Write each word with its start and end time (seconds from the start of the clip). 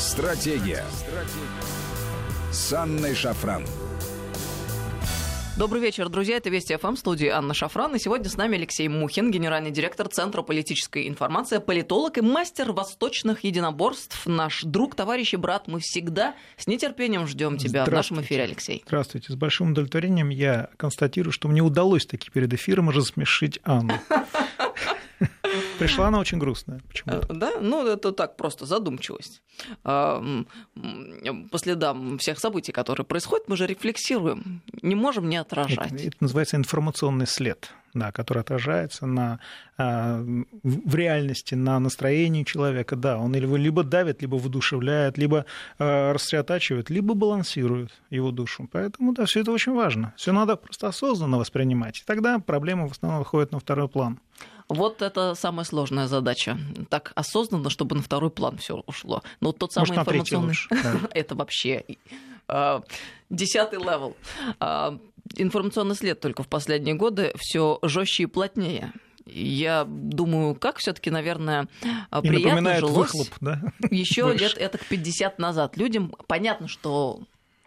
Стратегия. 0.00 0.82
Стратегия. 0.94 2.50
С 2.50 2.72
Анной 2.72 3.14
Шафран. 3.14 3.66
Добрый 5.58 5.82
вечер, 5.82 6.08
друзья. 6.08 6.38
Это 6.38 6.48
Вести 6.48 6.74
ФМ, 6.74 6.96
студии 6.96 7.28
Анна 7.28 7.52
Шафран. 7.52 7.94
И 7.94 7.98
сегодня 7.98 8.30
с 8.30 8.38
нами 8.38 8.56
Алексей 8.56 8.88
Мухин, 8.88 9.30
генеральный 9.30 9.70
директор 9.70 10.08
Центра 10.08 10.40
политической 10.40 11.06
информации, 11.06 11.58
политолог 11.58 12.16
и 12.16 12.22
мастер 12.22 12.72
восточных 12.72 13.44
единоборств. 13.44 14.24
Наш 14.24 14.62
друг, 14.62 14.94
товарищ 14.94 15.34
и 15.34 15.36
брат. 15.36 15.68
Мы 15.68 15.80
всегда 15.80 16.34
с 16.56 16.66
нетерпением 16.66 17.26
ждем 17.26 17.58
тебя 17.58 17.84
в 17.84 17.90
нашем 17.90 18.22
эфире, 18.22 18.44
Алексей. 18.44 18.82
Здравствуйте. 18.86 19.30
С 19.30 19.36
большим 19.36 19.72
удовлетворением 19.72 20.30
я 20.30 20.70
констатирую, 20.78 21.30
что 21.30 21.46
мне 21.46 21.60
удалось 21.60 22.06
таки 22.06 22.30
перед 22.30 22.50
эфиром 22.54 22.88
рассмешить 22.88 23.60
Анну. 23.64 23.92
Пришла 25.80 26.08
она 26.08 26.18
очень 26.18 26.38
грустная. 26.38 26.80
Почему? 26.88 27.20
Да, 27.28 27.52
ну 27.60 27.86
это 27.86 28.12
так 28.12 28.36
просто 28.36 28.66
задумчивость. 28.66 29.42
А, 29.84 30.22
по 31.50 31.58
следам 31.58 32.18
всех 32.18 32.38
событий, 32.38 32.72
которые 32.72 33.04
происходят, 33.06 33.48
мы 33.48 33.56
же 33.56 33.66
рефлексируем, 33.66 34.62
не 34.82 34.94
можем 34.94 35.28
не 35.28 35.36
отражать. 35.36 35.92
Это, 35.92 36.08
это 36.08 36.16
называется 36.20 36.56
информационный 36.56 37.26
след, 37.26 37.72
да, 37.94 38.12
который 38.12 38.40
отражается 38.40 39.06
на, 39.06 39.40
а, 39.78 40.22
в 40.62 40.94
реальности, 40.94 41.54
на 41.54 41.78
настроении 41.80 42.44
человека. 42.44 42.96
Да, 42.96 43.18
он 43.18 43.34
либо 43.34 43.82
давит, 43.82 44.22
либо 44.22 44.36
воодушевляет, 44.36 45.18
либо 45.18 45.46
а, 45.78 46.12
рассредотачивает, 46.12 46.90
либо 46.90 47.14
балансирует 47.14 47.90
его 48.10 48.30
душу. 48.30 48.68
Поэтому 48.70 49.12
да, 49.12 49.24
все 49.24 49.40
это 49.40 49.52
очень 49.52 49.72
важно. 49.72 50.12
Все 50.16 50.32
надо 50.32 50.56
просто 50.56 50.88
осознанно 50.88 51.38
воспринимать. 51.38 52.00
И 52.00 52.04
тогда 52.04 52.38
проблема 52.38 52.86
в 52.88 52.92
основном 52.92 53.20
выходит 53.20 53.52
на 53.52 53.60
второй 53.60 53.88
план. 53.88 54.20
Вот 54.70 55.02
это 55.02 55.34
самая 55.34 55.64
сложная 55.64 56.06
задача. 56.06 56.56
Так 56.88 57.10
осознанно, 57.16 57.70
чтобы 57.70 57.96
на 57.96 58.02
второй 58.02 58.30
план 58.30 58.56
все 58.58 58.82
ушло. 58.86 59.22
Но 59.40 59.48
вот 59.48 59.58
тот 59.58 59.72
самый 59.72 59.88
Может, 59.88 60.02
информационный... 60.02 60.54
это 61.12 61.34
вообще 61.34 61.84
а, 62.46 62.82
десятый 63.30 63.80
level. 63.80 64.16
А, 64.60 64.96
информационный 65.36 65.96
след 65.96 66.20
только 66.20 66.44
в 66.44 66.48
последние 66.48 66.94
годы 66.94 67.32
все 67.36 67.80
жестче 67.82 68.22
и 68.22 68.26
плотнее. 68.26 68.92
Я 69.26 69.84
думаю, 69.88 70.54
как 70.54 70.78
все-таки, 70.78 71.10
наверное, 71.10 71.68
и 71.82 72.28
приятно 72.28 72.78
жилось 72.78 73.12
выхлоп, 73.12 73.28
да? 73.40 73.60
еще 73.90 74.32
лет 74.32 74.56
это 74.56 74.78
50 74.78 75.38
назад. 75.40 75.76
Людям 75.76 76.14
понятно, 76.26 76.68
что 76.68 77.20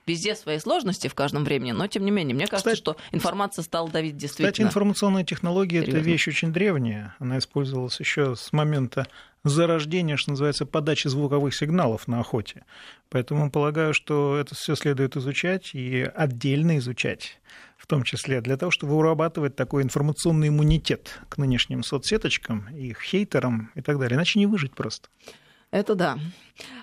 везде 0.05 0.35
свои 0.35 0.59
сложности 0.59 1.07
в 1.07 1.15
каждом 1.15 1.43
времени, 1.43 1.71
но 1.71 1.87
тем 1.87 2.05
не 2.05 2.11
менее, 2.11 2.35
мне 2.35 2.47
кажется, 2.47 2.71
кстати, 2.71 2.77
что 2.77 2.97
информация 3.11 3.63
стала 3.63 3.89
давить 3.89 4.17
действительно. 4.17 4.51
Кстати, 4.51 4.67
информационная 4.67 5.23
технология 5.23 5.79
это 5.79 5.97
вещь 5.97 6.27
очень 6.27 6.51
древняя. 6.51 7.15
Она 7.19 7.37
использовалась 7.37 7.99
еще 7.99 8.35
с 8.35 8.51
момента 8.51 9.07
зарождения, 9.43 10.17
что 10.17 10.31
называется, 10.31 10.65
подачи 10.65 11.07
звуковых 11.07 11.53
сигналов 11.53 12.07
на 12.07 12.19
охоте. 12.19 12.63
Поэтому 13.09 13.51
полагаю, 13.51 13.93
что 13.93 14.37
это 14.37 14.55
все 14.55 14.75
следует 14.75 15.17
изучать 15.17 15.71
и 15.73 16.09
отдельно 16.15 16.77
изучать 16.77 17.39
в 17.83 17.85
том 17.85 18.03
числе 18.03 18.39
для 18.39 18.55
того, 18.55 18.71
чтобы 18.71 18.95
вырабатывать 18.95 19.57
такой 19.57 19.83
информационный 19.83 20.47
иммунитет 20.47 21.19
к 21.27 21.37
нынешним 21.37 21.83
соцсеточкам, 21.83 22.69
их 22.73 23.01
хейтерам 23.01 23.71
и 23.75 23.81
так 23.81 23.99
далее. 23.99 24.15
Иначе 24.15 24.39
не 24.39 24.45
выжить 24.45 24.73
просто. 24.73 25.09
Это 25.73 25.95
да. 25.95 26.19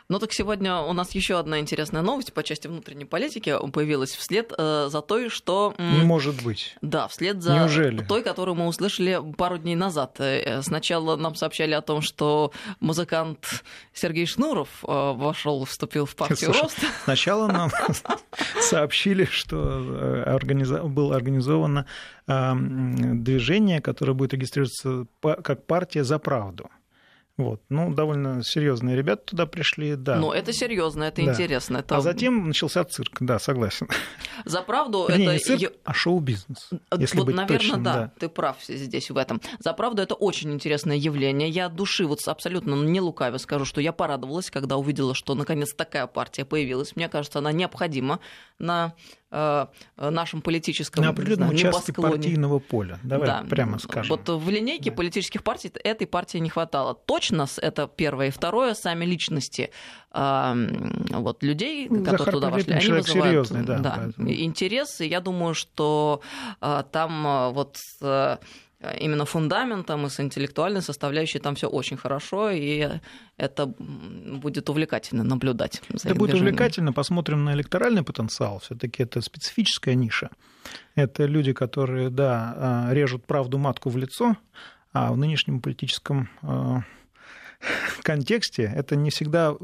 Ну 0.08 0.18
так 0.18 0.32
сегодня 0.32 0.78
у 0.78 0.92
нас 0.92 1.14
еще 1.14 1.38
одна 1.38 1.60
интересная 1.60 2.02
новость 2.02 2.32
по 2.32 2.42
части 2.42 2.66
внутренней 2.66 3.04
политики 3.04 3.54
появилась 3.72 4.10
вслед 4.16 4.52
э, 4.58 4.88
за 4.90 5.00
той, 5.00 5.28
что... 5.28 5.72
Не 5.78 6.02
может 6.02 6.42
быть. 6.42 6.76
Да, 6.82 7.06
вслед 7.06 7.40
за 7.40 7.54
Неужели? 7.54 8.02
той, 8.02 8.24
которую 8.24 8.56
мы 8.56 8.66
услышали 8.66 9.20
пару 9.38 9.58
дней 9.58 9.76
назад. 9.76 10.16
Э, 10.18 10.60
сначала 10.62 11.14
нам 11.14 11.36
сообщали 11.36 11.72
о 11.74 11.82
том, 11.82 12.02
что 12.02 12.50
музыкант 12.80 13.62
Сергей 13.94 14.26
Шнуров 14.26 14.68
э, 14.82 14.88
вошел, 14.88 15.64
вступил 15.64 16.06
в 16.06 16.16
партию 16.16 16.52
Слушай, 16.52 16.62
Рост. 16.62 16.78
Сначала 17.04 17.46
нам 17.46 17.70
сообщили, 18.60 19.26
что 19.26 20.26
э, 20.26 20.88
было 20.88 21.14
организовано 21.14 21.86
движение, 22.26 23.80
которое 23.80 24.12
будет 24.12 24.34
регистрироваться 24.34 25.06
как 25.20 25.66
партия 25.66 26.04
за 26.04 26.18
правду. 26.18 26.68
Вот. 27.40 27.62
Ну, 27.70 27.94
довольно 27.94 28.44
серьезные 28.44 28.96
ребята 28.96 29.22
туда 29.26 29.46
пришли, 29.46 29.96
да. 29.96 30.16
Ну, 30.16 30.30
это 30.30 30.52
серьезно, 30.52 31.04
это 31.04 31.24
да. 31.24 31.32
интересно. 31.32 31.78
Это... 31.78 31.96
А 31.96 32.00
затем 32.00 32.48
начался 32.48 32.84
цирк, 32.84 33.16
да, 33.20 33.38
согласен. 33.38 33.88
За 34.44 34.60
правду 34.60 35.06
Вернее, 35.08 35.24
это... 35.24 35.32
не 35.32 35.38
цирк, 35.38 35.72
а 35.84 35.94
шоу-бизнес, 35.94 36.70
если 36.98 37.18
вот, 37.18 37.26
быть 37.26 37.36
наверное, 37.36 37.58
точным, 37.58 37.82
да, 37.82 37.94
да, 37.94 38.12
ты 38.18 38.28
прав 38.28 38.56
здесь 38.66 39.10
в 39.10 39.16
этом. 39.16 39.40
За 39.58 39.72
правду 39.72 40.02
это 40.02 40.14
очень 40.14 40.52
интересное 40.52 40.96
явление. 40.96 41.48
Я 41.48 41.68
души 41.68 42.06
вот 42.06 42.20
абсолютно 42.26 42.74
не 42.74 43.00
лукаво 43.00 43.38
скажу, 43.38 43.64
что 43.64 43.80
я 43.80 43.92
порадовалась, 43.92 44.50
когда 44.50 44.76
увидела, 44.76 45.14
что 45.14 45.34
наконец 45.34 45.72
такая 45.72 46.06
партия 46.06 46.44
появилась. 46.44 46.94
Мне 46.94 47.08
кажется, 47.08 47.38
она 47.38 47.52
необходима 47.52 48.20
на 48.58 48.94
нашем 49.30 50.42
политическом 50.42 51.04
на 51.04 51.10
определенном 51.10 51.56
знаю, 51.56 51.70
участке 51.70 51.92
партийного 51.92 52.58
поля. 52.58 52.98
Давай 53.02 53.26
да. 53.26 53.44
прямо 53.48 53.78
скажем. 53.78 54.16
Вот 54.16 54.28
в 54.28 54.50
линейке 54.50 54.90
да. 54.90 54.96
политических 54.96 55.44
партий 55.44 55.70
этой 55.84 56.06
партии 56.06 56.38
не 56.38 56.48
хватало. 56.48 56.94
Точно 56.94 57.46
это 57.62 57.86
первое. 57.86 58.28
И 58.28 58.30
второе, 58.30 58.74
сами 58.74 59.04
личности 59.04 59.70
вот, 60.12 61.42
людей, 61.44 61.86
ну, 61.88 61.98
которые 61.98 62.18
Захар 62.18 62.34
туда 62.34 62.50
вошли, 62.50 62.72
они 62.72 62.88
вызывают 62.88 63.48
серьезный, 63.48 63.62
да, 63.62 63.78
да, 63.78 64.10
интерес. 64.18 65.00
И 65.00 65.06
я 65.06 65.20
думаю, 65.20 65.54
что 65.54 66.20
э, 66.60 66.82
там 66.90 67.26
э, 67.26 67.52
вот 67.52 67.76
Э, 68.00 68.38
именно 68.98 69.24
фундаментом 69.24 70.06
и 70.06 70.08
с 70.08 70.20
интеллектуальной 70.20 70.82
составляющей 70.82 71.38
там 71.38 71.54
все 71.54 71.68
очень 71.68 71.96
хорошо, 71.96 72.50
и 72.50 72.88
это 73.36 73.66
будет 73.66 74.70
увлекательно 74.70 75.22
наблюдать. 75.22 75.82
это 76.04 76.14
будет 76.14 76.34
увлекательно. 76.34 76.92
Посмотрим 76.92 77.44
на 77.44 77.52
электоральный 77.52 78.02
потенциал. 78.02 78.58
Все-таки 78.58 79.02
это 79.02 79.20
специфическая 79.20 79.94
ниша. 79.94 80.30
Это 80.94 81.26
люди, 81.26 81.52
которые, 81.52 82.10
да, 82.10 82.86
э, 82.90 82.94
режут 82.94 83.26
правду 83.26 83.58
матку 83.58 83.90
в 83.90 83.96
лицо, 83.96 84.36
а 84.92 85.12
в 85.12 85.18
нынешнем 85.18 85.60
политическом 85.60 86.30
э, 86.42 86.80
контексте 88.02 88.72
это 88.74 88.96
не 88.96 89.10
всегда 89.10 89.54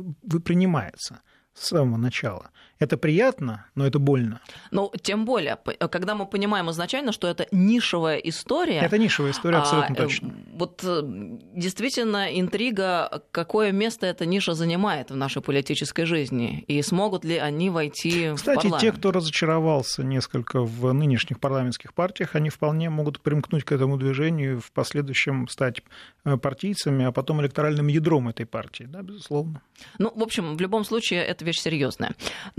принимается 0.45 1.21
с 1.55 1.69
самого 1.69 1.97
начала. 1.97 2.51
Это 2.79 2.97
приятно, 2.97 3.67
но 3.75 3.87
это 3.87 3.99
больно. 3.99 4.41
Ну, 4.71 4.93
тем 5.03 5.25
более, 5.25 5.57
когда 5.91 6.15
мы 6.15 6.27
понимаем 6.27 6.71
изначально, 6.71 7.13
что 7.13 7.27
это 7.29 7.47
нишевая 7.51 8.19
история. 8.19 8.81
Это 8.81 8.99
нишевая 8.99 9.33
история, 9.33 9.59
абсолютно 9.59 9.95
а, 9.95 9.99
точно. 9.99 10.35
Вот 10.53 10.83
э, 10.85 11.01
действительно 11.03 12.39
интрига, 12.39 13.23
какое 13.31 13.73
место 13.73 14.07
эта 14.07 14.27
ниша 14.27 14.55
занимает 14.55 15.11
в 15.11 15.17
нашей 15.17 15.43
политической 15.43 16.05
жизни, 16.05 16.65
и 16.69 16.83
смогут 16.83 17.25
ли 17.25 17.37
они 17.37 17.71
войти 17.71 18.33
Кстати, 18.35 18.59
в 18.59 18.63
парламент? 18.63 18.81
те, 18.81 18.93
кто 18.93 19.11
разочаровался 19.11 20.03
несколько 20.03 20.61
в 20.61 20.93
нынешних 20.93 21.41
парламентских 21.41 21.95
партиях, 21.95 22.35
они 22.35 22.51
вполне 22.51 22.91
могут 22.91 23.21
примкнуть 23.21 23.65
к 23.65 23.73
этому 23.73 23.97
движению 23.97 24.47
и 24.47 24.61
в 24.61 24.73
последующем 24.73 25.49
стать 25.49 25.83
э, 26.25 26.37
партийцами, 26.37 27.05
а 27.05 27.13
потом 27.13 27.41
электоральным 27.41 27.89
ядром 27.89 28.29
этой 28.29 28.47
партии, 28.47 28.85
да, 28.85 29.03
безусловно. 29.03 29.63
Ну, 29.99 30.13
в 30.15 30.23
общем, 30.23 30.57
в 30.57 30.61
любом 30.61 30.85
случае, 30.85 31.25
это 31.25 31.45
вещь 31.45 31.61
серьезная. 31.61 32.15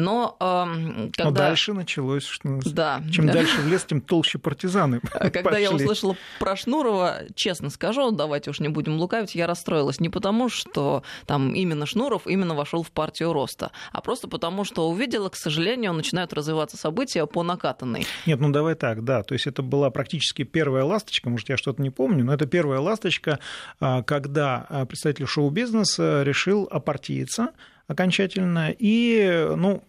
Но, 0.08 0.38
э, 0.40 1.10
когда... 1.18 1.26
Но 1.26 1.32
дальше 1.32 1.74
началось, 1.74 2.26
что 2.26 2.60
да. 2.66 3.02
чем 3.12 3.28
дальше 3.28 3.60
в 3.60 3.68
лес, 3.68 3.84
тем 3.84 4.00
толще 4.00 4.38
партизаны 4.40 5.02
Когда 5.12 5.44
пошли. 5.44 5.64
я 5.64 5.72
услышала 5.72 6.16
про 6.40 6.56
Шнурова, 6.56 7.24
честно 7.36 7.70
скажу, 7.70 8.12
давайте 8.12 8.52
уж 8.52 8.62
не 8.62 8.70
будем 8.70 8.96
лукавить, 8.98 9.36
я 9.36 9.48
расстроилась 9.48 10.00
не 10.00 10.08
потому, 10.08 10.48
что 10.48 11.04
там 11.26 11.54
именно 11.54 11.86
Шнуров 11.86 12.26
именно 12.26 12.56
вошел 12.56 12.84
в 12.84 12.92
партию 12.92 13.34
роста, 13.34 13.72
а 13.92 14.00
просто 14.00 14.30
потому, 14.30 14.64
что 14.64 14.90
увидела, 14.90 15.28
к 15.28 15.36
сожалению, 15.36 15.92
начинают 15.92 16.32
развиваться 16.32 16.78
события 16.78 17.26
по 17.26 17.44
накатанной. 17.44 18.08
Нет, 18.26 18.40
ну 18.40 18.50
давай 18.50 18.76
так, 18.76 19.04
да, 19.04 19.24
то 19.24 19.34
есть 19.34 19.46
это 19.46 19.62
была 19.62 19.90
практически 19.90 20.44
первая 20.44 20.86
ласточка, 20.86 21.30
может, 21.30 21.50
я 21.50 21.58
что-то 21.58 21.82
не 21.82 21.90
помню, 21.90 22.24
но 22.24 22.34
это 22.34 22.46
первая 22.46 22.80
ласточка, 22.80 23.40
а, 23.82 24.04
когда 24.04 24.66
а, 24.70 24.86
представитель 24.86 25.28
шоу-бизнеса 25.28 26.24
решил 26.24 26.66
опартииться, 26.72 27.50
окончательно. 27.88 28.74
И, 28.78 29.48
ну, 29.56 29.84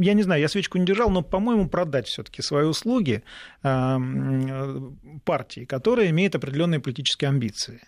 я 0.00 0.14
не 0.14 0.22
знаю, 0.22 0.40
я 0.40 0.48
свечку 0.48 0.78
не 0.78 0.86
держал, 0.86 1.10
но, 1.10 1.22
по-моему, 1.22 1.68
продать 1.68 2.08
все-таки 2.08 2.42
свои 2.42 2.64
услуги 2.64 3.22
партии, 3.62 5.64
которая 5.66 6.10
имеет 6.10 6.34
определенные 6.34 6.80
политические 6.80 7.28
амбиции. 7.28 7.82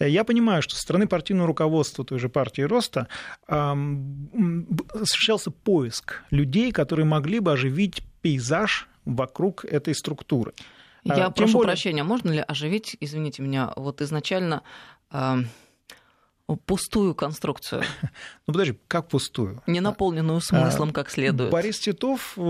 Я 0.00 0.24
понимаю, 0.24 0.62
что 0.62 0.74
со 0.74 0.82
стороны 0.82 1.06
партийного 1.06 1.46
руководства 1.46 2.04
той 2.04 2.18
же 2.18 2.28
партии 2.28 2.62
Роста 2.62 3.08
осуществлялся 3.46 5.50
поиск 5.50 6.22
людей, 6.30 6.72
которые 6.72 7.06
могли 7.06 7.40
бы 7.40 7.52
оживить 7.52 8.02
пейзаж 8.22 8.88
вокруг 9.04 9.64
этой 9.64 9.94
структуры. 9.94 10.52
Я 11.02 11.16
Тем 11.16 11.32
прошу 11.34 11.58
более... 11.58 11.68
прощения, 11.68 12.02
можно 12.02 12.30
ли 12.30 12.42
оживить, 12.46 12.96
извините 13.00 13.42
меня, 13.42 13.72
вот 13.76 14.00
изначально 14.00 14.62
пустую 16.66 17.14
конструкцию. 17.14 17.82
Ну 18.46 18.52
подожди, 18.52 18.78
как 18.88 19.08
пустую? 19.08 19.62
Не 19.66 19.80
наполненную 19.80 20.40
смыслом 20.40 20.92
как 20.92 21.10
следует. 21.10 21.50
Борис 21.50 21.78
Титов 21.78 22.34
э, 22.36 22.40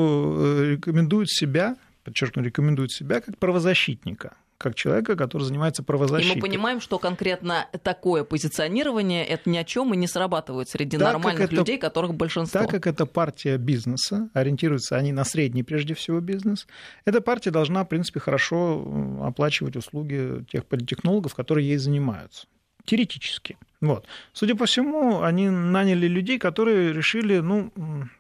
рекомендует 0.73 1.31
себя, 1.31 1.77
подчеркну, 2.03 2.43
рекомендует 2.43 2.91
себя 2.91 3.21
как 3.21 3.39
правозащитника, 3.39 4.37
как 4.59 4.75
человека, 4.75 5.15
который 5.15 5.45
занимается 5.45 5.85
правозащитой. 5.85 6.33
И 6.33 6.41
мы 6.41 6.49
понимаем, 6.49 6.81
что 6.81 6.99
конкретно 6.99 7.69
такое 7.85 8.25
позиционирование 8.25 9.25
это 9.25 9.49
ни 9.49 9.57
о 9.57 9.63
чем 9.63 9.95
и 9.95 9.97
не 9.97 10.09
срабатывает 10.09 10.69
среди 10.69 10.97
так 10.99 11.13
нормальных 11.13 11.45
это, 11.45 11.55
людей, 11.55 11.79
которых 11.79 12.15
большинство. 12.15 12.61
Так 12.61 12.71
как 12.71 12.89
это 12.89 13.07
партия 13.07 13.57
бизнеса, 13.57 14.29
ориентируются 14.35 14.97
они 14.97 15.13
на 15.13 15.25
средний 15.25 15.63
прежде 15.63 15.95
всего 15.95 16.19
бизнес, 16.19 16.67
эта 17.05 17.21
партия 17.21 17.53
должна, 17.53 17.85
в 17.85 17.89
принципе, 17.89 18.19
хорошо 18.19 18.85
оплачивать 19.23 19.77
услуги 19.77 20.45
тех 20.51 20.67
политтехнологов, 20.67 21.37
которые 21.37 21.69
ей 21.69 21.77
занимаются. 21.77 22.47
Теоретически. 22.85 23.57
Вот. 23.85 24.07
Судя 24.33 24.55
по 24.55 24.67
всему, 24.67 25.23
они 25.23 25.51
наняли 25.51 26.07
людей, 26.07 26.39
которые 26.39 26.93
решили, 26.93 27.39
ну, 27.39 27.71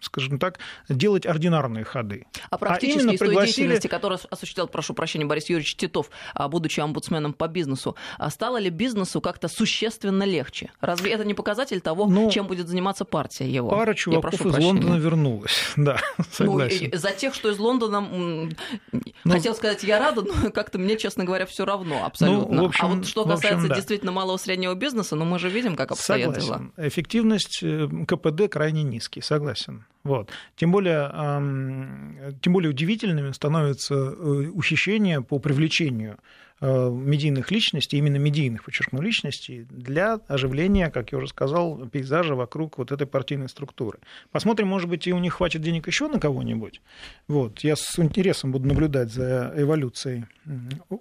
скажем 0.00 0.38
так, 0.38 0.58
делать 0.88 1.26
ординарные 1.26 1.84
ходы. 1.84 2.26
А 2.50 2.58
практически 2.58 3.08
а 3.08 3.12
из 3.12 3.18
пригласили... 3.18 3.36
той 3.36 3.46
деятельности, 3.46 3.86
которую 3.86 4.20
осуществлял, 4.30 4.68
прошу 4.68 4.94
прощения, 4.94 5.24
Борис 5.24 5.48
Юрьевич 5.48 5.76
Титов, 5.76 6.10
а, 6.34 6.48
будучи 6.48 6.80
омбудсменом 6.80 7.32
по 7.32 7.48
бизнесу, 7.48 7.96
а 8.18 8.30
стало 8.30 8.58
ли 8.58 8.68
бизнесу 8.70 9.20
как-то 9.20 9.48
существенно 9.48 10.24
легче? 10.24 10.70
Разве 10.80 11.12
это 11.12 11.24
не 11.24 11.34
показатель 11.34 11.80
того, 11.80 12.06
ну, 12.06 12.30
чем 12.30 12.46
будет 12.46 12.68
заниматься 12.68 13.04
партия 13.04 13.48
его? 13.48 13.70
Пара 13.70 13.94
чуваков 13.94 14.34
из 14.34 14.38
прощения. 14.38 14.66
Лондона 14.66 14.96
вернулась, 14.96 15.72
да, 15.76 15.98
ну, 16.18 16.24
согласен. 16.30 16.90
Ну, 16.92 16.98
за 16.98 17.10
тех, 17.10 17.34
что 17.34 17.50
из 17.50 17.58
Лондона, 17.58 18.00
ну, 18.00 18.50
хотел 19.24 19.54
сказать, 19.54 19.82
я 19.82 19.98
рада, 19.98 20.22
но 20.22 20.50
как-то 20.54 20.78
мне, 20.78 20.98
честно 20.98 21.24
говоря, 21.24 21.46
все 21.46 21.64
равно 21.64 22.04
абсолютно. 22.04 22.54
Ну, 22.54 22.66
общем, 22.66 22.84
а 22.84 22.88
вот 22.88 23.06
что 23.06 23.24
касается 23.24 23.56
общем, 23.56 23.68
да. 23.68 23.74
действительно 23.76 24.12
малого 24.12 24.36
среднего 24.36 24.74
бизнеса, 24.74 25.16
ну 25.16 25.24
мы 25.24 25.38
же 25.38 25.48
видим, 25.54 25.76
как 25.76 25.92
обстоят 25.92 26.34
согласен. 26.34 26.72
дела. 26.76 26.86
Эффективность 26.88 27.60
э, 27.62 27.88
КПД 28.06 28.50
крайне 28.50 28.82
низкий, 28.82 29.20
согласен. 29.20 29.86
Вот. 30.02 30.28
Тем, 30.56 30.70
более, 30.70 31.08
тем 32.42 32.52
более 32.52 32.70
удивительными 32.70 33.32
становятся 33.32 33.94
э, 33.94 34.50
ухищрения 34.52 35.22
по 35.22 35.38
привлечению 35.38 36.18
медийных 36.64 37.50
личностей, 37.50 37.98
именно 37.98 38.16
медийных, 38.16 38.64
подчеркну, 38.64 39.00
личностей, 39.02 39.66
для 39.70 40.20
оживления, 40.28 40.90
как 40.90 41.12
я 41.12 41.18
уже 41.18 41.28
сказал, 41.28 41.86
пейзажа 41.86 42.34
вокруг 42.34 42.78
вот 42.78 42.92
этой 42.92 43.06
партийной 43.06 43.48
структуры. 43.48 43.98
Посмотрим, 44.32 44.68
может 44.68 44.88
быть, 44.88 45.06
и 45.06 45.12
у 45.12 45.18
них 45.18 45.34
хватит 45.34 45.62
денег 45.62 45.86
еще 45.86 46.08
на 46.08 46.18
кого-нибудь. 46.18 46.80
Вот. 47.28 47.60
Я 47.60 47.76
с 47.76 47.98
интересом 47.98 48.52
буду 48.52 48.66
наблюдать 48.68 49.12
за 49.12 49.52
эволюцией 49.56 50.24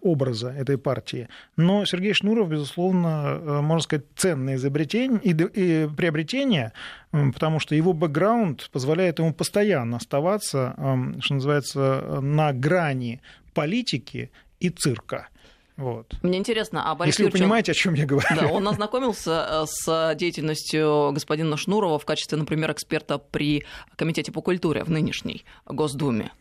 образа 0.02 0.50
этой 0.50 0.78
партии. 0.78 1.28
Но 1.56 1.86
Сергей 1.86 2.14
Шнуров, 2.14 2.50
безусловно, 2.50 3.40
э, 3.42 3.62
можно 3.62 3.84
сказать, 3.84 4.06
ценное 4.16 4.56
изобретение 4.56 5.20
и 5.24 5.88
приобретение, 5.96 6.74
потому 7.12 7.60
что 7.60 7.76
его 7.76 7.94
бэкграунд 7.94 8.70
позволяет 8.72 9.20
ему 9.20 9.34
постоянно 9.34 9.98
оставаться, 9.98 10.74
что 11.20 11.34
называется, 11.34 12.20
на 12.22 12.54
грани 12.54 13.22
политики 13.54 14.32
и 14.60 14.70
цирка. 14.70 15.30
Вот. 15.76 16.16
Мне 16.22 16.38
интересно, 16.38 16.90
а 16.90 16.96
Борис 16.96 17.14
Если 17.14 17.24
Юрьевич, 17.24 17.34
вы 17.34 17.46
понимаете, 17.46 17.72
о 17.72 17.76
чем 17.76 17.94
я 17.96 18.06
говорю. 18.06 18.28
Да, 18.36 18.48
он 18.48 18.68
ознакомился 18.68 19.48
э, 19.50 19.66
с 19.68 20.16
деятельностью 20.16 21.12
господина 21.14 21.58
Шнурова 21.58 21.98
в 21.98 22.06
качестве, 22.06 22.38
например, 22.38 22.72
эксперта 22.72 23.18
при 23.18 23.66
Комитете 23.96 24.32
по 24.32 24.42
культуре 24.42 24.84
в 24.84 24.90
нынешней 24.90 25.46
Госдуме. 25.66 26.32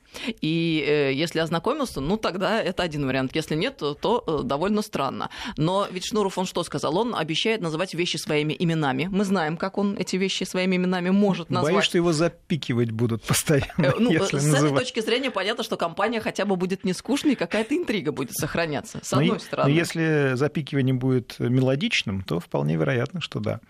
И 0.40 0.84
э, 0.86 1.12
если 1.12 1.40
ознакомился, 1.40 2.00
ну 2.00 2.16
тогда 2.16 2.60
это 2.60 2.82
один 2.82 3.06
вариант. 3.06 3.34
Если 3.34 3.54
нет, 3.54 3.76
то, 3.76 4.24
э, 4.26 4.42
довольно 4.44 4.82
странно. 4.82 5.30
Но 5.56 5.86
ведь 5.90 6.06
Шнуров, 6.06 6.38
он 6.38 6.46
что 6.46 6.62
сказал? 6.64 6.96
Он 6.96 7.14
обещает 7.14 7.60
называть 7.60 7.94
вещи 7.94 8.16
своими 8.16 8.54
именами. 8.58 9.08
Мы 9.10 9.24
знаем, 9.24 9.56
как 9.56 9.78
он 9.78 9.96
эти 9.96 10.16
вещи 10.16 10.44
своими 10.44 10.76
именами 10.76 11.10
может 11.10 11.50
назвать. 11.50 11.72
Боюсь, 11.72 11.84
что 11.84 11.98
его 11.98 12.12
запикивать 12.12 12.90
будут 12.90 13.22
постоянно. 13.22 13.72
Э, 13.78 13.92
ну, 13.98 14.10
если 14.10 14.38
с 14.38 14.44
называть. 14.44 14.72
этой 14.72 14.78
точки 14.80 15.00
зрения 15.00 15.30
понятно, 15.30 15.64
что 15.64 15.76
компания 15.76 16.20
хотя 16.20 16.44
бы 16.44 16.56
будет 16.56 16.84
не 16.84 16.92
скучной, 16.92 17.34
какая-то 17.34 17.76
интрига 17.76 18.12
будет 18.12 18.32
сохраняться, 18.34 19.00
с 19.02 19.12
одной 19.12 19.28
но, 19.28 19.38
стороны. 19.38 19.70
Но 19.70 19.74
если 19.74 20.32
запикивание 20.34 20.94
будет 20.94 21.36
мелодичным, 21.38 22.22
то 22.22 22.40
вполне 22.40 22.76
вероятно, 22.76 23.20
что 23.20 23.40
да. 23.40 23.60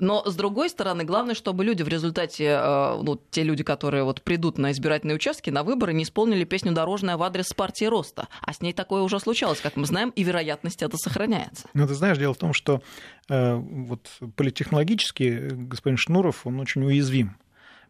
Но, 0.00 0.22
с 0.24 0.34
другой 0.34 0.70
стороны, 0.70 1.04
главное, 1.04 1.34
чтобы 1.34 1.64
люди 1.64 1.82
в 1.82 1.88
результате, 1.88 2.44
э, 2.44 3.00
ну, 3.02 3.20
те 3.30 3.42
люди, 3.42 3.64
которые 3.64 4.04
вот 4.04 4.22
придут 4.22 4.58
на 4.58 4.72
избирательные 4.72 5.16
участки, 5.16 5.50
на 5.50 5.62
выборы, 5.62 5.92
не 5.92 6.04
исполнили 6.04 6.44
песню 6.44 6.72
«Дорожная» 6.72 7.16
в 7.16 7.22
адрес 7.22 7.52
партии 7.52 7.86
Роста. 7.86 8.28
А 8.40 8.52
с 8.52 8.60
ней 8.60 8.72
такое 8.72 9.02
уже 9.02 9.20
случалось, 9.20 9.60
как 9.60 9.76
мы 9.76 9.86
знаем, 9.86 10.10
и 10.10 10.22
вероятность 10.22 10.82
это 10.82 10.96
сохраняется. 10.96 11.68
Ну, 11.74 11.86
ты 11.86 11.94
знаешь, 11.94 12.18
дело 12.18 12.34
в 12.34 12.38
том, 12.38 12.52
что 12.52 12.82
э, 13.28 13.54
вот 13.54 14.08
политтехнологически 14.36 15.48
господин 15.52 15.96
Шнуров, 15.96 16.46
он 16.46 16.60
очень 16.60 16.84
уязвим. 16.84 17.36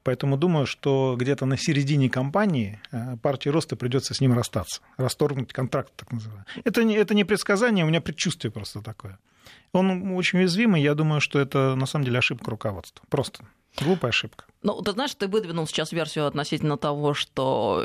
Поэтому 0.08 0.38
думаю, 0.38 0.64
что 0.64 1.16
где-то 1.19 1.44
на 1.44 1.58
середине 1.58 2.08
кампании 2.08 2.81
э, 2.93 3.19
партии 3.19 3.50
Роста 3.50 3.76
придется 3.76 4.14
с 4.14 4.22
ним 4.22 4.32
расстаться, 4.32 4.81
расторгнуть 4.96 5.52
контракт, 5.52 5.93
так 5.96 6.10
называемый. 6.10 6.46
Это 6.64 6.82
не, 6.82 6.94
это 6.94 7.12
не 7.12 7.25
предсказание, 7.25 7.84
у 7.84 7.88
меня 7.88 8.00
предчувствие 8.00 8.50
просто 8.50 8.81
такое. 8.81 9.19
Он 9.72 10.12
очень 10.16 10.38
уязвимый, 10.38 10.81
я 10.81 10.94
думаю, 10.94 11.20
что 11.20 11.38
это 11.38 11.75
на 11.75 11.84
самом 11.84 12.06
деле 12.06 12.20
ошибка 12.20 12.50
руководства. 12.50 13.05
Просто 13.10 13.44
глупая 13.78 14.08
ошибка. 14.08 14.46
Ну, 14.62 14.81
ты 14.81 14.93
знаешь, 14.93 15.14
ты 15.14 15.28
выдвинул 15.28 15.66
сейчас 15.66 15.93
версию 15.93 16.26
относительно 16.26 16.78
того, 16.78 17.12
что 17.12 17.84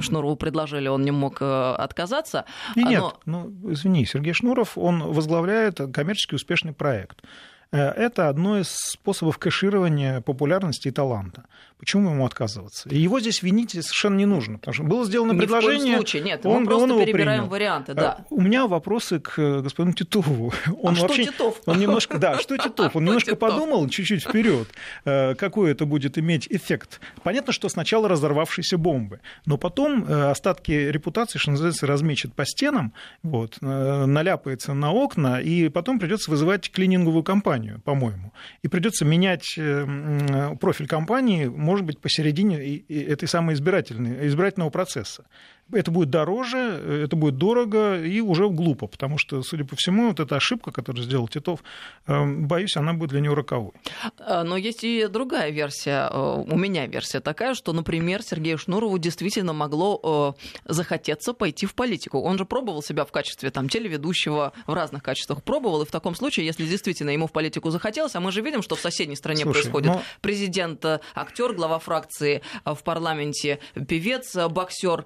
Шнурову 0.00 0.34
предложили, 0.34 0.88
он 0.88 1.02
не 1.02 1.12
мог 1.12 1.40
э, 1.40 1.74
отказаться. 1.78 2.44
И 2.74 2.82
нет, 2.82 3.04
но... 3.24 3.44
ну, 3.44 3.72
извини, 3.72 4.04
Сергей 4.04 4.32
Шнуров, 4.32 4.76
он 4.76 5.04
возглавляет 5.04 5.78
коммерчески 5.94 6.34
успешный 6.34 6.72
проект. 6.72 7.22
Э, 7.72 7.90
это 7.90 8.28
одно 8.28 8.58
из 8.58 8.68
способов 8.68 9.38
кэширования 9.38 10.20
популярности 10.20 10.88
и 10.88 10.90
таланта. 10.90 11.44
Почему 11.78 12.10
ему 12.10 12.26
отказываться? 12.26 12.88
И 12.90 12.98
его 12.98 13.20
здесь 13.20 13.42
винить 13.42 13.70
совершенно 13.70 14.16
не 14.16 14.26
нужно, 14.26 14.58
потому 14.58 14.74
что 14.74 14.82
было 14.82 15.04
сделано 15.06 15.32
Ни 15.32 15.38
предложение. 15.38 15.78
В 15.78 15.82
коем 15.82 15.96
случае, 15.96 16.22
нет, 16.22 16.44
он, 16.44 16.60
мы 16.60 16.66
просто 16.66 16.94
он 16.94 17.04
перебираем 17.04 17.38
принял. 17.38 17.50
варианты, 17.50 17.94
да. 17.94 18.18
Э, 18.18 18.22
у 18.30 18.40
меня 18.40 18.66
вопросы 18.66 19.20
к 19.20 19.38
э, 19.38 19.60
господину 19.60 19.94
Титову. 19.94 20.52
Он 20.82 20.96
а 20.96 21.00
вообще, 21.00 21.22
что 21.22 21.32
Титов? 21.32 21.60
Он 21.66 21.78
немножко, 21.78 22.18
да, 22.18 22.38
что 22.38 22.58
Титов? 22.58 22.96
Он 22.96 23.04
немножко 23.04 23.36
подумал 23.36 23.88
чуть-чуть 23.88 24.24
вперед, 24.24 24.68
какой 25.04 25.70
это 25.70 25.86
будет 25.86 26.18
иметь 26.18 26.46
эффект. 26.50 27.00
Понятно, 27.22 27.52
что 27.52 27.68
сначала 27.68 28.08
разорвавшиеся 28.08 28.78
бомбы, 28.78 29.20
но 29.46 29.56
потом 29.56 30.04
остатки 30.10 30.72
репутации, 30.72 31.38
что 31.38 31.52
называется, 31.52 31.86
размечет 31.86 32.34
по 32.34 32.44
стенам, 32.44 32.92
вот, 33.22 33.58
наляпается 33.60 34.74
на 34.74 34.92
окна, 34.92 35.40
и 35.40 35.68
потом 35.68 35.98
придется 35.98 36.30
вызывать 36.30 36.70
клининговую 36.70 37.22
кампанию 37.22 37.59
компанию, 37.60 37.80
по-моему. 37.80 38.32
И 38.62 38.68
придется 38.68 39.04
менять 39.04 39.54
э, 39.56 40.56
профиль 40.60 40.86
компании, 40.86 41.46
может 41.46 41.84
быть, 41.84 42.00
посередине 42.00 42.78
этой 42.88 43.28
самой 43.28 43.54
избирательной, 43.54 44.26
избирательного 44.26 44.70
процесса 44.70 45.24
это 45.72 45.90
будет 45.90 46.10
дороже, 46.10 46.58
это 47.04 47.16
будет 47.16 47.36
дорого 47.36 48.02
и 48.02 48.20
уже 48.20 48.48
глупо, 48.48 48.86
потому 48.86 49.18
что, 49.18 49.42
судя 49.42 49.64
по 49.64 49.76
всему, 49.76 50.08
вот 50.08 50.20
эта 50.20 50.36
ошибка, 50.36 50.72
которую 50.72 51.04
сделал 51.04 51.28
Титов, 51.28 51.62
эм, 52.06 52.46
боюсь, 52.46 52.76
она 52.76 52.92
будет 52.92 53.10
для 53.10 53.20
него 53.20 53.34
роковой. 53.34 53.72
А, 54.18 54.44
но 54.44 54.56
есть 54.56 54.84
и 54.84 55.06
другая 55.06 55.50
версия, 55.50 56.08
э, 56.10 56.44
у 56.48 56.56
меня 56.56 56.86
версия 56.86 57.20
такая, 57.20 57.54
что, 57.54 57.72
например, 57.72 58.22
Сергею 58.22 58.58
Шнурову 58.58 58.98
действительно 58.98 59.52
могло 59.52 60.34
э, 60.66 60.72
захотеться 60.72 61.32
пойти 61.32 61.66
в 61.66 61.74
политику. 61.74 62.20
Он 62.20 62.38
же 62.38 62.44
пробовал 62.44 62.82
себя 62.82 63.04
в 63.04 63.12
качестве 63.12 63.50
там, 63.50 63.68
телеведущего, 63.68 64.52
в 64.66 64.74
разных 64.74 65.02
качествах 65.02 65.42
пробовал, 65.42 65.82
и 65.82 65.86
в 65.86 65.90
таком 65.90 66.14
случае, 66.14 66.46
если 66.46 66.66
действительно 66.66 67.10
ему 67.10 67.26
в 67.26 67.32
политику 67.32 67.70
захотелось, 67.70 68.14
а 68.14 68.20
мы 68.20 68.32
же 68.32 68.42
видим, 68.42 68.62
что 68.62 68.76
в 68.76 68.80
соседней 68.80 69.16
стране 69.16 69.42
Слушай, 69.42 69.62
происходит 69.62 69.92
но... 69.92 70.02
президент, 70.20 70.84
э, 70.84 71.00
актер, 71.14 71.52
глава 71.54 71.78
фракции 71.78 72.42
в 72.64 72.78
парламенте, 72.82 73.58
певец, 73.88 74.36
боксер, 74.48 75.04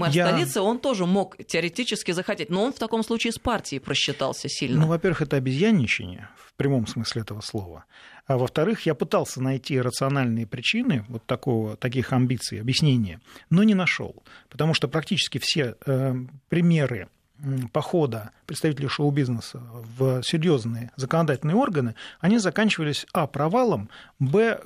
мэр 0.00 0.10
я... 0.10 0.26
столицы, 0.26 0.60
он 0.60 0.78
тоже 0.78 1.06
мог 1.06 1.36
теоретически 1.44 2.12
захотеть. 2.12 2.50
Но 2.50 2.64
он 2.64 2.72
в 2.72 2.78
таком 2.78 3.02
случае 3.02 3.32
с 3.32 3.38
партией 3.38 3.80
просчитался 3.80 4.48
сильно. 4.48 4.80
Ну, 4.80 4.86
во-первых, 4.86 5.22
это 5.22 5.36
обезьянничание 5.36 6.28
в 6.36 6.54
прямом 6.54 6.86
смысле 6.86 7.22
этого 7.22 7.40
слова. 7.40 7.84
А 8.26 8.38
во-вторых, 8.38 8.86
я 8.86 8.94
пытался 8.94 9.42
найти 9.42 9.80
рациональные 9.80 10.46
причины 10.46 11.04
вот 11.08 11.24
такого, 11.26 11.76
таких 11.76 12.12
амбиций, 12.12 12.60
объяснения, 12.60 13.20
но 13.50 13.62
не 13.62 13.74
нашел. 13.74 14.22
Потому 14.48 14.74
что 14.74 14.88
практически 14.88 15.38
все 15.42 15.76
э, 15.86 16.14
примеры 16.48 17.08
похода 17.72 18.30
представителей 18.46 18.88
шоу-бизнеса 18.88 19.60
в 19.98 20.22
серьезные 20.22 20.90
законодательные 20.96 21.56
органы, 21.56 21.94
они 22.20 22.38
заканчивались, 22.38 23.06
а, 23.12 23.26
провалом, 23.26 23.88
б, 24.18 24.60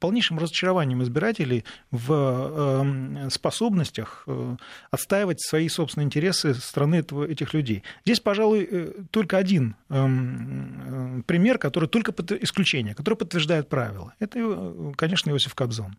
полнейшим 0.00 0.38
разочарованием 0.38 1.02
избирателей 1.02 1.64
в 1.90 2.12
эм, 2.12 3.30
способностях 3.30 4.24
э, 4.26 4.56
отстаивать 4.90 5.40
свои 5.40 5.68
собственные 5.68 6.06
интересы 6.06 6.54
страны 6.54 6.96
этого, 6.96 7.24
этих 7.24 7.54
людей. 7.54 7.82
Здесь, 8.04 8.20
пожалуй, 8.20 8.68
э, 8.70 8.92
только 9.10 9.38
один 9.38 9.76
эм, 9.88 11.20
э, 11.20 11.22
пример, 11.22 11.58
который 11.58 11.88
только 11.88 12.12
исключение, 12.42 12.94
который 12.94 13.14
подтверждает 13.14 13.68
правила. 13.68 14.12
Это, 14.18 14.92
конечно, 14.96 15.30
Иосиф 15.30 15.54
Кобзон. 15.54 15.96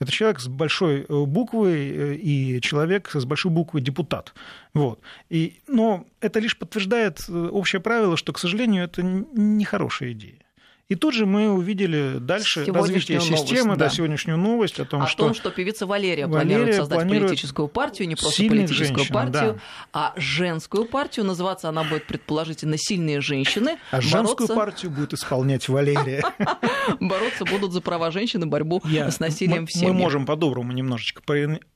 Это 0.00 0.10
человек 0.10 0.40
с 0.40 0.48
большой 0.48 1.06
э, 1.08 1.24
буквы 1.24 1.70
э, 1.72 2.14
и 2.14 2.60
человек 2.60 3.10
с 3.12 3.24
большой 3.24 3.52
буквы 3.52 3.80
депутат. 3.80 4.34
Вот. 4.72 5.00
И, 5.30 5.60
но 5.68 6.06
это 6.20 6.40
лишь 6.40 6.58
подтверждает 6.58 7.24
э, 7.28 7.32
общее 7.32 7.80
правило, 7.80 8.16
что, 8.16 8.32
к 8.32 8.38
сожалению, 8.38 8.84
это 8.84 9.02
не 9.02 9.64
хорошая 9.64 10.12
идея. 10.12 10.43
И 10.90 10.96
тут 10.96 11.14
же 11.14 11.24
мы 11.24 11.50
увидели 11.50 12.18
дальше 12.18 12.66
развитие 12.66 13.18
системы, 13.18 13.62
новость, 13.62 13.78
да. 13.78 13.86
да, 13.86 13.88
сегодняшнюю 13.88 14.36
новость 14.36 14.78
о 14.80 14.84
том, 14.84 15.02
о 15.02 15.06
что... 15.06 15.24
том, 15.24 15.34
что 15.34 15.50
певица 15.50 15.86
Валерия, 15.86 16.26
Валерия 16.26 16.44
планирует 16.44 16.76
создать 16.76 16.98
планирует 16.98 17.22
политическую 17.28 17.68
партию, 17.68 18.08
не 18.08 18.16
просто 18.16 18.46
политическую 18.46 18.98
женщин, 18.98 19.14
партию, 19.14 19.54
да. 19.54 19.60
а 19.92 20.12
женскую 20.16 20.84
партию. 20.84 21.24
Называться 21.24 21.70
она 21.70 21.84
будет, 21.84 22.06
предположительно, 22.06 22.76
«Сильные 22.76 23.22
женщины». 23.22 23.78
А 23.90 23.96
бороться... 23.96 24.10
женскую 24.10 24.48
партию 24.48 24.90
будет 24.90 25.14
исполнять 25.14 25.68
Валерия. 25.70 26.22
Бороться 27.00 27.46
будут 27.46 27.72
за 27.72 27.80
права 27.80 28.10
женщин 28.10 28.42
и 28.42 28.46
борьбу 28.46 28.82
с 28.84 29.20
насилием 29.20 29.66
в 29.66 29.72
семье. 29.72 29.92
Мы 29.92 29.98
можем 29.98 30.26
по-доброму 30.26 30.72
немножечко 30.72 31.22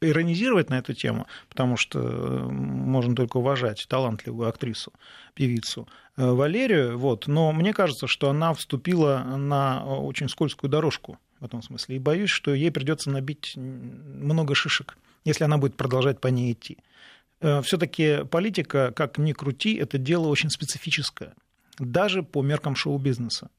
иронизировать 0.03 0.69
на 0.69 0.79
эту 0.79 0.93
тему, 0.93 1.27
потому 1.49 1.79
что 1.79 1.99
можно 1.99 3.17
только 3.17 3.38
уважать 3.38 3.87
талантливую 3.88 4.49
актрису, 4.49 4.93
певицу. 5.35 5.88
Э, 6.19 6.33
Валерию, 6.33 6.99
вот, 6.99 7.29
но 7.29 7.53
мне 7.53 7.73
кажется, 7.73 8.09
что 8.09 8.29
она 8.29 8.53
вступила 8.53 9.23
на 9.37 9.85
очень 9.85 10.29
скользкую 10.29 10.69
дорожку 10.69 11.17
в 11.39 11.45
этом 11.45 11.63
смысле. 11.63 11.95
И 11.97 12.01
боюсь, 12.01 12.31
что 12.31 12.53
ей 12.53 12.73
придется 12.73 13.09
набить 13.11 13.53
много 13.57 14.57
шишек, 14.57 14.99
если 15.25 15.45
она 15.45 15.59
будет 15.59 15.77
продолжать 15.77 16.21
по 16.21 16.27
ней 16.27 16.53
идти. 16.53 16.79
Э, 17.41 17.63
Все-таки 17.63 18.25
политика, 18.29 18.93
как 18.97 19.19
ни 19.19 19.33
крути, 19.33 19.77
это 19.77 19.97
дело 19.97 20.27
очень 20.27 20.51
специфическое, 20.51 21.35
даже 21.79 22.25
по 22.25 22.43
меркам 22.43 22.75
шоу-бизнеса. 22.75 23.51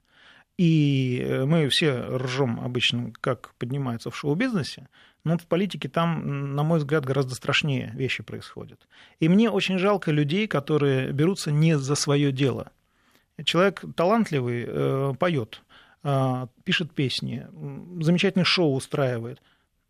И 0.57 1.23
э, 1.25 1.45
мы 1.45 1.69
все 1.69 1.93
ржем 2.17 2.59
обычно, 2.59 3.13
как 3.21 3.53
поднимается 3.57 4.11
в 4.11 4.17
шоу-бизнесе, 4.17 4.89
но 5.23 5.37
в 5.37 5.45
политике 5.45 5.89
там, 5.89 6.55
на 6.55 6.63
мой 6.63 6.79
взгляд, 6.79 7.05
гораздо 7.05 7.35
страшнее 7.35 7.91
вещи 7.95 8.23
происходят. 8.23 8.87
И 9.19 9.27
мне 9.29 9.49
очень 9.49 9.77
жалко 9.77 10.11
людей, 10.11 10.47
которые 10.47 11.11
берутся 11.11 11.51
не 11.51 11.77
за 11.77 11.95
свое 11.95 12.31
дело. 12.31 12.71
Человек 13.43 13.83
талантливый, 13.95 14.65
э, 14.67 15.13
поет, 15.17 15.61
э, 16.03 16.47
пишет 16.63 16.93
песни, 16.93 17.47
замечательное 18.01 18.45
шоу 18.45 18.75
устраивает. 18.75 19.41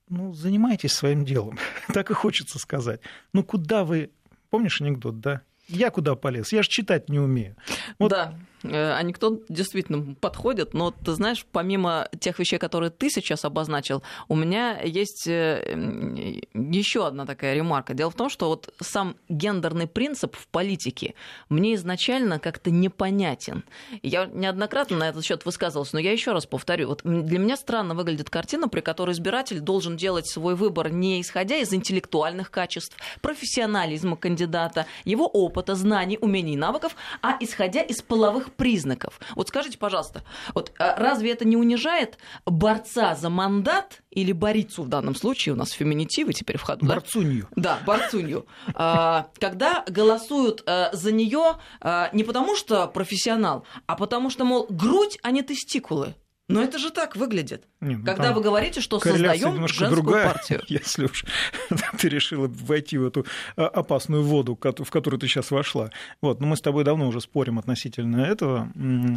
Ну, 0.08 0.34
занимайтесь 0.34 0.94
своим 0.94 1.26
делом, 1.26 1.58
так 1.94 2.10
и 2.12 2.14
хочется 2.14 2.60
сказать. 2.60 3.02
Ну, 3.34 3.44
куда 3.44 3.84
вы... 3.84 4.10
Помнишь 4.50 4.82
анекдот, 4.82 5.20
да? 5.20 5.42
Я 5.68 5.92
куда 5.92 6.16
полез? 6.16 6.52
Я 6.52 6.64
же 6.64 6.70
читать 6.70 7.10
не 7.10 7.20
умею. 7.20 7.56
Вот. 8.00 8.10
Да. 8.10 8.34
Э, 8.64 8.94
анекдот 8.94 9.44
действительно 9.48 10.16
подходит, 10.16 10.74
но 10.74 10.92
ты 10.92 11.14
знаешь, 11.14 11.46
помимо 11.52 12.10
тех 12.20 12.40
вещей, 12.40 12.58
которые 12.58 12.90
ты 12.90 13.10
сейчас 13.10 13.46
обозначил, 13.46 14.04
у 14.28 14.36
меня 14.36 14.80
есть 14.82 15.28
э, 15.28 16.42
еще 16.54 17.08
одна 17.08 17.26
такая 17.26 17.56
ремарка. 17.56 17.94
Дело 17.94 18.12
в 18.12 18.16
том, 18.16 18.30
что 18.30 18.50
вот 18.50 18.74
сам 18.82 19.16
гендерный 19.30 19.88
принцип 19.88 20.36
в 20.36 20.48
политике 20.48 21.16
мне 21.48 21.76
изначально 21.76 22.40
как-то 22.40 22.72
непонятен. 22.72 23.64
Я 24.04 24.26
неоднократно 24.26 24.98
на 24.98 25.10
этот 25.10 25.24
счет 25.24 25.46
высказывалась, 25.46 25.94
но 25.94 26.00
я 26.00 26.12
еще 26.12 26.34
раз 26.34 26.46
повторю. 26.46 26.90
Вот 26.90 27.02
для 27.04 27.40
меня 27.40 27.56
странно 27.56 27.94
выглядит 27.94 28.30
картина, 28.30 28.68
при 28.68 28.82
которой 28.82 29.12
избиратель 29.12 29.60
должен 29.60 29.96
делать 29.98 30.28
свой 30.28 30.56
выбор 30.56 30.90
не 30.90 31.22
исходя 31.22 31.58
из 31.58 31.74
интеллектуальных 31.74 32.52
качеств, 32.52 32.98
профессионализма 33.22 34.18
кандидата, 34.18 34.86
его 35.06 35.28
опыта, 35.28 35.76
знаний, 35.76 36.18
умений, 36.20 36.58
навыков, 36.58 36.96
а 37.22 37.38
исходя 37.40 37.82
из 37.82 38.02
половых 38.02 38.49
признаков. 38.50 39.20
Вот 39.36 39.48
скажите, 39.48 39.78
пожалуйста, 39.78 40.24
вот 40.54 40.72
а 40.78 40.96
разве 40.98 41.32
это 41.32 41.46
не 41.46 41.58
унижает 41.58 42.18
борца 42.46 43.16
за 43.16 43.30
мандат 43.30 44.02
или 44.12 44.32
борицу 44.32 44.84
в 44.84 44.88
данном 44.88 45.16
случае, 45.16 45.54
у 45.54 45.56
нас 45.56 45.72
феминитивы 45.72 46.34
теперь 46.34 46.58
в 46.58 46.64
ходу, 46.64 46.86
Борцунью. 46.86 47.48
Да, 47.56 47.80
борцунью. 47.86 48.46
А, 48.74 49.30
когда 49.40 49.84
голосуют 49.88 50.64
э, 50.66 50.90
за 50.94 51.12
нее 51.12 51.58
не 52.14 52.24
потому, 52.24 52.56
что 52.56 52.88
профессионал, 52.88 53.66
а 53.86 53.96
потому 53.96 54.30
что, 54.30 54.46
мол, 54.46 54.68
грудь, 54.70 55.18
а 55.24 55.32
не 55.32 55.42
тестикулы. 55.42 56.16
Но 56.50 56.64
это 56.64 56.80
же 56.80 56.90
так 56.90 57.16
выглядит. 57.16 57.68
Не, 57.82 57.96
ну, 57.96 58.06
Когда 58.06 58.34
вы 58.34 58.42
говорите, 58.42 58.82
что 58.82 59.00
создаем 59.00 59.68
женскую 59.68 59.90
другая, 59.90 60.34
партию. 60.34 60.62
Если 60.68 61.06
уж 61.06 61.24
ты 62.00 62.10
решила 62.10 62.48
войти 62.48 62.98
в 62.98 63.06
эту 63.06 63.26
а, 63.56 63.68
опасную 63.68 64.24
воду, 64.24 64.58
в 64.62 64.90
которую 64.90 65.20
ты 65.20 65.28
сейчас 65.28 65.50
вошла. 65.50 65.90
Вот, 66.22 66.42
но 66.42 66.48
мы 66.48 66.58
с 66.58 66.62
тобой 66.62 66.84
давно 66.84 67.08
уже 67.08 67.22
спорим 67.22 67.58
относительно 67.58 68.22
этого. 68.22 68.70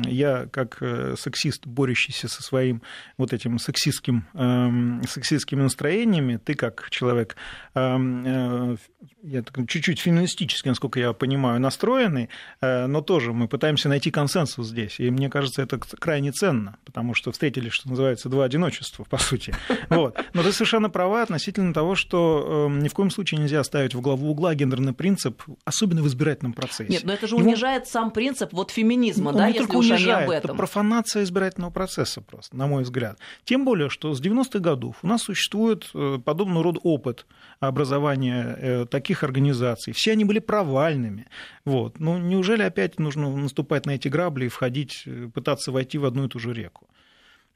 Я 0.06 0.46
как 0.46 0.78
э, 0.80 1.16
сексист, 1.18 1.66
борющийся 1.66 2.28
со 2.28 2.42
своим 2.42 2.82
вот 3.18 3.32
этим 3.32 3.58
сексистским, 3.58 4.26
эм, 4.34 5.02
сексистскими 5.08 5.62
настроениями, 5.62 6.36
ты 6.36 6.54
как 6.54 6.88
человек 6.90 7.36
эм, 7.74 8.24
э, 8.24 8.76
я 9.22 9.42
чуть-чуть 9.42 10.00
феминистически, 10.00 10.68
насколько 10.68 10.98
я 11.00 11.12
понимаю, 11.12 11.60
настроенный, 11.60 12.28
э, 12.60 12.86
но 12.86 13.00
тоже 13.00 13.32
мы 13.32 13.48
пытаемся 13.48 13.88
найти 13.88 14.10
консенсус 14.10 14.68
здесь. 14.68 14.98
И 14.98 15.10
мне 15.10 15.30
кажется, 15.30 15.62
это 15.62 15.78
крайне 15.78 16.32
ценно, 16.32 16.76
потому 16.84 17.14
что 17.14 17.32
встретили, 17.32 17.68
что 17.68 17.88
называется, 17.88 18.28
два 18.28 18.48
одиночества, 18.52 19.04
по 19.04 19.18
сути. 19.18 19.54
Вот. 19.88 20.18
Но 20.34 20.42
ты 20.42 20.52
совершенно 20.52 20.90
права 20.90 21.22
относительно 21.22 21.72
того, 21.72 21.94
что 21.94 22.68
э, 22.70 22.80
ни 22.80 22.88
в 22.88 22.94
коем 22.94 23.10
случае 23.10 23.40
нельзя 23.40 23.62
ставить 23.64 23.94
в 23.94 24.00
главу 24.00 24.30
угла 24.30 24.54
гендерный 24.54 24.92
принцип, 24.92 25.42
особенно 25.64 26.02
в 26.02 26.06
избирательном 26.06 26.52
процессе. 26.52 26.90
Нет, 26.90 27.04
но 27.04 27.12
это 27.12 27.26
же 27.26 27.36
Его... 27.36 27.46
унижает 27.46 27.86
сам 27.86 28.10
принцип 28.10 28.52
вот 28.52 28.70
феминизма, 28.70 29.30
Он 29.30 29.36
да, 29.36 29.48
не 29.48 29.54
если 29.54 29.74
уж 29.74 29.86
унижает, 29.86 30.28
об 30.28 30.30
этом. 30.30 30.50
Это 30.50 30.58
профанация 30.58 31.22
избирательного 31.22 31.70
процесса 31.70 32.20
просто, 32.20 32.56
на 32.56 32.66
мой 32.66 32.82
взгляд. 32.82 33.18
Тем 33.44 33.64
более, 33.64 33.88
что 33.88 34.14
с 34.14 34.20
90-х 34.20 34.58
годов 34.58 34.96
у 35.02 35.06
нас 35.06 35.22
существует 35.22 35.90
э, 35.94 36.18
подобного 36.24 36.64
рода 36.64 36.80
опыт 36.82 37.26
образования 37.60 38.86
таких 38.86 39.22
организаций. 39.22 39.92
Все 39.92 40.12
они 40.12 40.24
были 40.24 40.38
провальными. 40.38 41.26
Вот. 41.64 42.00
Ну, 42.00 42.18
неужели 42.18 42.62
опять 42.62 42.98
нужно 42.98 43.34
наступать 43.36 43.86
на 43.86 43.92
эти 43.92 44.08
грабли 44.08 44.46
и 44.46 44.48
входить, 44.48 45.02
э, 45.06 45.28
пытаться 45.32 45.72
войти 45.72 45.98
в 45.98 46.04
одну 46.04 46.26
и 46.26 46.28
ту 46.28 46.38
же 46.38 46.52
реку? 46.52 46.88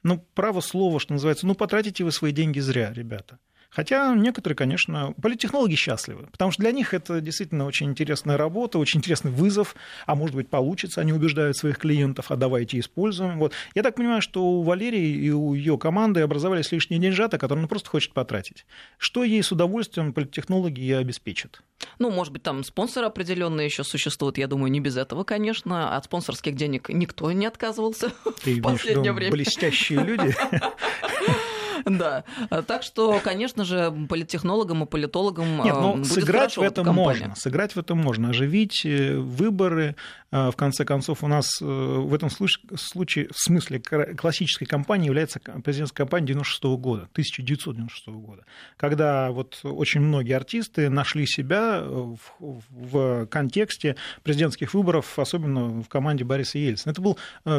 Ну, 0.07 0.25
право 0.35 0.61
слова, 0.61 1.01
что 1.01 1.15
называется, 1.15 1.49
ну, 1.49 1.57
потратите 1.57 2.05
вы 2.05 2.13
свои 2.13 2.31
деньги 2.31 2.61
зря, 2.61 2.93
ребята. 2.93 3.41
Хотя 3.71 4.15
некоторые, 4.15 4.57
конечно, 4.57 5.15
политтехнологи 5.21 5.75
счастливы, 5.75 6.29
потому 6.33 6.51
что 6.51 6.63
для 6.63 6.73
них 6.73 6.95
это 6.95 7.21
действительно 7.21 7.67
очень 7.67 7.89
интересная 7.89 8.37
работа, 8.37 8.79
очень 8.79 8.99
интересный 8.99 9.31
вызов, 9.31 9.75
а 10.07 10.15
может 10.15 10.35
быть 10.35 10.49
получится, 10.49 11.01
они 11.01 11.13
убеждают 11.13 11.57
своих 11.57 11.79
клиентов, 11.79 12.31
а 12.31 12.37
давайте 12.37 12.79
используем. 12.79 13.39
Вот. 13.39 13.53
Я 13.75 13.83
так 13.83 13.97
понимаю, 13.97 14.23
что 14.23 14.45
у 14.45 14.63
Валерии 14.63 15.09
и 15.09 15.31
у 15.31 15.55
ее 15.55 15.79
команды 15.79 16.21
образовались 16.21 16.73
лишние 16.73 17.01
деньжата, 17.01 17.39
которые 17.39 17.63
она 17.63 17.69
просто 17.69 17.91
хочет 17.91 18.13
потратить. 18.13 18.67
Что 18.99 19.25
ей 19.25 19.43
с 19.43 19.53
удовольствием 19.53 20.13
политтехнологи 20.13 20.81
и 20.81 20.93
обеспечат? 20.93 21.63
Ну, 21.99 22.11
может 22.11 22.33
быть, 22.33 22.43
там 22.43 22.65
спонсоры 22.65 23.07
определенные 23.07 23.67
еще 23.67 23.85
существуют, 23.85 24.39
я 24.39 24.47
думаю, 24.47 24.71
не 24.71 24.81
без 24.81 24.97
этого, 24.97 25.25
конечно. 25.25 25.97
От 25.97 26.07
спонсорских 26.07 26.55
денег 26.55 26.89
никто 26.89 27.31
не 27.33 27.47
отказывался 27.47 28.13
Ты 28.43 28.61
в 28.61 28.63
последнее 28.63 29.13
время. 29.13 29.33
Блестящие 29.33 30.03
люди. 30.03 30.35
Да. 31.97 32.25
Так 32.67 32.83
что, 32.83 33.21
конечно 33.23 33.65
же, 33.65 33.95
политтехнологам 34.09 34.83
и 34.83 34.87
политологам 34.87 35.63
Нет, 35.63 35.75
но 35.75 35.95
ну, 35.95 36.05
сыграть 36.05 36.57
в 36.57 36.63
этом 36.63 36.93
можно. 36.95 37.35
Сыграть 37.37 37.75
в 37.75 37.79
этом 37.79 37.99
можно. 37.99 38.31
Оживить 38.31 38.85
э, 38.85 39.17
выборы. 39.17 39.95
Э, 40.33 40.51
в 40.51 40.57
конце 40.57 40.85
концов, 40.85 41.23
у 41.23 41.29
нас 41.29 41.61
э, 41.61 41.65
в 41.65 42.13
этом 42.13 42.31
случае, 42.31 43.29
в 43.31 43.39
смысле 43.39 43.81
классической 43.81 44.67
кампании 44.67 45.07
является 45.07 45.41
президентская 45.41 46.05
кампания 46.07 46.27
96 46.29 46.65
года, 46.79 47.03
1996 47.13 48.09
года, 48.09 48.45
когда 48.77 49.31
вот 49.31 49.61
очень 49.63 50.01
многие 50.01 50.35
артисты 50.35 50.91
нашли 50.91 51.27
себя 51.27 51.81
в, 51.83 52.19
в 52.39 53.27
контексте 53.27 53.97
президентских 54.23 54.75
выборов, 54.75 55.19
особенно 55.19 55.83
в 55.83 55.89
команде 55.89 56.25
Бориса 56.25 56.59
Ельцина. 56.59 56.93
Это 56.93 57.01
был 57.01 57.19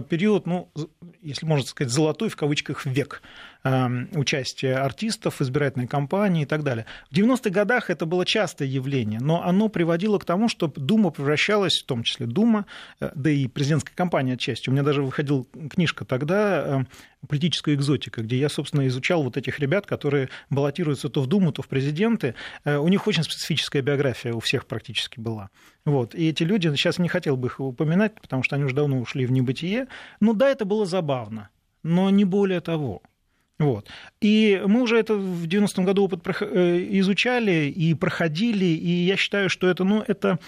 период, 0.10 0.46
ну, 0.46 0.70
если 1.22 1.46
можно 1.46 1.66
сказать, 1.66 1.92
золотой 1.92 2.30
в 2.30 2.36
кавычках 2.36 2.86
век 2.86 3.22
участие 4.14 4.76
артистов 4.76 5.42
избирательной 5.42 5.88
кампании 5.88 6.44
и 6.44 6.46
так 6.46 6.64
далее. 6.64 6.86
В 7.10 7.16
90-х 7.16 7.50
годах 7.50 7.90
это 7.90 8.06
было 8.06 8.26
частое 8.26 8.68
явление, 8.68 9.20
но 9.20 9.44
оно 9.44 9.68
приводило 9.68 10.20
к 10.20 10.26
тому, 10.26 10.48
что 10.48 10.68
Дума 10.68 11.10
превращалась, 11.10 11.82
в 11.82 11.86
том 11.86 12.04
числе 12.04 12.28
Дума, 12.28 12.60
э, 12.60 12.67
да 13.00 13.30
и 13.30 13.48
президентская 13.48 13.96
кампания 13.96 14.34
отчасти. 14.34 14.70
У 14.70 14.72
меня 14.72 14.84
даже 14.84 15.02
выходила 15.02 15.46
книжка 15.70 16.06
тогда 16.06 16.82
э, 16.82 17.28
«Политическая 17.28 17.74
экзотика», 17.74 18.22
где 18.22 18.38
я, 18.38 18.50
собственно, 18.50 18.88
изучал 18.88 19.24
вот 19.24 19.38
этих 19.38 19.60
ребят, 19.60 19.86
которые 19.86 20.30
баллотируются 20.50 21.10
то 21.10 21.22
в 21.22 21.28
Думу, 21.28 21.52
то 21.52 21.62
в 21.62 21.68
президенты. 21.68 22.36
Э, 22.64 22.78
у 22.78 22.88
них 22.88 23.08
очень 23.08 23.24
специфическая 23.24 23.82
биография 23.82 24.34
у 24.34 24.40
всех 24.40 24.66
практически 24.66 25.20
была. 25.20 25.50
Вот. 25.86 26.16
И 26.16 26.30
эти 26.30 26.44
люди, 26.44 26.68
сейчас 26.76 27.00
не 27.00 27.10
хотел 27.10 27.38
бы 27.38 27.48
их 27.48 27.60
упоминать, 27.60 28.20
потому 28.22 28.44
что 28.44 28.56
они 28.56 28.66
уже 28.66 28.76
давно 28.76 29.00
ушли 29.00 29.26
в 29.26 29.32
небытие. 29.32 29.88
Ну 30.20 30.34
да, 30.34 30.50
это 30.50 30.66
было 30.66 30.86
забавно, 30.86 31.50
но 31.84 32.10
не 32.10 32.26
более 32.26 32.62
того. 32.62 33.02
Вот. 33.60 33.88
И 34.22 34.62
мы 34.66 34.84
уже 34.84 35.00
это 35.00 35.16
в 35.16 35.48
90-м 35.48 35.84
году 35.84 36.04
опыт 36.04 36.22
э, 36.42 36.86
изучали 37.00 37.70
и 37.70 37.96
проходили, 37.96 38.66
и 38.66 39.06
я 39.06 39.18
считаю, 39.18 39.50
что 39.50 39.68
это, 39.68 39.84
ну, 39.84 40.04
это 40.06 40.40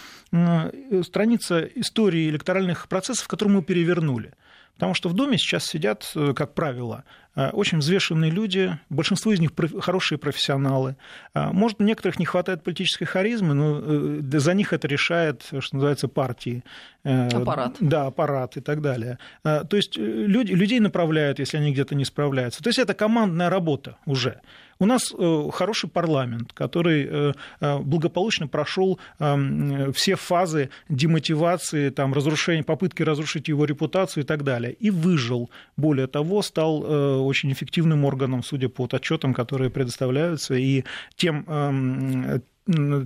страница 1.02 1.62
истории 1.62 2.30
электоральных 2.30 2.88
процессов, 2.88 3.28
которую 3.28 3.58
мы 3.58 3.64
перевернули. 3.64 4.34
Потому 4.80 4.94
что 4.94 5.10
в 5.10 5.14
Доме 5.14 5.38
сейчас 5.38 5.66
сидят, 5.66 6.10
э, 6.16 6.34
как 6.34 6.54
правило, 6.54 7.04
очень 7.36 7.78
взвешенные 7.78 8.32
люди, 8.32 8.78
большинство 8.90 9.32
из 9.32 9.40
них 9.40 9.52
хорошие 9.80 10.18
профессионалы. 10.18 10.96
Может, 11.34 11.80
у 11.80 11.84
некоторых 11.84 12.20
не 12.20 12.26
хватает 12.26 12.64
политической 12.64 13.06
харизмы, 13.06 13.54
но 13.54 14.40
за 14.40 14.54
них 14.54 14.74
это 14.74 14.88
решает, 14.88 15.44
что 15.60 15.76
называется, 15.76 16.08
партии. 16.08 16.64
Аппарат. 17.04 17.78
Да, 17.80 18.08
аппарат 18.08 18.58
и 18.58 18.62
так 18.62 18.82
далее. 18.82 19.20
То 19.44 19.78
есть 19.78 19.98
люди, 19.98 20.52
людей 20.52 20.80
направляют, 20.80 21.40
если 21.40 21.58
они 21.58 21.72
где-то 21.72 21.96
не 21.96 22.06
справляются. 22.06 22.62
То 22.62 22.70
есть 22.70 22.80
это 22.80 22.94
командная 22.94 23.50
работа 23.50 23.98
уже. 24.06 24.42
У 24.82 24.86
нас 24.86 25.14
э, 25.14 25.50
хороший 25.52 25.90
парламент, 25.90 26.54
который 26.54 27.06
э, 27.06 27.34
э, 27.60 27.80
благополучно 27.80 28.48
прошел 28.48 28.98
эм, 29.20 29.92
все 29.92 30.16
фазы 30.16 30.70
демотивации, 30.88 31.90
там, 31.90 32.14
разрушения, 32.14 32.64
попытки 32.64 33.04
разрушить 33.04 33.50
его 33.50 33.66
репутацию 33.66 34.24
и 34.24 34.26
так 34.26 34.44
далее. 34.44 34.72
И 34.72 34.90
выжил. 34.90 35.50
Более 35.76 36.08
того, 36.08 36.42
стал 36.42 36.80
очень 37.22 37.52
эффективным 37.52 38.06
органом, 38.06 38.44
судя 38.44 38.70
по 38.70 38.88
отчетам, 38.92 39.34
которые 39.34 39.70
предоставляются, 39.70 40.56
и 40.56 40.84
тем, 41.16 41.46
эм, 41.48 42.42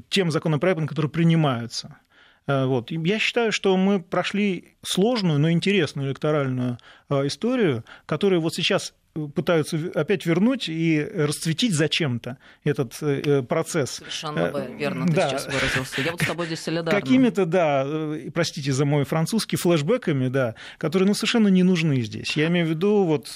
тем 0.10 0.32
законопроектам, 0.32 0.88
которые 0.88 1.10
принимаются. 1.10 1.98
Вот. 2.46 2.91
Я 2.91 3.20
считаю, 3.20 3.53
что 3.53 3.77
мы 3.77 4.01
прошли 4.01 4.75
сложную, 4.82 5.39
но 5.39 5.50
интересную 5.50 6.10
электоральную 6.10 6.77
историю, 7.10 7.86
которая 8.05 8.41
вот 8.41 8.53
сейчас 8.53 8.93
пытаются 9.13 9.77
опять 9.93 10.25
вернуть 10.25 10.67
и 10.67 11.00
расцветить 11.00 11.74
зачем-то 11.74 12.39
этот 12.63 12.98
э, 13.01 13.43
процесс. 13.43 13.91
Совершенно 13.98 14.51
э, 14.55 14.75
верно 14.75 15.05
ты 15.05 15.13
да. 15.13 15.29
сейчас 15.29 15.46
выразился. 15.46 16.01
Я 16.01 16.12
вот 16.12 16.22
с 16.22 16.25
тобой 16.25 16.48
здесь 16.48 16.62
солидарна. 16.62 17.00
Какими-то, 17.00 17.46
да, 17.46 17.84
э, 17.86 18.32
простите 18.34 18.72
за 18.74 18.86
мой 18.86 19.05
французский, 19.05 19.55
флешбэками, 19.55 20.29
да, 20.29 20.55
которые 20.79 21.08
ну, 21.08 21.13
совершенно 21.13 21.50
не 21.50 21.62
нужны 21.62 22.01
здесь. 22.01 22.36
Я 22.36 22.48
имею 22.48 22.65
в 22.65 22.70
виду 22.70 23.03
вот, 23.03 23.36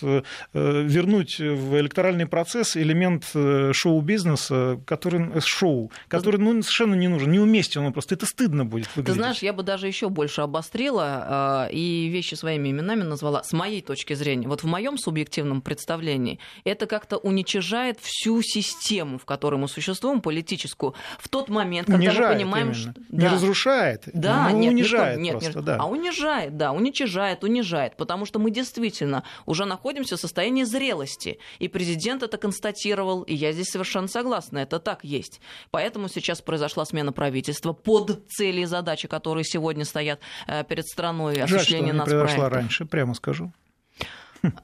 вернуть 0.53 1.39
в 1.39 1.79
электоральный 1.79 2.25
процесс 2.25 2.75
элемент 2.75 3.25
шоу-бизнеса, 3.25 4.81
который, 4.85 5.39
шоу, 5.41 5.91
который 6.07 6.39
ну, 6.39 6.59
совершенно 6.63 6.95
не 6.95 7.07
нужен, 7.07 7.31
неуместен 7.31 7.85
он 7.85 7.93
просто. 7.93 8.15
Это 8.15 8.25
стыдно 8.25 8.65
будет 8.65 8.87
выглядеть. 8.95 9.13
Ты 9.13 9.13
знаешь, 9.13 9.43
я 9.43 9.53
бы 9.53 9.61
даже 9.61 9.85
еще 9.85 10.09
больше 10.09 10.41
обострила 10.41 11.69
и 11.71 12.07
вещи 12.07 12.33
своими 12.33 12.71
именами 12.71 13.03
назвала, 13.03 13.43
с 13.43 13.53
моей 13.53 13.83
точки 13.83 14.13
зрения. 14.13 14.47
Вот 14.47 14.63
в 14.63 14.65
моем 14.65 14.97
субъективном 14.97 15.61
представлении. 15.67 16.39
Это 16.63 16.87
как-то 16.87 17.17
уничижает 17.17 17.99
всю 17.99 18.41
систему, 18.41 19.17
в 19.17 19.25
которой 19.25 19.57
мы 19.57 19.67
существуем, 19.67 20.21
политическую, 20.21 20.93
в 21.19 21.27
тот 21.27 21.49
момент, 21.49 21.87
когда 21.87 21.99
унижает 21.99 22.29
мы 22.29 22.35
понимаем, 22.35 22.67
именно. 22.67 22.79
что... 22.79 22.93
Не 23.09 23.19
да. 23.19 23.31
разрушает, 23.33 24.03
да, 24.13 24.49
но 24.49 24.57
нет, 24.57 24.73
унижает 24.73 25.19
нет, 25.19 25.31
просто, 25.33 25.57
нет, 25.57 25.65
да. 25.65 25.77
А 25.77 25.85
унижает, 25.87 26.55
да, 26.55 26.71
уничижает, 26.71 27.43
унижает, 27.43 27.97
потому 27.97 28.25
что 28.25 28.39
мы 28.39 28.49
действительно 28.49 29.23
уже 29.45 29.65
находимся 29.65 30.15
в 30.15 30.21
состоянии 30.21 30.63
зрелости. 30.63 31.37
И 31.59 31.67
президент 31.67 32.23
это 32.23 32.37
констатировал, 32.37 33.23
и 33.23 33.33
я 33.33 33.51
здесь 33.51 33.67
совершенно 33.67 34.07
согласна, 34.07 34.59
это 34.59 34.79
так 34.79 35.03
есть. 35.03 35.41
Поэтому 35.69 36.07
сейчас 36.07 36.41
произошла 36.41 36.85
смена 36.85 37.11
правительства 37.11 37.73
под 37.73 38.23
цели 38.29 38.61
и 38.61 38.65
задачи, 38.65 39.09
которые 39.09 39.43
сегодня 39.43 39.83
стоят 39.83 40.21
э, 40.47 40.63
перед 40.63 40.85
страной, 40.87 41.45
Жаль, 41.45 41.59
что 41.59 41.79
не 41.79 41.91
произошла 41.91 42.47
раньше, 42.47 42.85
прямо 42.85 43.13
скажу. 43.13 43.51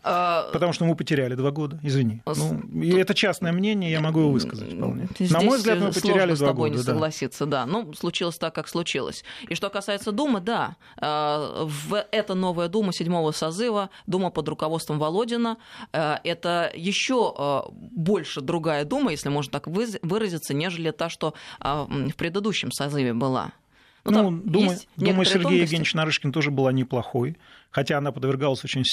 А, 0.04 0.50
Потому 0.52 0.74
что 0.74 0.86
мы 0.86 0.96
потеряли 0.96 1.36
два 1.36 1.52
года, 1.52 1.80
извини. 1.82 2.22
Ну, 2.26 2.62
и 2.82 2.96
это 2.96 3.14
частное 3.14 3.52
мнение, 3.52 3.92
я 3.92 4.02
могу 4.02 4.22
его 4.22 4.32
высказать 4.32 4.74
вполне. 4.74 5.08
На 5.20 5.42
мой 5.42 5.58
взгляд, 5.58 5.80
мы 5.80 5.92
потеряли 5.92 6.36
два 6.36 6.54
года. 6.54 6.76
не 6.76 6.82
согласиться, 6.82 7.46
да. 7.46 7.66
Ну, 7.66 7.94
случилось 7.94 8.38
так, 8.38 8.54
как 8.56 8.68
случилось. 8.68 9.24
И 9.48 9.56
что 9.56 9.70
касается 9.70 10.12
Думы, 10.12 10.42
да, 10.42 10.76
а, 10.98 11.66
в 11.66 12.06
эта 12.12 12.36
новая 12.36 12.68
Дума 12.68 12.94
седьмого 12.94 13.32
созыва, 13.32 13.90
Дума 14.08 14.30
под 14.30 14.48
руководством 14.50 15.00
Володина, 15.00 15.58
а, 15.92 16.20
это 16.24 16.72
еще 16.76 17.64
больше 17.92 18.42
другая 18.42 18.86
Дума, 18.86 19.12
если 19.12 19.30
можно 19.30 19.52
так 19.52 19.68
выразиться, 19.68 20.54
нежели 20.54 20.92
та, 20.92 21.10
что 21.10 21.34
в 21.60 22.14
предыдущем 22.18 22.72
созыве 22.72 23.14
была. 23.14 23.54
Ну, 24.06 24.32
ну 24.32 24.42
Дума, 24.44 24.76
Дума 24.98 25.26
Сергея 25.26 25.62
Евгеньевича 25.62 25.98
Нарышкина 25.98 26.34
тоже 26.34 26.52
была 26.52 26.72
неплохой 26.72 27.38
хотя 27.74 27.98
она 27.98 28.12
подвергалась 28.12 28.64
очень, 28.64 28.84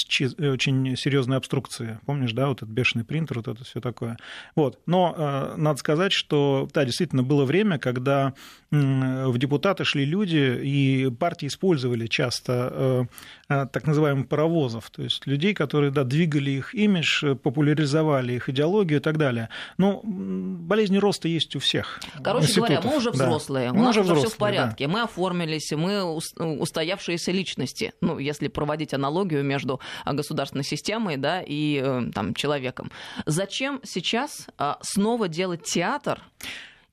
очень 0.45 0.97
серьезной 0.97 1.37
обструкции. 1.37 1.99
Помнишь, 2.05 2.33
да, 2.33 2.47
вот 2.47 2.57
этот 2.57 2.69
бешеный 2.69 3.05
принтер, 3.05 3.37
вот 3.37 3.47
это 3.47 3.63
все 3.63 3.79
такое. 3.79 4.17
Вот. 4.55 4.79
Но 4.87 5.13
э, 5.15 5.53
надо 5.55 5.77
сказать, 5.77 6.11
что, 6.11 6.67
да, 6.73 6.83
действительно, 6.83 7.23
было 7.23 7.45
время, 7.45 7.77
когда 7.77 8.33
в 8.71 9.37
депутаты 9.37 9.83
шли 9.83 10.05
люди, 10.05 10.59
и 10.63 11.09
партии 11.09 11.47
использовали 11.47 12.07
часто 12.07 13.07
э, 13.49 13.53
э, 13.53 13.67
так 13.71 13.85
называемых 13.85 14.29
паровозов, 14.29 14.89
то 14.89 15.03
есть 15.03 15.27
людей, 15.27 15.53
которые, 15.53 15.91
да, 15.91 16.05
двигали 16.05 16.51
их 16.51 16.73
имидж, 16.73 17.35
популяризовали 17.35 18.33
их 18.33 18.47
идеологию 18.47 18.99
и 18.99 19.03
так 19.03 19.17
далее. 19.17 19.49
Но 19.77 20.01
болезни 20.03 20.97
роста 20.97 21.27
есть 21.27 21.53
у 21.57 21.59
всех. 21.59 21.99
Короче 22.23 22.45
институтов. 22.45 22.69
говоря, 22.69 22.89
мы 22.89 22.97
уже 22.97 23.11
взрослые, 23.11 23.65
да. 23.67 23.73
у 23.73 23.77
мы 23.77 23.83
нас 23.83 23.97
уже 23.97 24.15
все 24.15 24.29
в 24.29 24.37
порядке, 24.37 24.87
да. 24.87 24.93
мы 24.93 25.01
оформились, 25.01 25.69
мы 25.73 26.03
устоявшиеся 26.03 27.31
личности, 27.33 27.91
ну, 27.99 28.19
если 28.19 28.47
проводить 28.47 28.70
проводить 28.71 28.93
аналогию 28.93 29.43
между 29.43 29.81
а, 30.05 30.13
государственной 30.13 30.63
системой 30.63 31.17
да, 31.17 31.43
и 31.45 31.81
э, 31.83 32.03
там, 32.13 32.33
человеком. 32.33 32.89
Зачем 33.25 33.81
сейчас 33.83 34.47
а, 34.57 34.77
снова 34.81 35.27
делать 35.27 35.63
театр? 35.63 36.21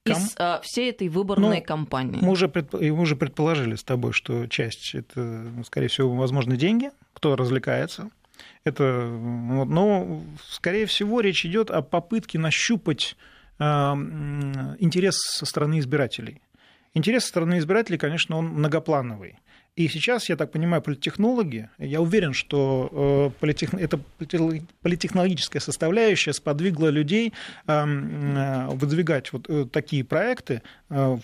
из 0.05 0.33
а, 0.37 0.59
всей 0.63 0.89
этой 0.89 1.07
выборной 1.07 1.59
ну, 1.59 1.65
кампании? 1.65 2.19
Мы 2.21 2.31
уже, 2.31 2.47
предп... 2.47 2.73
мы 2.73 2.99
уже 3.01 3.15
предположили 3.15 3.75
с 3.75 3.83
тобой, 3.83 4.11
что 4.11 4.47
часть 4.47 4.95
это, 4.95 5.19
ну, 5.21 5.63
скорее 5.63 5.87
всего, 5.87 6.09
возможно, 6.15 6.57
деньги, 6.57 6.89
кто 7.13 7.35
развлекается. 7.35 8.09
Это, 8.63 9.07
вот, 9.07 9.65
но, 9.65 10.21
скорее 10.47 10.85
всего, 10.85 11.21
речь 11.21 11.45
идет 11.45 11.69
о 11.69 11.81
попытке 11.81 12.39
нащупать 12.39 13.15
э, 13.59 13.63
интерес 13.63 15.15
со 15.17 15.45
стороны 15.45 15.79
избирателей. 15.79 16.41
Интерес 16.93 17.23
со 17.23 17.29
стороны 17.29 17.59
избирателей, 17.59 17.97
конечно, 17.97 18.37
он 18.37 18.47
многоплановый. 18.47 19.37
И 19.79 19.87
сейчас, 19.87 20.27
я 20.27 20.35
так 20.35 20.51
понимаю, 20.51 20.81
политтехнологи, 20.81 21.69
я 21.77 22.01
уверен, 22.01 22.33
что 22.33 23.31
э, 23.31 23.39
политех... 23.39 23.73
эта 23.73 23.97
политтехнологическая 24.81 25.61
составляющая 25.61 26.33
сподвигла 26.33 26.89
людей 26.89 27.31
эм, 27.65 28.35
э, 28.35 28.67
выдвигать 28.71 29.31
вот 29.31 29.49
э, 29.49 29.65
такие 29.71 30.03
проекты 30.03 30.63
в 30.89 31.21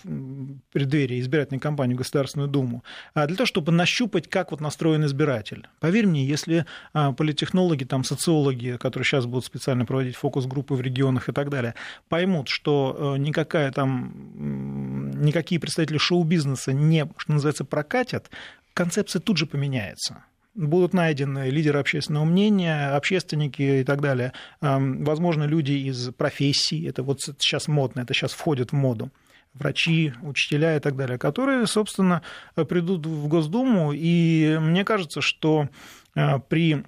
преддверии 0.72 1.20
избирательной 1.20 1.58
кампании 1.58 1.94
в 1.94 1.98
Государственную 1.98 2.48
Думу, 2.48 2.84
для 3.16 3.34
того, 3.34 3.46
чтобы 3.46 3.72
нащупать, 3.72 4.30
как 4.30 4.52
вот 4.52 4.60
настроен 4.60 5.04
избиратель. 5.06 5.66
Поверь 5.80 6.06
мне, 6.06 6.24
если 6.24 6.66
политтехнологи, 6.92 7.82
там, 7.82 8.04
социологи, 8.04 8.76
которые 8.78 9.04
сейчас 9.04 9.26
будут 9.26 9.44
специально 9.44 9.84
проводить 9.84 10.14
фокус-группы 10.14 10.74
в 10.74 10.80
регионах 10.80 11.28
и 11.28 11.32
так 11.32 11.50
далее, 11.50 11.74
поймут, 12.08 12.46
что 12.46 13.16
никакая 13.18 13.72
там, 13.72 15.10
никакие 15.20 15.60
представители 15.60 15.98
шоу-бизнеса 15.98 16.72
не, 16.72 17.04
что 17.16 17.32
называется, 17.32 17.64
прокатят, 17.64 18.30
концепция 18.76 19.20
тут 19.20 19.38
же 19.38 19.46
поменяется 19.46 20.24
будут 20.54 20.94
найдены 20.94 21.50
лидеры 21.50 21.78
общественного 21.78 22.24
мнения, 22.24 22.96
общественники 22.96 23.60
и 23.60 23.84
так 23.84 24.00
далее. 24.00 24.32
Возможно, 24.62 25.44
люди 25.44 25.72
из 25.72 26.10
профессий, 26.14 26.86
это 26.86 27.02
вот 27.02 27.20
сейчас 27.20 27.68
модно, 27.68 28.00
это 28.00 28.14
сейчас 28.14 28.32
входит 28.32 28.70
в 28.70 28.74
моду 28.74 29.10
врачи, 29.58 30.12
учителя 30.22 30.76
и 30.76 30.80
так 30.80 30.96
далее, 30.96 31.18
которые, 31.18 31.66
собственно, 31.66 32.22
придут 32.54 33.06
в 33.06 33.26
Госдуму. 33.28 33.92
И 33.92 34.58
мне 34.60 34.84
кажется, 34.84 35.20
что 35.20 35.68
а, 36.14 36.38
при 36.38 36.84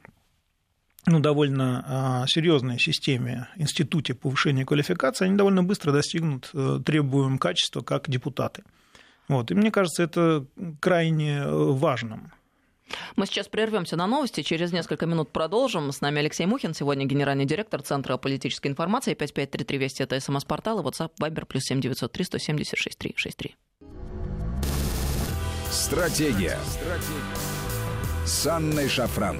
ну, 1.06 1.20
довольно 1.20 1.84
а, 1.86 2.26
серьезной 2.26 2.78
системе, 2.78 3.48
институте 3.56 4.14
повышения 4.14 4.66
квалификации, 4.66 5.24
они 5.24 5.36
довольно 5.36 5.62
быстро 5.62 5.92
достигнут 5.92 6.50
э, 6.52 6.80
требуемого 6.84 7.38
качества 7.38 7.80
как 7.80 8.10
депутаты. 8.10 8.64
Вот. 9.28 9.50
И 9.50 9.54
мне 9.54 9.70
кажется, 9.70 10.02
это 10.02 10.46
крайне 10.80 11.38
э, 11.38 11.50
важным. 11.50 12.32
Мы 13.16 13.26
сейчас 13.26 13.48
прервемся 13.48 13.96
на 13.96 14.06
новости, 14.06 14.42
через 14.42 14.72
несколько 14.72 15.06
минут 15.06 15.30
продолжим. 15.30 15.92
С 15.92 16.00
нами 16.00 16.20
Алексей 16.20 16.46
Мухин, 16.46 16.74
сегодня 16.74 17.04
генеральный 17.04 17.44
директор 17.44 17.82
Центра 17.82 18.16
политической 18.16 18.68
информации. 18.68 19.14
5533 19.14 19.78
Вести 19.78 20.02
это 20.02 20.18
СМС-портал 20.18 20.80
и 20.80 20.82
WhatsApp 20.82 21.10
Viber 21.20 21.44
плюс 21.44 21.64
7903 21.64 22.24
176 22.24 22.98
363. 22.98 23.56
Стратегия. 25.70 26.58
Стратегия. 26.66 27.58
С 28.24 28.46
Анной 28.46 28.88
Шафран. 28.88 29.38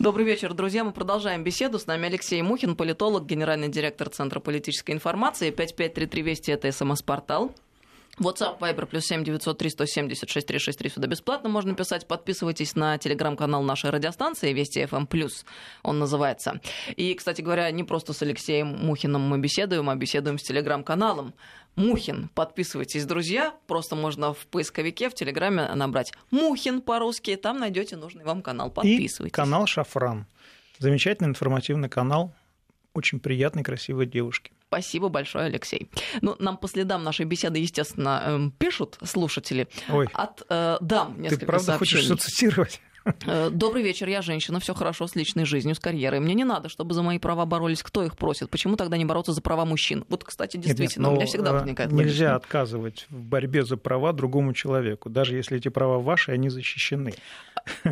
Добрый 0.00 0.24
вечер, 0.24 0.54
друзья. 0.54 0.82
Мы 0.82 0.92
продолжаем 0.92 1.44
беседу. 1.44 1.78
С 1.78 1.86
нами 1.86 2.06
Алексей 2.06 2.40
Мухин, 2.40 2.74
политолог, 2.74 3.26
генеральный 3.26 3.68
директор 3.68 4.08
Центра 4.08 4.40
политической 4.40 4.92
информации. 4.92 5.50
5533 5.50 6.22
Вести– 6.22 6.50
это 6.52 6.72
СМС-портал. 6.72 7.52
WhatsApp, 8.20 8.58
Viber, 8.58 8.86
плюс 8.86 9.06
7 9.06 9.24
903 9.24 9.70
176 9.70 10.46
363 10.46 10.90
сюда 10.90 11.06
бесплатно 11.06 11.48
можно 11.48 11.74
писать. 11.74 12.06
Подписывайтесь 12.06 12.76
на 12.76 12.98
телеграм-канал 12.98 13.62
нашей 13.62 13.90
радиостанции 13.90 14.52
Вести 14.52 14.80
FM+, 14.82 15.06
плюс 15.06 15.46
он 15.82 15.98
называется. 15.98 16.60
И, 16.96 17.14
кстати 17.14 17.40
говоря, 17.40 17.70
не 17.70 17.82
просто 17.82 18.12
с 18.12 18.22
Алексеем 18.22 18.68
Мухиным 18.68 19.22
мы 19.22 19.38
беседуем, 19.38 19.88
а 19.88 19.96
беседуем 19.96 20.38
с 20.38 20.42
телеграм-каналом. 20.42 21.32
Мухин. 21.76 22.28
Подписывайтесь, 22.34 23.06
друзья. 23.06 23.54
Просто 23.66 23.96
можно 23.96 24.34
в 24.34 24.46
поисковике, 24.48 25.08
в 25.08 25.14
Телеграме 25.14 25.72
набрать 25.74 26.12
Мухин 26.30 26.82
по-русски. 26.82 27.36
Там 27.36 27.58
найдете 27.58 27.96
нужный 27.96 28.24
вам 28.24 28.42
канал. 28.42 28.70
Подписывайтесь. 28.70 29.20
И 29.20 29.30
канал 29.30 29.66
Шафран. 29.66 30.26
Замечательный 30.78 31.28
информативный 31.28 31.88
канал, 31.88 32.34
очень 32.92 33.20
приятной, 33.20 33.62
красивой 33.62 34.06
девушки. 34.06 34.52
Спасибо 34.70 35.08
большое, 35.08 35.46
Алексей. 35.46 35.90
Ну, 36.20 36.36
нам 36.38 36.56
по 36.56 36.68
следам 36.68 37.02
нашей 37.02 37.26
беседы, 37.26 37.58
естественно, 37.58 38.22
эм, 38.24 38.50
пишут 38.52 38.98
слушатели 39.04 39.66
Ой. 39.88 40.06
от 40.14 40.42
э, 40.48 40.78
дам 40.80 41.20
несколько 41.20 41.40
Ты 41.40 41.46
правда 41.46 41.64
сообщений. 41.64 42.02
хочешь 42.02 42.04
что 42.04 42.16
цитировать? 42.30 42.80
Э, 43.26 43.50
Добрый 43.50 43.82
вечер, 43.82 44.08
я 44.08 44.22
женщина, 44.22 44.60
все 44.60 44.74
хорошо 44.74 45.06
с 45.06 45.14
личной 45.16 45.44
жизнью, 45.44 45.74
с 45.74 45.80
карьерой. 45.80 46.20
Мне 46.20 46.34
не 46.34 46.44
надо, 46.44 46.68
чтобы 46.68 46.94
за 46.94 47.02
мои 47.02 47.18
права 47.18 47.44
боролись. 47.46 47.82
Кто 47.82 48.02
их 48.04 48.16
просит? 48.16 48.50
Почему 48.50 48.76
тогда 48.76 48.96
не 48.96 49.04
бороться 49.04 49.32
за 49.32 49.40
права 49.42 49.64
мужчин? 49.64 50.04
Вот, 50.08 50.24
кстати, 50.24 50.56
действительно, 50.56 51.06
нет, 51.06 51.10
нет, 51.10 51.16
у 51.16 51.20
меня 51.20 51.26
всегда 51.26 51.50
э, 51.50 51.52
возникает 51.54 51.92
Нельзя 51.92 52.32
логично. 52.32 52.36
отказывать 52.36 53.06
в 53.10 53.22
борьбе 53.22 53.64
за 53.64 53.76
права 53.76 54.12
другому 54.12 54.52
человеку, 54.52 55.08
даже 55.10 55.36
если 55.36 55.58
эти 55.58 55.68
права 55.68 55.98
ваши, 55.98 56.32
они 56.32 56.48
защищены. 56.48 57.14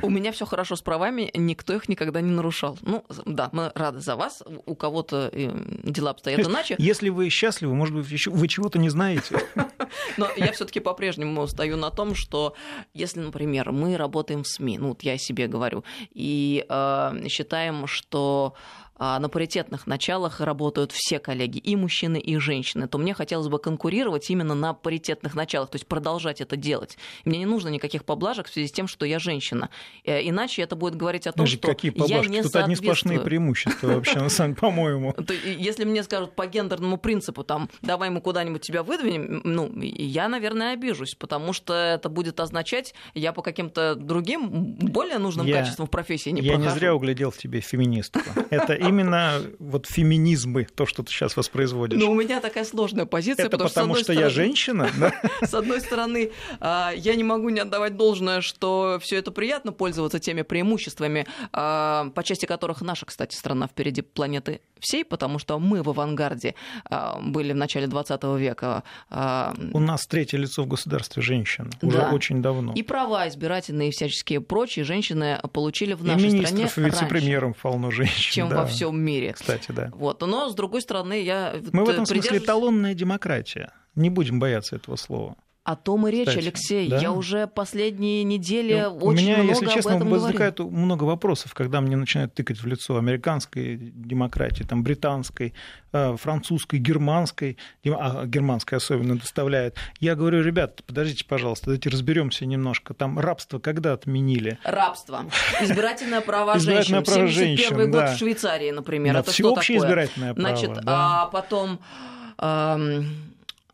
У 0.03 0.09
меня 0.11 0.33
все 0.33 0.47
хорошо 0.47 0.77
с 0.77 0.83
правами, 0.83 1.31
никто 1.35 1.75
их 1.75 1.89
никогда 1.89 2.21
не 2.21 2.31
нарушал. 2.31 2.79
Ну, 2.83 3.05
да, 3.27 3.51
мы 3.53 3.71
рады 3.75 4.01
за 4.01 4.17
вас. 4.17 4.43
У 4.67 4.75
кого-то 4.75 5.31
э, 5.33 5.51
дела 5.85 6.11
обстоят 6.11 6.41
иначе. 6.47 6.75
Если 6.79 7.09
вы 7.11 7.29
счастливы, 7.29 7.75
может 7.75 7.95
быть, 7.95 8.09
еще- 8.11 8.31
вы 8.31 8.49
чего-то 8.49 8.79
не 8.79 8.89
знаете. 8.89 9.41
Но 10.17 10.29
я 10.37 10.53
все-таки 10.53 10.81
по-прежнему 10.81 11.47
стою 11.47 11.77
на 11.77 11.91
том, 11.91 12.15
что 12.15 12.55
если, 12.95 13.21
например, 13.21 13.73
мы 13.73 13.97
работаем 13.97 14.43
в 14.43 14.49
СМИ, 14.49 14.79
ну 14.79 14.89
вот 14.89 15.03
я 15.09 15.15
о 15.15 15.19
себе 15.19 15.49
говорю, 15.49 15.85
и 16.15 16.65
э, 16.69 17.29
считаем, 17.29 17.87
что 17.87 18.55
на 18.99 19.29
паритетных 19.29 19.87
началах 19.87 20.41
работают 20.41 20.93
все 20.93 21.19
коллеги, 21.19 21.59
и 21.59 21.77
мужчины, 21.77 22.19
и 22.19 22.37
женщины, 22.39 22.89
то 22.89 22.99
мне 22.99 23.15
хотелось 23.15 23.49
бы 23.49 23.59
конкурировать 23.59 24.29
именно 24.31 24.55
на 24.55 24.75
паритетных 24.75 25.35
началах, 25.35 25.71
то 25.71 25.77
есть 25.77 25.87
продолжать 25.87 26.41
это 26.41 26.57
делать. 26.57 26.99
Мне 27.25 27.39
не 27.39 27.47
нужно 27.47 27.69
никаких 27.69 28.05
поблажек 28.05 28.47
в 28.49 28.53
связи 28.53 28.69
с 28.69 28.73
тем, 28.73 28.89
что 28.89 29.07
я 29.07 29.19
женщина. 29.19 29.71
Э, 30.05 30.21
Иначе 30.29 30.63
это 30.63 30.75
будет 30.77 30.97
говорить 30.97 31.27
о 31.27 31.33
том, 31.33 31.45
Подожди, 31.45 31.57
что 31.59 31.69
какие 31.69 31.93
я 31.95 32.03
поблажки? 32.03 32.31
не 32.31 32.43
Тут 32.43 32.57
одни 32.57 32.75
сплошные 32.77 33.21
преимущества 33.21 33.87
вообще, 33.89 34.19
на 34.21 34.29
самом 34.29 34.55
по-моему. 34.57 35.15
Если 35.45 35.85
мне 35.85 36.03
скажут 36.03 36.35
по 36.35 36.47
гендерному 36.47 36.99
принципу, 36.99 37.45
там, 37.45 37.69
давай 37.83 38.11
мы 38.11 38.21
куда-нибудь 38.21 38.63
тебя 38.63 38.83
выдвинем, 38.83 39.41
ну, 39.45 39.71
я, 39.81 40.29
наверное, 40.29 40.73
обижусь, 40.75 41.15
потому 41.15 41.53
что 41.53 41.73
это 41.75 42.09
будет 42.09 42.41
означать, 42.41 42.95
я 43.15 43.33
по 43.33 43.43
каким-то 43.43 43.95
другим, 43.95 44.49
более 44.75 45.19
нужным 45.19 45.47
Я- 45.47 45.59
качествам 45.61 45.87
в 45.87 45.91
профессии 45.91 46.31
не 46.31 46.41
Я 46.43 46.53
не 46.53 46.63
прохожу. 46.65 46.79
зря 46.81 46.95
углядел 46.95 47.31
в 47.31 47.39
тебе 47.39 47.61
феминистку. 47.61 48.21
Это 48.51 48.73
именно 48.89 49.43
вот 49.59 49.87
феминизмы, 49.87 50.67
то, 50.75 50.87
что 50.87 51.03
ты 51.03 51.13
сейчас 51.13 51.37
воспроизводишь. 51.37 51.99
Но 52.01 52.11
у 52.11 52.15
меня 52.15 52.41
такая 52.41 52.65
сложная 52.65 53.07
позиция, 53.07 53.47
Это 53.47 53.59
потому, 53.59 53.69
потому 53.69 53.95
что, 53.95 54.05
что 54.05 54.13
я 54.13 54.29
женщина? 54.31 54.91
С 55.43 55.55
одной 55.55 55.81
стороны, 55.81 56.33
а, 56.61 56.93
я 56.95 57.15
не 57.15 57.25
могу 57.25 57.49
не 57.51 57.61
отдавать 57.61 57.97
должное, 57.97 58.41
что 58.41 58.99
все 59.03 59.17
это 59.17 59.31
приятно 59.31 59.73
пользоваться 59.73 60.19
теми 60.19 60.43
преимуществами, 60.43 61.27
а, 61.53 62.11
по 62.15 62.23
части 62.23 62.47
которых 62.47 62.81
наша, 62.83 63.07
кстати, 63.07 63.37
страна 63.37 63.67
впереди 63.67 64.03
планеты 64.03 64.61
всей, 64.81 65.05
потому 65.05 65.39
что 65.39 65.59
мы 65.59 65.83
в 65.83 65.91
авангарде 65.91 66.55
а, 66.85 67.19
были 67.21 67.53
в 67.53 67.57
начале 67.57 67.87
20 67.87 68.23
века. 68.39 68.83
У 69.11 69.81
нас 69.81 70.07
третье 70.07 70.39
лицо 70.39 70.63
в 70.63 70.67
государстве 70.67 71.23
женщина. 71.23 71.71
Уже 71.83 71.99
Да. 71.99 72.11
очень 72.13 72.43
давно. 72.43 72.73
И 72.75 72.83
права 72.83 73.29
избирательные 73.29 73.89
и 73.89 73.93
всяческие 73.93 74.41
прочие 74.41 74.85
женщины 74.85 75.41
получили 75.53 75.95
в 75.95 76.05
И 76.05 76.07
нашей 76.07 76.27
министров, 76.31 76.65
и 76.65 76.69
стране 76.71 76.91
раньше, 76.91 77.05
вице-премьером 77.05 77.55
полно 77.55 77.91
женщин. 77.91 78.33
чем 78.33 78.49
да. 78.49 78.59
во 78.59 78.67
всем 78.79 79.01
мире. 79.01 79.33
Кстати, 79.33 79.73
да. 79.73 79.91
Вот. 79.95 80.21
Но, 80.21 80.49
с 80.49 80.55
другой 80.55 80.81
стороны, 80.83 81.21
я 81.23 81.55
Мы 81.73 81.85
в 81.85 81.89
этом 81.89 82.07
смысле 82.07 82.23
придерживаюсь- 82.23 82.45
эталонная 82.45 82.95
демократия. 82.95 83.73
Не 83.95 84.11
будем 84.11 84.39
бояться 84.39 84.77
этого 84.77 84.97
слова. 84.97 85.37
О 85.69 85.77
том 85.77 86.09
и 86.09 86.11
речь, 86.11 86.29
Кстати, 86.29 86.45
Алексей. 86.45 86.89
да. 86.89 86.97
Я 86.97 87.13
уже 87.13 87.47
последние 87.47 88.25
недели 88.25 88.87
Ну, 88.89 88.95
У 89.05 89.09
очень 89.09 89.27
меня, 89.27 89.37
много 89.37 89.51
если 89.51 89.67
об 89.67 89.73
честно, 89.73 89.91
этом 89.91 90.09
говорю. 90.09 90.23
возникает 90.23 90.59
много 90.61 91.05
вопросов, 91.05 91.53
когда 91.53 91.83
мне 91.83 91.95
начинают 91.95 92.33
тыкать 92.33 92.63
в 92.63 92.67
лицо 92.67 92.97
американской 92.97 93.77
демократии, 93.77 94.63
там, 94.63 94.83
британской, 94.83 95.53
э, 95.93 96.17
французской, 96.17 96.77
германской, 96.79 97.59
а 97.85 98.25
германской 98.25 98.79
особенно 98.79 99.19
доставляет. 99.19 99.77
Я 100.01 100.15
говорю, 100.15 100.43
ребят, 100.43 100.83
подождите, 100.87 101.27
пожалуйста, 101.27 101.67
давайте 101.67 101.91
разберемся 101.91 102.47
немножко. 102.47 102.95
Там 102.95 103.19
рабство 103.19 103.59
когда 103.59 103.93
отменили? 103.93 104.59
Рабство. 104.65 105.27
Избирательное 105.61 106.23
право 106.23 106.59
женщин. 106.59 106.95
Избирательное 106.95 107.03
право 107.03 107.29
71 107.29 107.59
женщин, 107.59 107.77
год 107.77 108.01
да. 108.01 108.15
в 108.15 108.17
Швейцарии, 108.17 108.71
например. 108.71 109.13
Да, 109.13 109.21
Это 109.21 109.33
что 109.33 109.43
всеобщее 109.53 109.81
такое? 109.81 109.89
избирательное 109.91 110.33
право. 110.33 110.49
Значит, 110.57 110.73
да. 110.83 110.83
а 110.87 111.27
потом... 111.27 111.79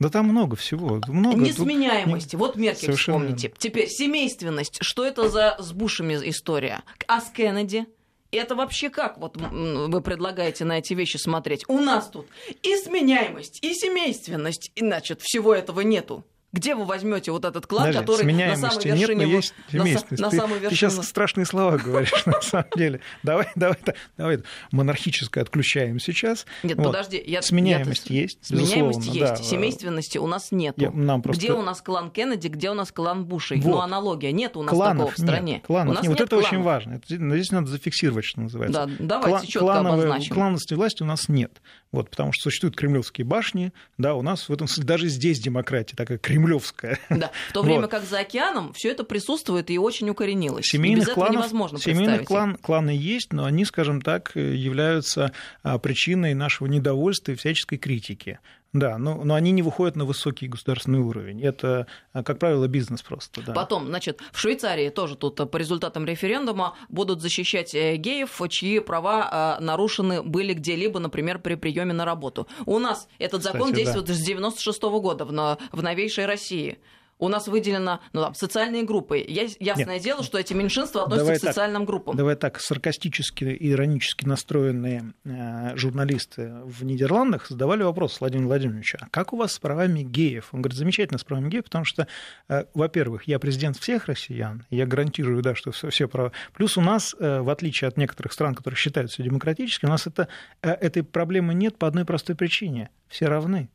Да 0.00 0.08
там 0.08 0.26
много 0.26 0.56
всего. 0.56 1.00
Много. 1.08 1.36
Тут- 1.36 1.46
Несменяемости. 1.46 2.36
Вот 2.36 2.56
Меркель 2.56 2.86
Совершенно 2.86 3.18
вспомните. 3.20 3.52
Теперь 3.58 3.88
семейственность. 3.88 4.78
Что 4.80 5.04
это 5.06 5.28
за 5.28 5.56
с 5.58 5.72
Бушами 5.72 6.14
история? 6.28 6.82
А 7.06 7.20
с 7.20 7.30
Кеннеди? 7.30 7.86
Это 8.32 8.56
вообще 8.56 8.90
как 8.90 9.18
вот 9.18 9.36
вы 9.36 10.00
предлагаете 10.00 10.64
на 10.64 10.78
эти 10.78 10.92
вещи 10.94 11.16
смотреть? 11.16 11.64
У 11.68 11.78
нас 11.78 12.08
тут 12.08 12.26
и 12.64 12.76
сменяемость, 12.76 13.60
и 13.62 13.72
семейственность, 13.74 14.72
и, 14.74 14.80
значит, 14.80 15.20
всего 15.22 15.54
этого 15.54 15.82
нету. 15.82 16.24
Где 16.54 16.76
вы 16.76 16.84
возьмете 16.84 17.32
вот 17.32 17.44
этот 17.44 17.66
клад, 17.66 17.88
Подожди, 17.88 18.00
который 18.00 18.32
на 18.32 18.54
самой 18.54 18.84
нет, 18.84 18.94
но 18.94 18.94
вершине... 18.94 19.26
есть 19.26 19.54
семейственность. 19.72 20.22
на 20.22 20.30
ты, 20.30 20.36
самой 20.36 20.60
ты 20.60 20.70
сейчас 20.70 20.92
вершине... 20.92 21.08
страшные 21.08 21.46
слова 21.46 21.78
говоришь, 21.78 22.12
на 22.26 22.40
самом 22.42 22.68
деле. 22.76 23.00
Давай, 23.24 23.48
давай, 23.56 23.76
давай 24.16 24.38
монархическое 24.70 25.42
отключаем 25.42 25.98
сейчас. 25.98 26.46
Нет, 26.62 26.76
подожди. 26.76 27.20
Я, 27.26 27.42
Сменяемость 27.42 28.08
есть, 28.08 28.38
Сменяемость 28.46 29.04
есть. 29.06 29.44
Семейственности 29.44 30.18
у 30.18 30.28
нас 30.28 30.52
нет. 30.52 30.76
Где 30.76 31.52
у 31.52 31.62
нас 31.62 31.82
клан 31.82 32.12
Кеннеди, 32.12 32.46
где 32.46 32.70
у 32.70 32.74
нас 32.74 32.92
клан 32.92 33.24
Бушей? 33.24 33.60
Ну, 33.60 33.80
аналогия. 33.80 34.30
Нет 34.30 34.56
у 34.56 34.62
нас 34.62 34.78
такого 34.78 35.10
в 35.10 35.18
стране. 35.18 35.60
Кланов 35.66 36.02
нет. 36.02 36.06
Вот 36.08 36.20
это 36.20 36.36
очень 36.36 36.62
важно. 36.62 37.00
Здесь 37.08 37.50
надо 37.50 37.66
зафиксировать, 37.66 38.24
что 38.24 38.42
называется. 38.42 38.88
Да, 39.00 39.18
давайте 39.18 39.48
четко 39.48 39.80
обозначим. 39.80 40.34
Кланности 40.34 40.74
власти 40.74 41.02
у 41.02 41.06
нас 41.06 41.28
нет. 41.28 41.60
Вот, 41.94 42.10
потому 42.10 42.32
что 42.32 42.50
существуют 42.50 42.74
кремлевские 42.74 43.24
башни, 43.24 43.72
да, 43.98 44.16
у 44.16 44.22
нас 44.22 44.48
в 44.48 44.52
этом 44.52 44.66
смысле 44.66 44.84
даже 44.84 45.06
здесь 45.06 45.38
демократия 45.38 45.94
такая 45.94 46.18
кремлевская. 46.18 46.98
Да. 47.08 47.30
В 47.50 47.52
то 47.52 47.62
время 47.62 47.82
Вот. 47.82 47.90
как 47.90 48.02
за 48.04 48.18
океаном 48.18 48.72
все 48.72 48.90
это 48.90 49.04
присутствует 49.04 49.70
и 49.70 49.78
очень 49.78 50.10
укоренилось. 50.10 50.66
и 50.66 50.76
Семейных 50.76 51.04
без 51.04 51.08
этого 51.10 51.26
кланов, 51.26 51.36
невозможно 51.36 51.78
семейных 51.78 52.24
клан, 52.24 52.56
кланы 52.56 52.90
есть, 52.90 53.32
но 53.32 53.44
они, 53.44 53.64
скажем 53.64 54.02
так, 54.02 54.32
являются 54.34 55.30
а, 55.62 55.78
причиной 55.78 56.34
нашего 56.34 56.66
недовольства 56.66 57.30
и 57.30 57.34
всяческой 57.36 57.78
критики. 57.78 58.40
Да, 58.74 58.98
но, 58.98 59.22
но 59.22 59.34
они 59.34 59.52
не 59.52 59.62
выходят 59.62 59.94
на 59.94 60.04
высокий 60.04 60.48
государственный 60.48 60.98
уровень. 60.98 61.40
Это, 61.42 61.86
а, 62.12 62.24
как 62.24 62.40
правило, 62.40 62.66
бизнес 62.66 63.02
просто. 63.02 63.40
Да. 63.40 63.52
Потом, 63.52 63.86
значит, 63.86 64.20
в 64.32 64.40
Швейцарии 64.40 64.88
тоже 64.88 65.16
тут 65.16 65.38
э, 65.38 65.46
по 65.46 65.56
результатам 65.58 66.04
референдума 66.04 66.76
будут 66.88 67.22
защищать 67.22 67.72
э, 67.72 67.94
геев, 67.94 68.40
чьи 68.50 68.80
права 68.80 69.58
э, 69.60 69.62
нарушены 69.62 70.24
были 70.24 70.54
где-либо, 70.54 70.98
например, 70.98 71.38
при 71.38 71.54
приеме 71.54 71.92
на 71.92 72.04
работу. 72.04 72.48
У 72.66 72.80
нас 72.80 73.08
этот 73.20 73.44
закон 73.44 73.70
Кстати, 73.70 73.84
да. 73.84 73.92
действует 73.92 74.08
с 74.08 74.26
96 74.26 74.82
года 74.82 75.24
в, 75.24 75.58
в 75.70 75.82
новейшей 75.82 76.26
России. 76.26 76.78
У 77.18 77.28
нас 77.28 77.46
выделено 77.48 78.00
ну, 78.12 78.22
там, 78.22 78.34
социальные 78.34 78.82
группы. 78.82 79.24
Я- 79.26 79.48
Ясное 79.60 80.00
дело, 80.00 80.22
что 80.22 80.38
эти 80.38 80.52
меньшинства 80.52 81.02
относятся 81.04 81.24
Давай 81.24 81.38
к 81.38 81.40
так. 81.40 81.50
социальным 81.50 81.84
группам. 81.84 82.16
Давай 82.16 82.36
так, 82.36 82.60
саркастически 82.60 83.44
и 83.44 83.70
иронически 83.70 84.24
настроенные 84.24 85.14
э, 85.24 85.76
журналисты 85.76 86.52
в 86.64 86.84
Нидерландах 86.84 87.48
задавали 87.48 87.82
вопрос 87.82 88.20
Владимиру 88.20 88.48
Владимировичу, 88.48 88.98
а 89.00 89.06
как 89.10 89.32
у 89.32 89.36
вас 89.36 89.52
с 89.52 89.58
правами 89.58 90.02
геев? 90.02 90.48
Он 90.52 90.62
говорит, 90.62 90.78
замечательно 90.78 91.18
с 91.18 91.24
правами 91.24 91.48
геев, 91.50 91.64
потому 91.64 91.84
что, 91.84 92.06
э, 92.48 92.64
во-первых, 92.74 93.24
я 93.24 93.38
президент 93.38 93.76
всех 93.76 94.06
россиян, 94.06 94.66
я 94.70 94.86
гарантирую, 94.86 95.42
да, 95.42 95.54
что 95.54 95.72
все, 95.72 95.90
все 95.90 96.08
права. 96.08 96.32
Плюс 96.52 96.76
у 96.76 96.80
нас, 96.80 97.14
э, 97.18 97.40
в 97.40 97.50
отличие 97.50 97.88
от 97.88 97.96
некоторых 97.96 98.32
стран, 98.32 98.54
которые 98.54 98.76
считаются 98.76 99.22
демократическими, 99.22 99.88
у 99.88 99.92
нас 99.92 100.06
это, 100.06 100.28
э, 100.62 100.70
этой 100.70 101.02
проблемы 101.02 101.54
нет 101.54 101.78
по 101.78 101.86
одной 101.86 102.04
простой 102.04 102.36
причине. 102.36 102.90
Все 103.08 103.26
равны 103.26 103.68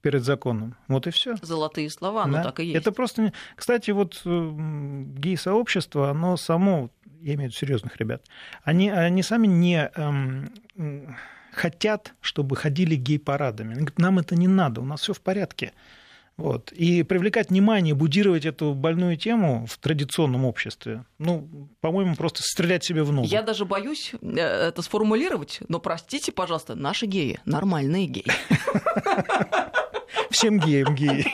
перед 0.00 0.24
законом. 0.24 0.76
Вот 0.86 1.06
и 1.06 1.10
все. 1.10 1.36
Золотые 1.42 1.90
слова, 1.90 2.26
ну 2.26 2.34
Да. 2.34 2.42
так 2.44 2.60
и 2.60 2.64
есть. 2.64 2.76
Это 2.76 2.92
просто... 2.92 3.32
Кстати, 3.56 3.90
вот 3.90 4.22
гей-сообщество, 4.24 6.10
оно 6.10 6.36
само, 6.36 6.90
я 7.20 7.34
имею 7.34 7.50
в 7.50 7.52
виду 7.52 7.54
серьезных 7.54 7.96
ребят, 7.96 8.22
они, 8.62 8.90
они 8.90 9.22
сами 9.22 9.46
не 9.46 9.90
эм, 9.94 10.50
хотят, 11.52 12.14
чтобы 12.20 12.56
ходили 12.56 12.94
гей-парадами. 12.94 13.72
Они 13.72 13.80
говорят, 13.80 13.98
нам 13.98 14.18
это 14.18 14.36
не 14.36 14.48
надо, 14.48 14.80
у 14.80 14.84
нас 14.84 15.00
все 15.00 15.12
в 15.12 15.20
порядке. 15.20 15.72
Вот. 16.36 16.70
И 16.70 17.02
привлекать 17.02 17.50
внимание, 17.50 17.94
будировать 17.96 18.46
эту 18.46 18.72
больную 18.72 19.16
тему 19.16 19.66
в 19.68 19.76
традиционном 19.78 20.44
обществе, 20.44 21.04
ну, 21.18 21.68
по-моему, 21.80 22.14
просто 22.14 22.44
стрелять 22.44 22.84
себе 22.84 23.02
в 23.02 23.10
ногу. 23.12 23.26
Я 23.26 23.42
даже 23.42 23.64
боюсь 23.64 24.12
э, 24.22 24.36
это 24.68 24.82
сформулировать, 24.82 25.58
но 25.66 25.80
простите, 25.80 26.30
пожалуйста, 26.30 26.76
наши 26.76 27.06
геи, 27.06 27.40
нормальные 27.44 28.06
геи. 28.06 28.26
Всем 30.30 30.58
геям 30.58 30.94
геи. 30.94 31.26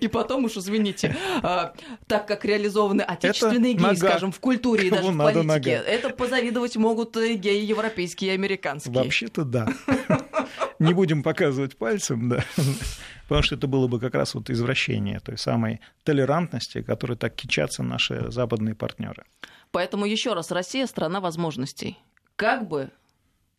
И 0.00 0.08
потом 0.08 0.44
уж, 0.44 0.56
извините, 0.56 1.16
а, 1.42 1.72
так 2.06 2.26
как 2.26 2.44
реализованы 2.44 3.02
отечественные 3.02 3.74
геи, 3.74 3.94
скажем, 3.94 4.32
в 4.32 4.40
культуре 4.40 4.88
и 4.88 4.90
даже 4.90 5.10
в 5.10 5.16
политике, 5.16 5.82
это 5.86 6.10
позавидовать 6.10 6.76
могут 6.76 7.16
геи 7.16 7.64
европейские 7.64 8.32
и 8.32 8.34
американские. 8.34 8.94
Вообще-то 8.94 9.44
да. 9.44 9.68
не 10.78 10.94
будем 10.94 11.22
показывать 11.22 11.76
пальцем, 11.76 12.28
да, 12.28 12.44
потому 13.22 13.42
что 13.42 13.54
это 13.56 13.66
было 13.66 13.88
бы 13.88 14.00
как 14.00 14.14
раз 14.14 14.34
вот 14.34 14.50
извращение 14.50 15.20
той 15.20 15.38
самой 15.38 15.80
толерантности, 16.04 16.82
которой 16.82 17.16
так 17.16 17.34
кичатся 17.34 17.82
наши 17.82 18.30
западные 18.30 18.74
партнеры. 18.74 19.24
Поэтому 19.70 20.06
еще 20.06 20.34
раз, 20.34 20.50
Россия 20.50 20.86
страна 20.86 21.20
возможностей. 21.20 21.98
Как 22.36 22.68
бы 22.68 22.90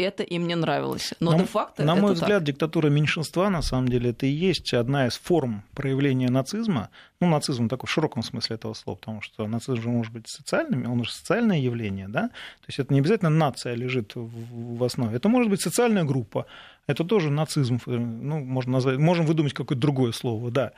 это 0.03 0.23
им 0.23 0.47
не 0.47 0.55
нравилось. 0.55 1.13
Но 1.19 1.31
на, 1.31 1.39
де-факто 1.39 1.83
На 1.83 1.95
мой 1.95 2.13
взгляд, 2.13 2.39
так. 2.39 2.43
диктатура 2.43 2.87
меньшинства, 2.89 3.49
на 3.49 3.61
самом 3.61 3.89
деле, 3.89 4.11
это 4.11 4.25
и 4.25 4.29
есть 4.29 4.73
одна 4.73 5.07
из 5.07 5.17
форм 5.17 5.63
проявления 5.75 6.29
нацизма. 6.29 6.89
Ну, 7.19 7.27
нацизм 7.27 7.67
такой 7.67 7.87
в 7.87 7.91
широком 7.91 8.23
смысле 8.23 8.55
этого 8.55 8.73
слова, 8.73 8.97
потому 8.97 9.21
что 9.21 9.45
нацизм 9.47 9.81
же 9.81 9.89
может 9.89 10.13
быть 10.13 10.27
социальным, 10.27 10.89
он 10.89 11.03
же 11.03 11.11
социальное 11.11 11.59
явление, 11.59 12.07
да? 12.07 12.29
То 12.29 12.65
есть 12.67 12.79
это 12.79 12.93
не 12.93 12.99
обязательно 12.99 13.29
нация 13.29 13.75
лежит 13.75 14.13
в 14.15 14.83
основе. 14.83 15.17
Это 15.17 15.27
может 15.27 15.49
быть 15.49 15.61
социальная 15.61 16.05
группа, 16.05 16.45
это 16.89 17.03
тоже 17.03 17.29
нацизм, 17.29 17.79
ну, 17.85 18.39
можно 18.39 18.71
назвать, 18.73 18.97
можем 18.97 19.27
выдумать 19.27 19.53
какое-то 19.53 19.79
другое 19.79 20.11
слово, 20.11 20.49
да. 20.49 20.71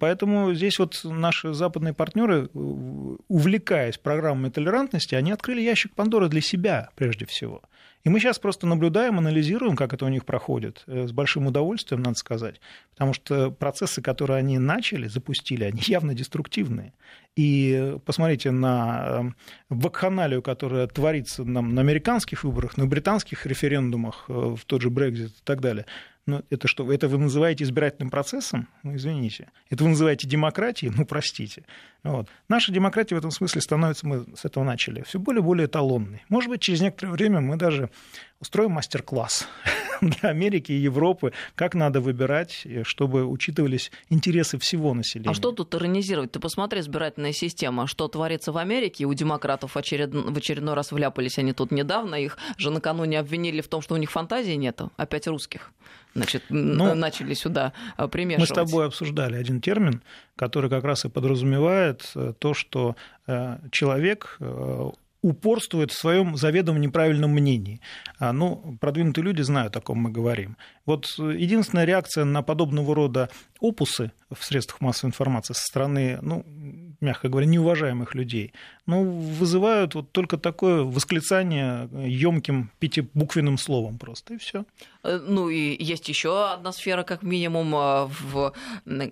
Поэтому 0.00 0.52
здесь 0.54 0.78
вот 0.80 1.00
наши 1.04 1.52
западные 1.52 1.94
партнеры, 1.94 2.48
увлекаясь 3.28 3.96
программой 3.96 4.50
толерантности, 4.50 5.14
они 5.14 5.30
открыли 5.30 5.60
ящик 5.60 5.94
Пандоры 5.94 6.28
для 6.28 6.40
себя 6.40 6.88
прежде 6.96 7.26
всего. 7.26 7.62
И 8.06 8.08
мы 8.08 8.20
сейчас 8.20 8.38
просто 8.38 8.68
наблюдаем, 8.68 9.18
анализируем, 9.18 9.74
как 9.74 9.92
это 9.92 10.04
у 10.04 10.08
них 10.08 10.24
проходит, 10.24 10.84
э, 10.86 11.08
с 11.08 11.12
большим 11.12 11.48
удовольствием, 11.48 12.04
надо 12.04 12.16
сказать, 12.16 12.60
потому 12.92 13.12
что 13.12 13.50
процессы, 13.50 14.00
которые 14.00 14.38
они 14.38 14.60
начали, 14.60 15.08
запустили, 15.08 15.64
они 15.64 15.80
явно 15.86 16.14
деструктивные. 16.14 16.92
И 17.34 17.96
посмотрите 18.04 18.52
на 18.52 19.06
э, 19.08 19.22
вакханалию, 19.70 20.40
которая 20.40 20.86
творится 20.86 21.42
на, 21.42 21.62
на 21.62 21.80
американских 21.80 22.44
выборах, 22.44 22.76
на 22.76 22.86
британских 22.86 23.44
референдумах, 23.44 24.26
э, 24.28 24.54
в 24.56 24.64
тот 24.66 24.82
же 24.82 24.90
Брекзит 24.90 25.30
и 25.30 25.42
так 25.42 25.60
далее. 25.60 25.84
Но 26.26 26.42
это 26.50 26.66
что, 26.66 26.92
это 26.92 27.06
вы 27.06 27.18
называете 27.18 27.62
избирательным 27.62 28.10
процессом? 28.10 28.68
Ну, 28.82 28.96
извините. 28.96 29.48
Это 29.70 29.84
вы 29.84 29.90
называете 29.90 30.26
демократией? 30.26 30.92
Ну, 30.96 31.06
простите. 31.06 31.64
Вот. 32.02 32.28
Наша 32.48 32.72
демократия 32.72 33.14
в 33.14 33.18
этом 33.18 33.30
смысле 33.30 33.60
становится, 33.60 34.06
мы 34.06 34.26
с 34.34 34.44
этого 34.44 34.64
начали, 34.64 35.02
все 35.02 35.20
более 35.20 35.40
и 35.40 35.44
более 35.44 35.66
эталонной. 35.66 36.24
Может 36.28 36.50
быть, 36.50 36.60
через 36.60 36.80
некоторое 36.80 37.12
время 37.12 37.40
мы 37.40 37.56
даже 37.56 37.90
устроим 38.40 38.72
мастер-класс 38.72 39.48
для 40.00 40.30
Америки 40.30 40.72
и 40.72 40.76
Европы, 40.76 41.32
как 41.54 41.74
надо 41.74 42.00
выбирать, 42.00 42.66
чтобы 42.82 43.24
учитывались 43.24 43.90
интересы 44.10 44.58
всего 44.58 44.94
населения. 44.94 45.30
А 45.30 45.34
что 45.34 45.52
тут 45.52 45.74
иронизировать? 45.74 46.32
Ты 46.32 46.40
посмотри, 46.40 46.80
избирательная 46.80 47.32
система, 47.32 47.86
что 47.86 48.08
творится 48.08 48.52
в 48.52 48.58
Америке, 48.58 49.04
у 49.06 49.14
демократов 49.14 49.76
очеред... 49.76 50.12
в 50.12 50.36
очередной 50.36 50.74
раз 50.74 50.92
вляпались 50.92 51.38
они 51.38 51.52
тут 51.52 51.70
недавно, 51.70 52.14
их 52.16 52.38
же 52.58 52.70
накануне 52.70 53.18
обвинили 53.18 53.60
в 53.60 53.68
том, 53.68 53.82
что 53.82 53.94
у 53.94 53.98
них 53.98 54.10
фантазии 54.10 54.52
нету, 54.52 54.92
опять 54.96 55.26
русских 55.26 55.72
значит, 56.16 56.44
ну, 56.48 56.94
начали 56.94 57.34
сюда 57.34 57.72
а, 57.96 58.08
примешивать. 58.08 58.50
Мы 58.50 58.54
с 58.54 58.56
тобой 58.56 58.86
обсуждали 58.86 59.36
один 59.36 59.60
термин, 59.60 60.02
который 60.34 60.70
как 60.70 60.84
раз 60.84 61.04
и 61.04 61.08
подразумевает 61.08 62.10
э, 62.14 62.32
то, 62.38 62.54
что 62.54 62.96
э, 63.26 63.58
человек 63.70 64.36
э, 64.40 64.90
упорствует 65.26 65.90
в 65.90 65.98
своем 65.98 66.36
заведомо 66.36 66.78
неправильном 66.78 67.32
мнении. 67.32 67.80
А, 68.20 68.32
ну, 68.32 68.78
продвинутые 68.80 69.24
люди 69.24 69.42
знают, 69.42 69.76
о 69.76 69.80
ком 69.80 69.98
мы 69.98 70.10
говорим. 70.10 70.56
Вот 70.84 71.06
единственная 71.18 71.84
реакция 71.84 72.24
на 72.24 72.42
подобного 72.42 72.94
рода 72.94 73.28
опусы 73.58 74.12
в 74.32 74.44
средствах 74.44 74.80
массовой 74.80 75.08
информации 75.08 75.54
со 75.54 75.62
стороны, 75.62 76.20
ну, 76.22 76.44
мягко 77.00 77.28
говоря, 77.28 77.46
неуважаемых 77.48 78.14
людей, 78.14 78.52
ну, 78.86 79.04
вызывают 79.04 79.94
вот 79.94 80.12
только 80.12 80.38
такое 80.38 80.84
восклицание 80.84 81.88
емким 81.92 82.70
пятибуквенным 82.78 83.58
словом 83.58 83.98
просто, 83.98 84.34
и 84.34 84.38
все. 84.38 84.64
Э, 85.02 85.20
ну, 85.22 85.48
и 85.48 85.82
есть 85.82 86.08
еще 86.08 86.50
одна 86.50 86.72
сфера, 86.72 87.02
как 87.02 87.22
минимум, 87.22 87.74
э, 87.74 88.06
в 88.06 88.52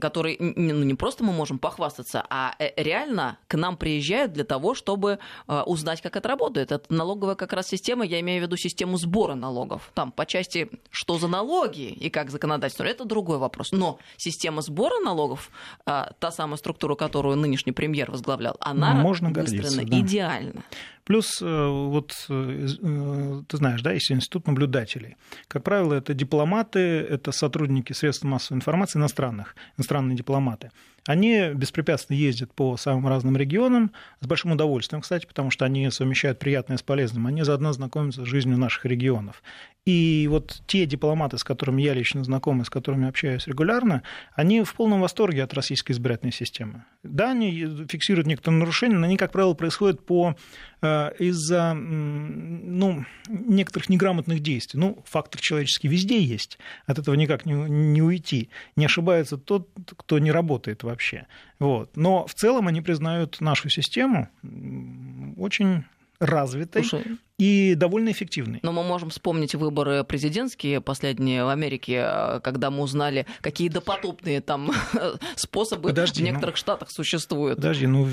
которой 0.00 0.36
ну, 0.38 0.84
не 0.84 0.94
просто 0.94 1.24
мы 1.24 1.32
можем 1.32 1.58
похвастаться, 1.58 2.24
а 2.30 2.54
э, 2.58 2.70
реально 2.82 3.38
к 3.48 3.56
нам 3.56 3.76
приезжают 3.76 4.32
для 4.32 4.44
того, 4.44 4.74
чтобы 4.74 5.18
узнать, 5.66 6.00
как 6.00 6.16
это 6.16 6.28
работает. 6.28 6.72
Это 6.72 6.92
налоговая 6.92 7.34
как 7.34 7.52
раз 7.52 7.68
система, 7.68 8.04
я 8.04 8.20
имею 8.20 8.40
в 8.40 8.46
виду 8.46 8.56
систему 8.56 8.96
сбора 8.96 9.34
налогов. 9.34 9.90
Там 9.94 10.12
по 10.12 10.26
части, 10.26 10.70
что 10.90 11.18
за 11.18 11.28
налоги 11.28 11.88
и 11.88 12.10
как 12.10 12.30
законодательство, 12.30 12.84
это 12.84 13.04
другой 13.04 13.38
вопрос. 13.38 13.72
Но 13.72 13.98
система 14.16 14.62
сбора 14.62 14.98
налогов, 15.04 15.50
та 15.84 16.30
самая 16.30 16.56
структура, 16.56 16.94
которую 16.94 17.36
нынешний 17.36 17.72
премьер 17.72 18.10
возглавлял, 18.10 18.56
она 18.60 18.94
Можно 18.94 19.30
выстроена 19.64 19.90
да. 19.90 20.00
идеально. 20.00 20.64
Плюс, 21.04 21.42
э, 21.42 21.66
вот 21.68 22.14
э, 22.30 22.66
э, 22.82 23.42
ты 23.46 23.56
знаешь, 23.56 23.82
да, 23.82 23.92
есть 23.92 24.10
институт 24.10 24.46
наблюдателей. 24.46 25.16
Как 25.48 25.62
правило, 25.62 25.94
это 25.94 26.14
дипломаты, 26.14 26.78
это 26.78 27.30
сотрудники 27.30 27.92
средств 27.92 28.24
массовой 28.24 28.58
информации 28.58 28.98
иностранных, 28.98 29.54
иностранные 29.76 30.16
дипломаты. 30.16 30.70
Они 31.06 31.50
беспрепятственно 31.54 32.16
ездят 32.16 32.52
по 32.54 32.76
самым 32.76 33.08
разным 33.08 33.36
регионам, 33.36 33.92
с 34.20 34.26
большим 34.26 34.52
удовольствием, 34.52 35.02
кстати, 35.02 35.26
потому 35.26 35.50
что 35.50 35.64
они 35.66 35.90
совмещают 35.90 36.38
приятное 36.38 36.78
с 36.78 36.82
полезным. 36.82 37.26
Они 37.26 37.42
заодно 37.42 37.72
знакомятся 37.72 38.24
с 38.24 38.28
жизнью 38.28 38.56
наших 38.56 38.86
регионов. 38.86 39.42
И 39.84 40.26
вот 40.30 40.62
те 40.66 40.86
дипломаты, 40.86 41.36
с 41.36 41.44
которыми 41.44 41.82
я 41.82 41.92
лично 41.92 42.24
знаком 42.24 42.62
и 42.62 42.64
с 42.64 42.70
которыми 42.70 43.06
общаюсь 43.06 43.46
регулярно, 43.46 44.02
они 44.34 44.62
в 44.62 44.74
полном 44.74 45.02
восторге 45.02 45.42
от 45.42 45.52
российской 45.52 45.92
избирательной 45.92 46.32
системы. 46.32 46.84
Да, 47.02 47.32
они 47.32 47.86
фиксируют 47.86 48.26
некоторые 48.26 48.60
нарушения, 48.60 48.96
но 48.96 49.06
они, 49.06 49.18
как 49.18 49.32
правило, 49.32 49.52
происходят 49.52 50.04
по 50.06 50.36
из-за 51.18 51.74
ну, 51.74 53.04
некоторых 53.28 53.88
неграмотных 53.88 54.40
действий. 54.40 54.78
Ну, 54.78 55.02
фактор 55.06 55.40
человеческий 55.40 55.88
везде 55.88 56.20
есть, 56.22 56.58
от 56.86 56.98
этого 56.98 57.14
никак 57.14 57.46
не, 57.46 57.54
не 57.54 58.02
уйти. 58.02 58.50
Не 58.76 58.86
ошибается 58.86 59.36
тот, 59.36 59.68
кто 59.96 60.18
не 60.18 60.30
работает 60.30 60.82
вообще. 60.82 61.26
Вот. 61.58 61.96
Но 61.96 62.26
в 62.26 62.34
целом 62.34 62.68
они 62.68 62.80
признают 62.80 63.40
нашу 63.40 63.68
систему 63.68 64.28
очень 65.36 65.84
развитой 66.20 66.84
Слушай, 66.84 67.18
и 67.38 67.74
довольно 67.74 68.10
эффективной. 68.10 68.60
Но 68.62 68.72
мы 68.72 68.82
можем 68.84 69.10
вспомнить 69.10 69.54
выборы 69.54 70.04
президентские 70.04 70.80
последние 70.80 71.44
в 71.44 71.48
Америке, 71.48 72.04
э, 72.06 72.40
когда 72.40 72.70
мы 72.70 72.82
узнали, 72.82 73.26
какие 73.40 73.68
допотопные 73.68 74.40
там 74.40 74.70
способы 75.36 75.88
Подожди, 75.88 76.22
в 76.22 76.24
некоторых 76.24 76.54
ну, 76.54 76.58
штатах 76.58 76.90
существуют. 76.90 77.56
Подожди, 77.56 77.86
ну 77.86 78.08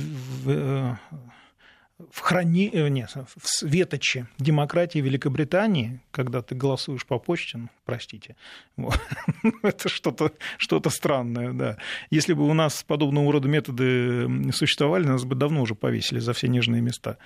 в, 2.12 2.20
храни... 2.20 2.70
Э, 2.74 2.88
нет, 2.88 3.12
в 3.16 3.48
светоче 3.48 4.28
демократии 4.40 5.00
Великобритании, 5.00 6.00
когда 6.12 6.42
ты 6.42 6.56
голосуешь 6.56 7.06
по 7.06 7.20
почте, 7.20 7.58
ну, 7.58 7.70
простите, 7.86 8.36
это 9.64 9.90
что-то 9.90 10.32
что 10.58 10.82
странное, 10.90 11.54
да. 11.54 11.78
Если 12.10 12.34
бы 12.34 12.48
у 12.48 12.54
нас 12.54 12.84
подобного 12.84 13.32
рода 13.32 13.48
методы 13.48 14.52
существовали, 14.52 15.06
нас 15.06 15.24
бы 15.24 15.36
давно 15.36 15.62
уже 15.62 15.76
повесили 15.76 16.20
за 16.20 16.34
все 16.34 16.48
нежные 16.48 16.82
места 16.82 17.18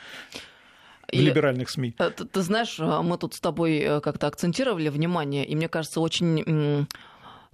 в 1.11 1.15
либеральных 1.15 1.69
СМИ. 1.69 1.95
Э, 1.97 2.09
ты, 2.09 2.25
ты 2.25 2.41
знаешь, 2.41 2.79
э, 2.79 3.01
мы 3.01 3.17
тут 3.17 3.35
с 3.35 3.39
тобой 3.39 4.01
как-то 4.01 4.27
акцентировали 4.27 4.89
внимание, 4.89 5.45
и 5.45 5.55
мне 5.55 5.69
кажется, 5.69 6.01
очень 6.01 6.87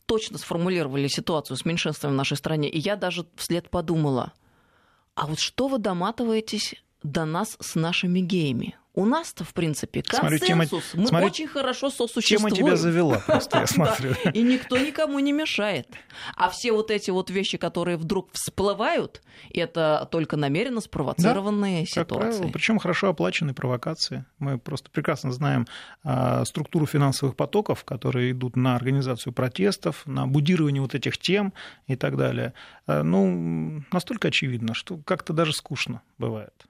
точно 0.05 0.37
сформулировали 0.37 1.07
ситуацию 1.07 1.57
с 1.57 1.65
меньшинством 1.65 2.11
в 2.11 2.15
нашей 2.15 2.35
стране. 2.35 2.69
И 2.69 2.79
я 2.79 2.95
даже 2.95 3.25
вслед 3.35 3.69
подумала, 3.69 4.33
а 5.15 5.27
вот 5.27 5.39
что 5.39 5.67
вы 5.67 5.77
доматываетесь 5.77 6.75
до 7.03 7.25
нас 7.25 7.57
с 7.59 7.75
нашими 7.75 8.19
геями. 8.19 8.75
У 8.93 9.05
нас-то, 9.05 9.45
в 9.45 9.53
принципе, 9.53 10.03
консенсус. 10.03 10.19
Смотрю, 10.19 10.47
тема... 10.47 10.65
Мы 10.95 11.07
смотрю, 11.07 11.27
очень 11.27 11.47
хорошо 11.47 11.89
сосуществуем. 11.89 12.53
Тема 12.53 12.67
тебя 12.67 12.75
завела 12.75 13.19
просто, 13.19 13.59
я 13.59 13.67
смотрю. 13.67 14.15
И 14.33 14.41
никто 14.41 14.77
никому 14.77 15.19
не 15.19 15.31
мешает. 15.31 15.87
А 16.35 16.49
все 16.49 16.73
вот 16.73 16.91
эти 16.91 17.09
вот 17.09 17.29
вещи, 17.29 17.57
которые 17.57 17.95
вдруг 17.95 18.29
всплывают, 18.33 19.21
это 19.53 20.09
только 20.11 20.35
намеренно 20.35 20.81
спровоцированные 20.81 21.85
ситуации. 21.85 22.49
Причем 22.51 22.79
хорошо 22.79 23.07
оплаченные 23.07 23.53
провокации. 23.53 24.25
Мы 24.39 24.59
просто 24.59 24.91
прекрасно 24.91 25.31
знаем 25.31 25.67
а, 26.03 26.43
структуру 26.43 26.85
финансовых 26.85 27.37
потоков, 27.37 27.85
которые 27.85 28.31
идут 28.31 28.57
на 28.57 28.75
организацию 28.75 29.31
протестов, 29.31 30.05
на 30.05 30.27
будирование 30.27 30.81
вот 30.81 30.95
этих 30.95 31.17
тем 31.17 31.53
и 31.87 31.95
так 31.95 32.17
далее. 32.17 32.53
А, 32.87 33.03
ну, 33.03 33.83
настолько 33.93 34.27
очевидно, 34.27 34.73
что 34.73 34.97
как-то 34.97 35.31
даже 35.31 35.53
скучно 35.53 36.01
бывает. 36.17 36.67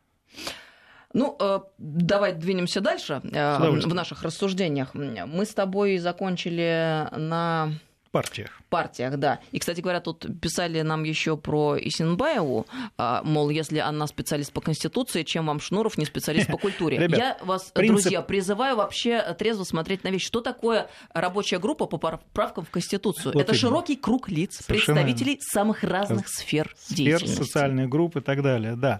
Ну, 1.14 1.36
э, 1.40 1.60
давай 1.78 2.34
двинемся 2.34 2.80
дальше 2.80 3.22
э, 3.24 3.58
в 3.60 3.94
наших 3.94 4.24
рассуждениях. 4.24 4.94
Мы 4.94 5.46
с 5.46 5.54
тобой 5.54 5.98
закончили 5.98 7.08
на 7.16 7.74
партиях. 8.12 8.62
Партиях, 8.70 9.18
да. 9.18 9.40
И, 9.52 9.60
кстати 9.60 9.80
говоря, 9.80 10.02
тут 10.02 10.26
писали 10.42 10.82
нам 10.82 11.04
еще 11.04 11.38
про 11.38 11.78
Исинбаеву, 11.80 12.68
а, 12.98 13.22
мол, 13.24 13.50
если 13.50 13.80
она 13.80 14.06
специалист 14.06 14.52
по 14.52 14.60
Конституции, 14.60 15.24
чем 15.24 15.46
вам 15.48 15.62
Шнуров 15.62 15.98
не 15.98 16.06
специалист 16.06 16.48
по 16.48 16.58
культуре? 16.58 16.98
Ребят, 16.98 17.18
Я 17.18 17.38
вас, 17.42 17.72
принцип... 17.74 18.04
друзья, 18.04 18.22
призываю 18.22 18.76
вообще 18.76 19.22
трезво 19.40 19.64
смотреть 19.64 20.04
на 20.04 20.10
вещи. 20.10 20.26
Что 20.28 20.42
такое 20.42 20.90
рабочая 21.14 21.60
группа 21.60 21.86
по 21.86 21.98
поправкам 21.98 22.66
в 22.66 22.70
Конституцию? 22.70 23.34
Вот 23.34 23.42
Это 23.44 23.54
именно. 23.54 23.60
широкий 23.60 23.96
круг 23.96 24.28
лиц, 24.28 24.60
Совершенно 24.66 25.04
представителей 25.04 25.40
самых 25.42 25.84
разных 25.84 26.28
сфер, 26.28 26.74
сфер 26.78 26.96
деятельности. 26.98 27.44
социальных 27.44 27.88
групп 27.90 28.18
и 28.18 28.22
так 28.22 28.42
далее, 28.44 28.76
да. 28.76 29.00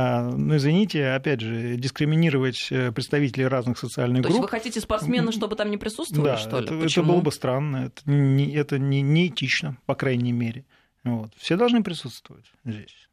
Ну, 0.00 0.56
извините, 0.56 1.08
опять 1.08 1.40
же, 1.40 1.76
дискриминировать 1.76 2.68
представителей 2.94 3.46
разных 3.46 3.78
социальных 3.78 4.22
То 4.22 4.28
групп... 4.28 4.36
То 4.36 4.42
есть 4.42 4.42
вы 4.42 4.48
хотите 4.48 4.80
спортсмены, 4.80 5.32
чтобы 5.32 5.56
там 5.56 5.70
не 5.70 5.76
присутствовали, 5.76 6.30
да, 6.30 6.36
что 6.36 6.60
ли? 6.60 6.66
Это, 6.66 6.74
это 6.74 7.02
было 7.02 7.20
бы 7.20 7.32
странно, 7.32 7.86
это 7.86 8.02
не, 8.10 8.52
это 8.54 8.78
не, 8.78 9.02
не 9.02 9.28
этично, 9.28 9.78
по 9.86 9.94
крайней 9.94 10.32
мере. 10.32 10.64
Вот. 11.04 11.32
Все 11.36 11.56
должны 11.56 11.82
присутствовать 11.82 12.44
здесь. 12.64 13.08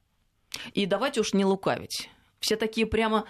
И 0.74 0.86
давайте 0.86 1.22
уж 1.22 1.34
не 1.34 1.46
лукавить. 1.46 2.10
Все 2.40 2.56
такие 2.56 2.86
прямо 2.86 3.26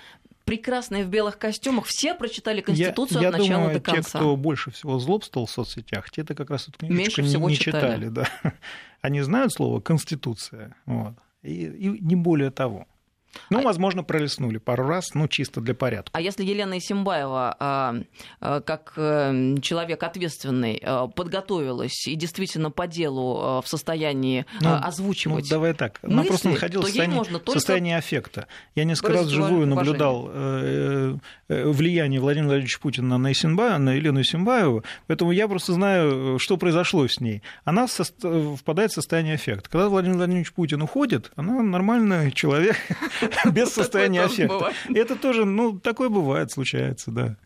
прекрасные 0.45 1.03
в 1.03 1.09
белых 1.09 1.37
костюмах, 1.37 1.85
все 1.85 2.13
прочитали 2.13 2.61
Конституцию 2.61 3.21
я, 3.21 3.29
от 3.29 3.37
начала 3.37 3.63
думаю, 3.63 3.73
до 3.73 3.81
конца. 3.81 4.01
Те, 4.01 4.17
кто 4.19 4.35
больше 4.35 4.71
всего 4.71 4.99
злобствовал 4.99 5.47
в 5.47 5.51
соцсетях, 5.51 6.09
те-то 6.11 6.35
как 6.35 6.51
раз 6.51 6.67
эту 6.67 6.79
книжечку 6.79 6.97
Меньше 6.97 7.21
не, 7.23 7.27
всего 7.27 7.49
не 7.49 7.57
читали. 7.57 8.05
читали. 8.05 8.09
Да. 8.09 8.27
Они 9.01 9.21
знают 9.21 9.51
слово 9.51 9.81
«конституция», 9.81 10.75
вот, 10.85 11.15
и, 11.41 11.65
и 11.65 11.99
не 11.99 12.15
более 12.15 12.51
того. 12.51 12.87
Ну, 13.49 13.59
а... 13.59 13.61
возможно, 13.61 14.03
пролистнули 14.03 14.57
пару 14.57 14.87
раз, 14.87 15.13
ну, 15.13 15.27
чисто 15.27 15.61
для 15.61 15.75
порядка. 15.75 16.11
А 16.13 16.21
если 16.21 16.43
Елена 16.43 16.77
Исимбаева, 16.77 17.55
а, 17.59 17.95
а, 18.39 18.61
как 18.61 18.93
э, 18.97 19.55
человек 19.61 20.03
ответственный, 20.03 20.81
а, 20.83 21.07
подготовилась 21.07 22.07
и 22.07 22.15
действительно 22.15 22.71
по 22.71 22.87
делу 22.87 23.61
в 23.61 23.67
состоянии 23.67 24.45
ну, 24.61 24.75
озвучивать 24.75 25.45
Ну, 25.45 25.49
давай 25.49 25.73
так. 25.73 25.99
Она 26.01 26.17
мысли, 26.17 26.29
просто 26.29 26.49
находилась 26.49 26.85
в 26.85 26.89
состоянии, 26.89 27.15
можно 27.15 27.39
только... 27.39 27.59
состоянии 27.59 27.93
аффекта. 27.93 28.47
Я 28.75 28.83
несколько 28.83 29.13
раз 29.13 29.25
вживую 29.27 29.67
наблюдал 29.67 30.29
э, 30.31 31.17
э, 31.47 31.69
влияние 31.69 32.19
Владимира 32.19 32.49
Владимировича 32.49 32.79
Путина 32.81 33.17
на, 33.17 33.31
Исимбаеву, 33.31 33.79
на 33.79 33.93
Елену 33.93 34.21
Исимбаеву, 34.21 34.83
поэтому 35.07 35.31
я 35.31 35.47
просто 35.47 35.73
знаю, 35.73 36.39
что 36.39 36.57
произошло 36.57 37.07
с 37.07 37.19
ней. 37.19 37.41
Она 37.63 37.87
впадает 37.87 38.91
в 38.91 38.95
состояние 38.95 39.35
аффекта. 39.35 39.69
Когда 39.69 39.89
Владимир 39.89 40.17
Владимирович 40.17 40.53
Путин 40.53 40.81
уходит, 40.81 41.31
она 41.35 41.61
нормальный 41.61 42.31
человек, 42.35 42.77
без 43.51 43.73
состояния 43.73 44.23
аффекта. 44.23 44.73
Это 44.93 45.15
тоже, 45.15 45.45
ну, 45.45 45.79
такое 45.79 46.09
бывает, 46.09 46.51
случается, 46.51 47.11
да. 47.11 47.37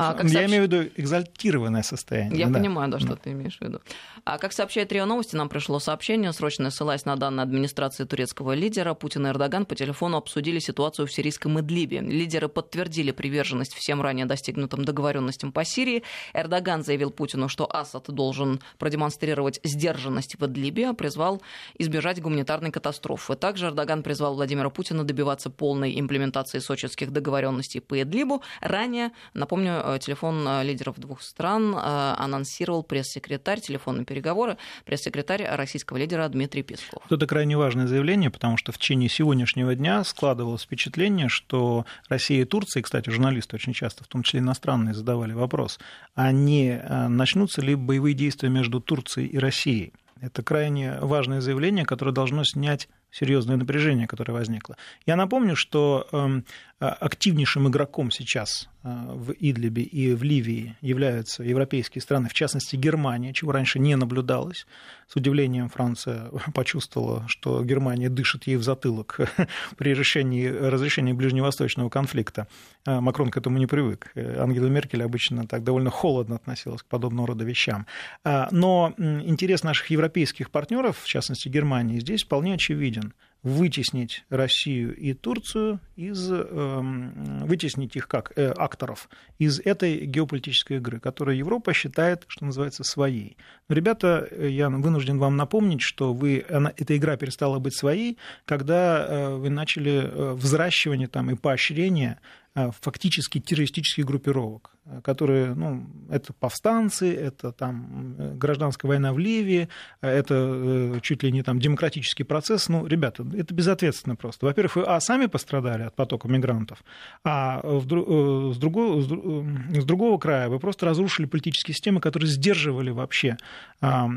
А, 0.00 0.14
как 0.14 0.24
Я 0.24 0.30
сообщ... 0.30 0.48
имею 0.48 0.62
в 0.62 0.66
виду 0.66 0.90
экзальтированное 0.96 1.82
состояние. 1.82 2.38
Я 2.38 2.46
да. 2.46 2.58
понимаю, 2.58 2.90
да, 2.90 2.98
что 2.98 3.10
да. 3.10 3.16
ты 3.16 3.32
имеешь 3.32 3.58
в 3.58 3.60
виду. 3.60 3.80
А 4.24 4.38
как 4.38 4.52
сообщает 4.52 4.90
РИА 4.92 5.04
Новости, 5.04 5.36
нам 5.36 5.48
пришло 5.48 5.78
сообщение, 5.78 6.32
срочно 6.32 6.70
ссылаясь 6.70 7.04
на 7.04 7.16
данные 7.16 7.42
администрации 7.42 8.04
турецкого 8.04 8.52
лидера, 8.54 8.94
Путин 8.94 9.26
и 9.26 9.30
Эрдоган 9.30 9.66
по 9.66 9.74
телефону 9.74 10.16
обсудили 10.16 10.58
ситуацию 10.58 11.06
в 11.06 11.12
сирийском 11.12 11.60
Идлибе. 11.60 12.00
Лидеры 12.00 12.48
подтвердили 12.48 13.10
приверженность 13.10 13.74
всем 13.74 14.00
ранее 14.00 14.26
достигнутым 14.26 14.84
договоренностям 14.84 15.52
по 15.52 15.64
Сирии. 15.64 16.02
Эрдоган 16.32 16.82
заявил 16.82 17.10
Путину, 17.10 17.48
что 17.48 17.68
Асад 17.70 18.06
должен 18.08 18.60
продемонстрировать 18.78 19.60
сдержанность 19.64 20.36
в 20.38 20.46
Идлибе, 20.46 20.88
а 20.88 20.94
призвал 20.94 21.42
избежать 21.78 22.22
гуманитарной 22.22 22.70
катастрофы. 22.70 23.34
Также 23.34 23.66
Эрдоган 23.66 24.02
призвал 24.02 24.34
Владимира 24.34 24.70
Путина 24.70 25.04
добиваться 25.04 25.50
полной 25.50 25.98
имплементации 26.00 26.58
сочинских 26.58 27.12
договоренностей 27.12 27.80
по 27.80 28.00
Идлибу. 28.00 28.42
Ранее, 28.60 29.10
напомню, 29.34 29.89
телефон 29.98 30.46
э, 30.46 30.64
лидеров 30.64 30.98
двух 30.98 31.22
стран 31.22 31.74
э, 31.74 32.14
анонсировал 32.18 32.82
пресс-секретарь, 32.82 33.60
телефонные 33.60 34.04
переговоры, 34.04 34.56
пресс-секретарь 34.84 35.44
российского 35.44 35.96
лидера 35.96 36.28
Дмитрий 36.28 36.62
Песков. 36.62 37.02
Это 37.10 37.26
крайне 37.26 37.56
важное 37.56 37.86
заявление, 37.86 38.30
потому 38.30 38.56
что 38.56 38.72
в 38.72 38.78
течение 38.78 39.08
сегодняшнего 39.08 39.74
дня 39.74 40.04
складывалось 40.04 40.62
впечатление, 40.62 41.28
что 41.28 41.86
Россия 42.08 42.42
и 42.42 42.44
Турция, 42.44 42.82
кстати, 42.82 43.10
журналисты 43.10 43.56
очень 43.56 43.72
часто, 43.72 44.04
в 44.04 44.08
том 44.08 44.22
числе 44.22 44.40
иностранные, 44.40 44.94
задавали 44.94 45.32
вопрос, 45.32 45.78
а 46.14 46.32
не 46.32 46.80
начнутся 47.08 47.60
ли 47.60 47.74
боевые 47.74 48.14
действия 48.14 48.48
между 48.48 48.80
Турцией 48.80 49.26
и 49.26 49.38
Россией? 49.38 49.92
Это 50.20 50.42
крайне 50.42 50.98
важное 51.00 51.40
заявление, 51.40 51.86
которое 51.86 52.12
должно 52.12 52.44
снять 52.44 52.88
серьезное 53.10 53.56
напряжение, 53.56 54.06
которое 54.06 54.34
возникло. 54.34 54.76
Я 55.06 55.16
напомню, 55.16 55.56
что 55.56 56.06
эм, 56.12 56.44
а, 56.78 56.90
активнейшим 56.90 57.68
игроком 57.68 58.10
сейчас 58.10 58.68
в 58.82 59.32
Идлибе 59.32 59.82
и 59.82 60.14
в 60.14 60.22
Ливии 60.22 60.76
являются 60.80 61.42
европейские 61.42 62.00
страны, 62.00 62.28
в 62.28 62.32
частности 62.32 62.76
Германия, 62.76 63.32
чего 63.32 63.52
раньше 63.52 63.78
не 63.78 63.94
наблюдалось. 63.94 64.66
С 65.06 65.16
удивлением 65.16 65.68
Франция 65.68 66.30
почувствовала, 66.54 67.24
что 67.28 67.62
Германия 67.62 68.08
дышит 68.08 68.46
ей 68.46 68.56
в 68.56 68.62
затылок 68.62 69.18
при 69.76 69.94
решении, 69.94 70.46
разрешении 70.46 71.12
ближневосточного 71.12 71.90
конфликта. 71.90 72.46
А, 72.86 73.00
Макрон 73.00 73.30
к 73.30 73.36
этому 73.36 73.58
не 73.58 73.66
привык. 73.66 74.12
Ангела 74.16 74.66
Меркель 74.66 75.02
обычно 75.02 75.46
так 75.46 75.62
довольно 75.62 75.90
холодно 75.90 76.36
относилась 76.36 76.82
к 76.82 76.86
подобного 76.86 77.28
рода 77.28 77.44
вещам. 77.44 77.86
Но 78.24 78.94
интерес 78.98 79.62
наших 79.62 79.90
европейских 79.90 80.50
партнеров, 80.50 80.98
в 81.02 81.06
частности 81.06 81.48
Германии, 81.48 82.00
здесь 82.00 82.24
вполне 82.24 82.54
очевиден 82.54 83.12
вытеснить 83.42 84.24
Россию 84.28 84.94
и 84.94 85.14
Турцию 85.14 85.80
из 85.96 86.30
эм, 86.30 87.46
вытеснить 87.46 87.96
их 87.96 88.06
как 88.06 88.32
э, 88.36 88.52
акторов 88.56 89.08
из 89.38 89.60
этой 89.60 90.04
геополитической 90.04 90.76
игры, 90.76 91.00
которую 91.00 91.38
Европа 91.38 91.72
считает, 91.72 92.24
что 92.28 92.44
называется, 92.44 92.84
своей. 92.84 93.36
Но, 93.68 93.74
ребята, 93.74 94.28
я 94.38 94.68
вынужден 94.68 95.18
вам 95.18 95.36
напомнить, 95.36 95.80
что 95.80 96.12
вы, 96.12 96.44
она, 96.50 96.72
эта 96.76 96.96
игра 96.96 97.16
перестала 97.16 97.58
быть 97.58 97.74
своей, 97.74 98.18
когда 98.44 99.06
э, 99.06 99.34
вы 99.36 99.48
начали 99.48 100.02
э, 100.02 100.32
взращивание 100.32 101.08
там, 101.08 101.30
и 101.30 101.34
поощрение 101.34 102.18
Э, 102.20 102.39
фактически 102.54 103.38
террористических 103.38 104.04
группировок, 104.04 104.72
э, 104.84 105.00
которые, 105.02 105.54
ну, 105.54 105.86
это 106.10 106.32
повстанцы, 106.32 107.14
это 107.14 107.52
там 107.52 108.16
э, 108.18 108.34
гражданская 108.34 108.88
война 108.88 109.12
в 109.12 109.18
Ливии, 109.18 109.68
это 110.00 110.98
чуть 111.02 111.22
ли 111.22 111.30
не 111.30 111.42
там 111.42 111.60
демократический 111.60 112.24
процесс. 112.24 112.68
Ну, 112.68 112.86
ребята, 112.86 113.24
это 113.34 113.54
безответственно 113.54 114.16
просто. 114.16 114.46
Во-первых, 114.46 114.76
вы, 114.76 114.82
а, 114.82 114.98
сами 115.00 115.26
пострадали 115.26 115.84
от 115.84 115.94
потока 115.94 116.26
мигрантов, 116.26 116.82
а 117.24 117.60
в, 117.62 117.84
с, 117.84 118.58
другого, 118.58 119.00
с 119.00 119.84
другого 119.84 120.18
края 120.18 120.48
вы 120.48 120.58
просто 120.58 120.86
разрушили 120.86 121.26
политические 121.26 121.74
системы, 121.74 122.00
которые 122.00 122.28
сдерживали 122.28 122.90
вообще 122.90 123.36
а, 123.80 124.08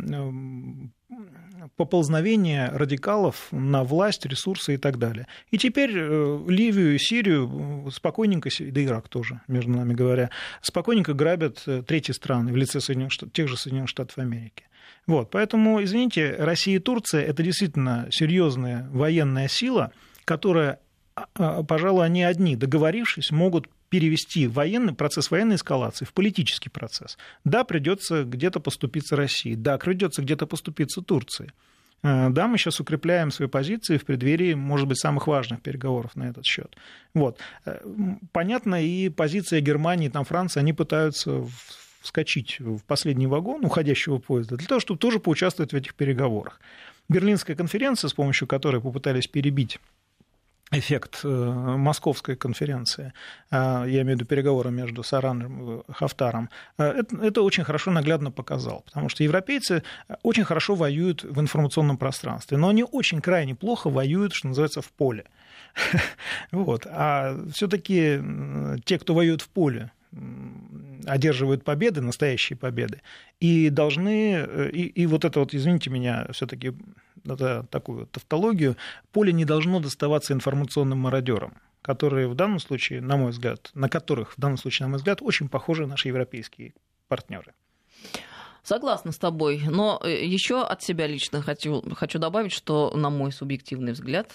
поползновение 1.76 2.69
радикалов 2.69 3.47
на 3.52 3.84
власть, 3.84 4.26
ресурсы 4.26 4.76
и 4.76 4.78
так 4.78 4.97
далее. 4.97 5.28
И 5.52 5.58
теперь 5.58 5.91
э, 5.95 6.45
Ливию 6.47 6.95
и 6.95 6.97
Сирию 6.97 7.89
спокойненько, 7.91 8.49
да 8.60 8.84
Ирак 8.84 9.10
тоже, 9.10 9.41
между 9.47 9.71
нами 9.71 9.93
говоря, 9.93 10.30
спокойненько 10.62 11.13
грабят 11.13 11.63
э, 11.65 11.84
третьи 11.86 12.12
страны 12.12 12.52
в 12.52 12.56
лице 12.56 12.80
Соединенных 12.80 13.13
тех 13.34 13.47
же 13.47 13.58
Соединенных 13.58 13.89
Штатов 13.89 14.17
Америки. 14.17 14.65
Вот, 15.06 15.32
поэтому, 15.32 15.84
извините, 15.84 16.36
Россия 16.38 16.78
и 16.78 16.80
Турция– 16.80 17.21
это 17.23 17.43
действительно 17.43 18.08
серьезная 18.12 18.88
военная 18.91 19.47
сила, 19.47 19.91
которая, 20.23 20.80
а, 21.15 21.28
а, 21.36 21.63
пожалуй, 21.63 22.06
они 22.06 22.23
одни, 22.23 22.56
договорившись, 22.56 23.32
могут 23.32 23.67
перевести 23.93 24.47
военный 24.47 24.95
процесс 24.95 25.29
военной 25.29 25.58
эскалации 25.58 26.06
в 26.06 26.13
политический 26.13 26.69
процесс. 26.69 27.15
Да, 27.43 27.63
придется 27.63 28.23
где-то 28.23 28.60
поступиться 28.60 29.15
России, 29.15 29.53
да, 29.53 29.77
придется 29.77 30.23
где-то 30.23 30.47
поступиться 30.47 31.03
Турции. 31.03 31.53
Э, 32.01 32.29
да, 32.32 32.47
мы 32.47 32.58
сейчас 32.58 32.79
укрепляем 32.79 33.29
свои 33.29 33.47
позиции 33.47 33.97
в 33.99 34.06
преддверии, 34.06 34.56
может 34.56 34.88
быть, 34.88 34.97
самых 34.97 35.27
важных 35.27 35.62
переговоров 35.62 36.15
на 36.15 36.23
этот 36.23 36.43
счет. 36.43 36.75
Вот. 37.13 37.38
Э, 37.65 37.82
понятно, 38.32 38.84
и 38.84 39.10
позиция 39.10 39.62
Германии, 39.62 40.10
там 40.10 40.25
Франции, 40.25 40.60
они 40.60 40.73
пытаются 40.73 41.47
вскочить 42.01 42.60
в 42.60 42.84
последний 42.86 43.27
вагон 43.27 43.63
уходящего 43.63 44.17
поезда 44.17 44.58
для 44.58 44.67
того, 44.67 44.79
чтобы 44.79 44.97
тоже 44.97 45.19
поучаствовать 45.19 45.71
в 45.71 45.75
этих 45.75 45.93
переговорах. 45.93 46.60
Берлинская 47.10 47.56
конференция, 47.56 48.10
с 48.10 48.13
помощью 48.13 48.47
которой 48.47 48.82
попытались 48.82 49.27
перебить 49.27 49.77
эффект 50.80 51.22
э, 51.24 51.28
московской 51.28 52.36
конференции, 52.36 53.14
э, 53.52 53.56
я 53.88 54.02
имею 54.02 54.06
в 54.06 54.20
виду 54.20 54.26
переговоры 54.26 54.72
между 54.72 55.04
Сараном 55.04 55.82
и 55.82 55.92
Хафтаром, 55.92 56.50
э, 56.78 57.04
это, 57.22 57.42
очень 57.42 57.64
хорошо 57.64 57.92
наглядно 57.92 58.32
показал, 58.32 58.82
потому 58.82 59.10
что 59.10 59.24
европейцы 59.24 59.84
очень 60.24 60.44
хорошо 60.44 60.76
воюют 60.76 61.24
в 61.24 61.40
информационном 61.40 61.98
пространстве, 61.98 62.58
но 62.58 62.70
они 62.70 62.84
очень 62.84 63.22
крайне 63.22 63.56
плохо 63.56 63.90
воюют, 63.90 64.34
что 64.34 64.48
называется, 64.48 64.82
в 64.82 64.92
поле. 64.92 65.26
Вот. 66.52 66.86
А 66.90 67.36
все-таки 67.52 68.22
те, 68.86 69.00
кто 69.00 69.14
воюет 69.14 69.42
в 69.42 69.50
поле, 69.50 69.92
одерживают 71.06 71.63
победы, 71.63 72.02
настоящие 72.02 72.58
победы, 72.58 73.02
и 73.39 73.69
должны, 73.69 74.69
и, 74.71 74.86
и 74.86 75.06
вот 75.06 75.26
это 75.26 75.39
вот, 75.39 75.54
извините 75.54 75.89
меня, 75.89 76.28
все-таки 76.32 76.73
такую 77.69 78.08
тавтологию, 78.08 78.76
поле 79.12 79.34
не 79.34 79.45
должно 79.45 79.80
доставаться 79.80 80.34
информационным 80.34 80.99
мародерам 80.99 81.54
которые 81.84 82.30
в 82.30 82.34
данном 82.34 82.60
случае, 82.60 83.02
на 83.02 83.17
мой 83.17 83.32
взгляд, 83.32 83.69
на 83.76 83.89
которых 83.89 84.38
в 84.38 84.39
данном 84.39 84.58
случае, 84.58 84.86
на 84.86 84.91
мой 84.91 84.97
взгляд, 84.97 85.21
очень 85.21 85.49
похожи 85.49 85.86
наши 85.86 86.08
европейские 86.08 86.73
партнеры. 87.10 87.54
Согласна 88.63 89.12
с 89.12 89.17
тобой, 89.17 89.62
но 89.67 89.99
э, 90.02 90.26
еще 90.26 90.63
от 90.63 90.82
себя 90.82 91.06
лично 91.06 91.41
хочу, 91.41 91.84
хочу 91.93 92.17
добавить, 92.17 92.54
что, 92.54 92.95
на 92.95 93.10
мой 93.10 93.34
субъективный 93.34 93.91
взгляд, 93.91 94.32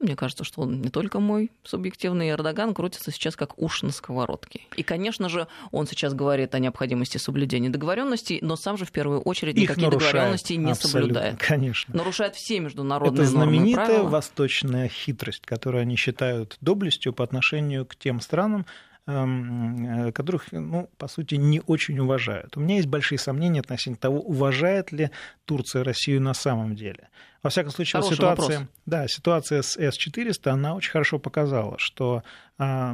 Мне 0.00 0.14
кажется, 0.14 0.44
что 0.44 0.62
он 0.62 0.80
не 0.80 0.90
только 0.90 1.18
мой 1.18 1.50
субъективный. 1.64 2.30
Эрдоган 2.30 2.72
крутится 2.72 3.10
сейчас 3.10 3.34
как 3.34 3.58
уж 3.60 3.82
на 3.82 3.90
сковородке. 3.90 4.60
И, 4.76 4.84
конечно 4.84 5.28
же, 5.28 5.48
он 5.72 5.88
сейчас 5.88 6.14
говорит 6.14 6.54
о 6.54 6.60
необходимости 6.60 7.18
соблюдения 7.18 7.68
договоренностей, 7.68 8.38
но 8.40 8.54
сам 8.54 8.76
же 8.78 8.84
в 8.84 8.92
первую 8.92 9.20
очередь 9.22 9.56
Их 9.56 9.62
никакие 9.62 9.90
договоренности 9.90 10.52
не 10.52 10.74
соблюдает. 10.74 11.38
Конечно. 11.38 11.96
Нарушает 11.96 12.36
все 12.36 12.60
международные 12.60 13.22
Это 13.22 13.30
знаменитая 13.30 13.58
нормы 13.58 13.70
и 13.70 13.74
правила. 13.96 14.08
восточная 14.08 14.88
хитрость, 14.88 15.44
которую 15.44 15.82
они 15.82 15.96
считают 15.96 16.56
доблестью 16.60 17.12
по 17.12 17.24
отношению 17.24 17.84
к 17.84 17.96
тем 17.96 18.20
странам, 18.20 18.66
которых, 19.08 20.52
ну, 20.52 20.90
по 20.98 21.08
сути, 21.08 21.36
не 21.36 21.62
очень 21.66 21.98
уважают. 21.98 22.58
У 22.58 22.60
меня 22.60 22.76
есть 22.76 22.88
большие 22.88 23.18
сомнения 23.18 23.60
относительно 23.60 23.96
того, 23.96 24.20
уважает 24.20 24.92
ли 24.92 25.10
Турция 25.46 25.82
Россию 25.82 26.20
на 26.20 26.34
самом 26.34 26.74
деле. 26.74 27.08
Во 27.42 27.48
всяком 27.48 27.70
случае, 27.70 28.02
Хороший 28.02 28.16
ситуация, 28.16 28.58
вопрос. 28.58 28.74
да, 28.84 29.08
ситуация 29.08 29.62
с 29.62 29.78
С-400, 29.78 30.50
она 30.50 30.74
очень 30.74 30.90
хорошо 30.90 31.18
показала, 31.18 31.78
что 31.78 32.22
э, 32.58 32.92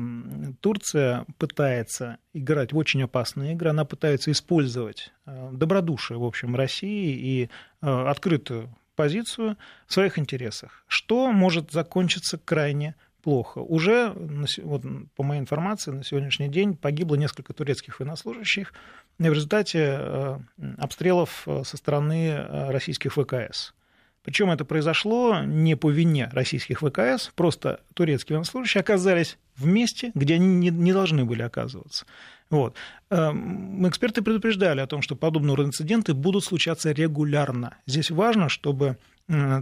Турция 0.60 1.24
пытается 1.38 2.18
играть 2.32 2.72
в 2.72 2.76
очень 2.76 3.02
опасные 3.02 3.54
игры, 3.54 3.70
она 3.70 3.84
пытается 3.84 4.30
использовать 4.30 5.12
э, 5.26 5.50
добродушие, 5.52 6.18
в 6.18 6.24
общем, 6.24 6.54
России 6.54 7.16
и 7.16 7.44
э, 7.44 7.48
открытую 7.86 8.68
позицию 8.94 9.56
в 9.86 9.92
своих 9.92 10.18
интересах, 10.18 10.84
что 10.86 11.32
может 11.32 11.72
закончиться 11.72 12.38
крайне 12.38 12.94
плохо. 13.24 13.58
Уже, 13.58 14.14
вот, 14.62 14.82
по 15.16 15.22
моей 15.24 15.40
информации, 15.40 15.90
на 15.90 16.04
сегодняшний 16.04 16.48
день 16.48 16.76
погибло 16.76 17.16
несколько 17.16 17.52
турецких 17.52 17.98
военнослужащих 17.98 18.72
в 19.18 19.24
результате 19.24 20.38
обстрелов 20.78 21.48
со 21.64 21.76
стороны 21.76 22.46
российских 22.70 23.14
ВКС. 23.14 23.74
Причем 24.22 24.50
это 24.50 24.64
произошло 24.64 25.40
не 25.42 25.74
по 25.76 25.90
вине 25.90 26.30
российских 26.32 26.80
ВКС, 26.80 27.30
просто 27.34 27.80
турецкие 27.92 28.36
военнослужащие 28.36 28.80
оказались 28.80 29.38
в 29.56 29.66
месте, 29.66 30.12
где 30.14 30.34
они 30.36 30.46
не, 30.46 30.70
не 30.70 30.92
должны 30.92 31.24
были 31.26 31.42
оказываться. 31.42 32.06
Вот. 32.48 32.74
Эксперты 33.10 34.22
предупреждали 34.22 34.80
о 34.80 34.86
том, 34.86 35.02
что 35.02 35.18
рода 35.20 35.64
инциденты 35.64 36.14
будут 36.14 36.44
случаться 36.44 36.92
регулярно. 36.92 37.76
Здесь 37.86 38.10
важно, 38.10 38.48
чтобы 38.48 38.96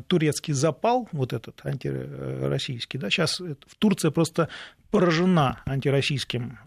турецкий 0.08 0.54
запал, 0.54 1.08
вот 1.12 1.32
этот 1.32 1.60
антироссийский, 1.64 2.98
да, 2.98 3.10
сейчас 3.10 3.40
Турция 3.78 4.10
просто 4.10 4.48
поражена 4.90 5.62
антироссийским 5.64 6.58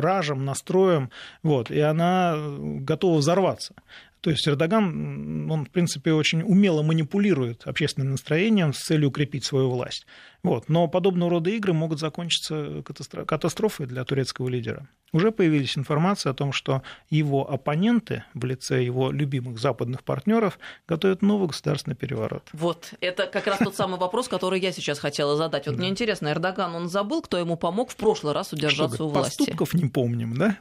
ражем, 0.00 0.44
настроем, 0.44 1.10
вот, 1.42 1.70
и 1.70 1.80
она 1.80 2.36
готова 2.58 3.18
взорваться. 3.18 3.74
То 4.22 4.30
есть 4.30 4.46
Эрдоган, 4.46 5.50
он, 5.50 5.64
в 5.64 5.70
принципе, 5.70 6.12
очень 6.12 6.42
умело 6.42 6.82
манипулирует 6.82 7.66
общественным 7.66 8.12
настроением 8.12 8.72
с 8.72 8.78
целью 8.78 9.08
укрепить 9.08 9.44
свою 9.44 9.68
власть. 9.68 10.06
Вот. 10.44 10.68
Но 10.68 10.86
подобного 10.86 11.32
рода 11.32 11.50
игры 11.50 11.72
могут 11.72 11.98
закончиться 11.98 12.84
катастрофой 13.26 13.86
для 13.86 14.04
турецкого 14.04 14.48
лидера. 14.48 14.88
Уже 15.12 15.32
появилась 15.32 15.76
информация 15.76 16.30
о 16.30 16.34
том, 16.34 16.52
что 16.52 16.82
его 17.10 17.50
оппоненты 17.50 18.22
в 18.32 18.44
лице 18.44 18.84
его 18.84 19.10
любимых 19.10 19.58
западных 19.58 20.04
партнеров 20.04 20.60
готовят 20.86 21.20
новый 21.20 21.48
государственный 21.48 21.96
переворот. 21.96 22.48
Вот, 22.52 22.94
это 23.00 23.26
как 23.26 23.48
раз 23.48 23.58
тот 23.58 23.74
самый 23.74 23.98
вопрос, 23.98 24.28
который 24.28 24.60
я 24.60 24.70
сейчас 24.70 25.00
хотела 25.00 25.36
задать. 25.36 25.66
Вот 25.66 25.78
мне 25.78 25.88
интересно, 25.88 26.28
Эрдоган, 26.28 26.76
он 26.76 26.88
забыл, 26.88 27.22
кто 27.22 27.38
ему 27.38 27.56
помог 27.56 27.90
в 27.90 27.96
прошлый 27.96 28.34
раз 28.34 28.52
удержаться 28.52 28.94
что, 28.94 29.06
у 29.06 29.10
власти? 29.10 29.38
Поступков 29.38 29.74
не 29.74 29.88
помним, 29.88 30.36
да? 30.36 30.58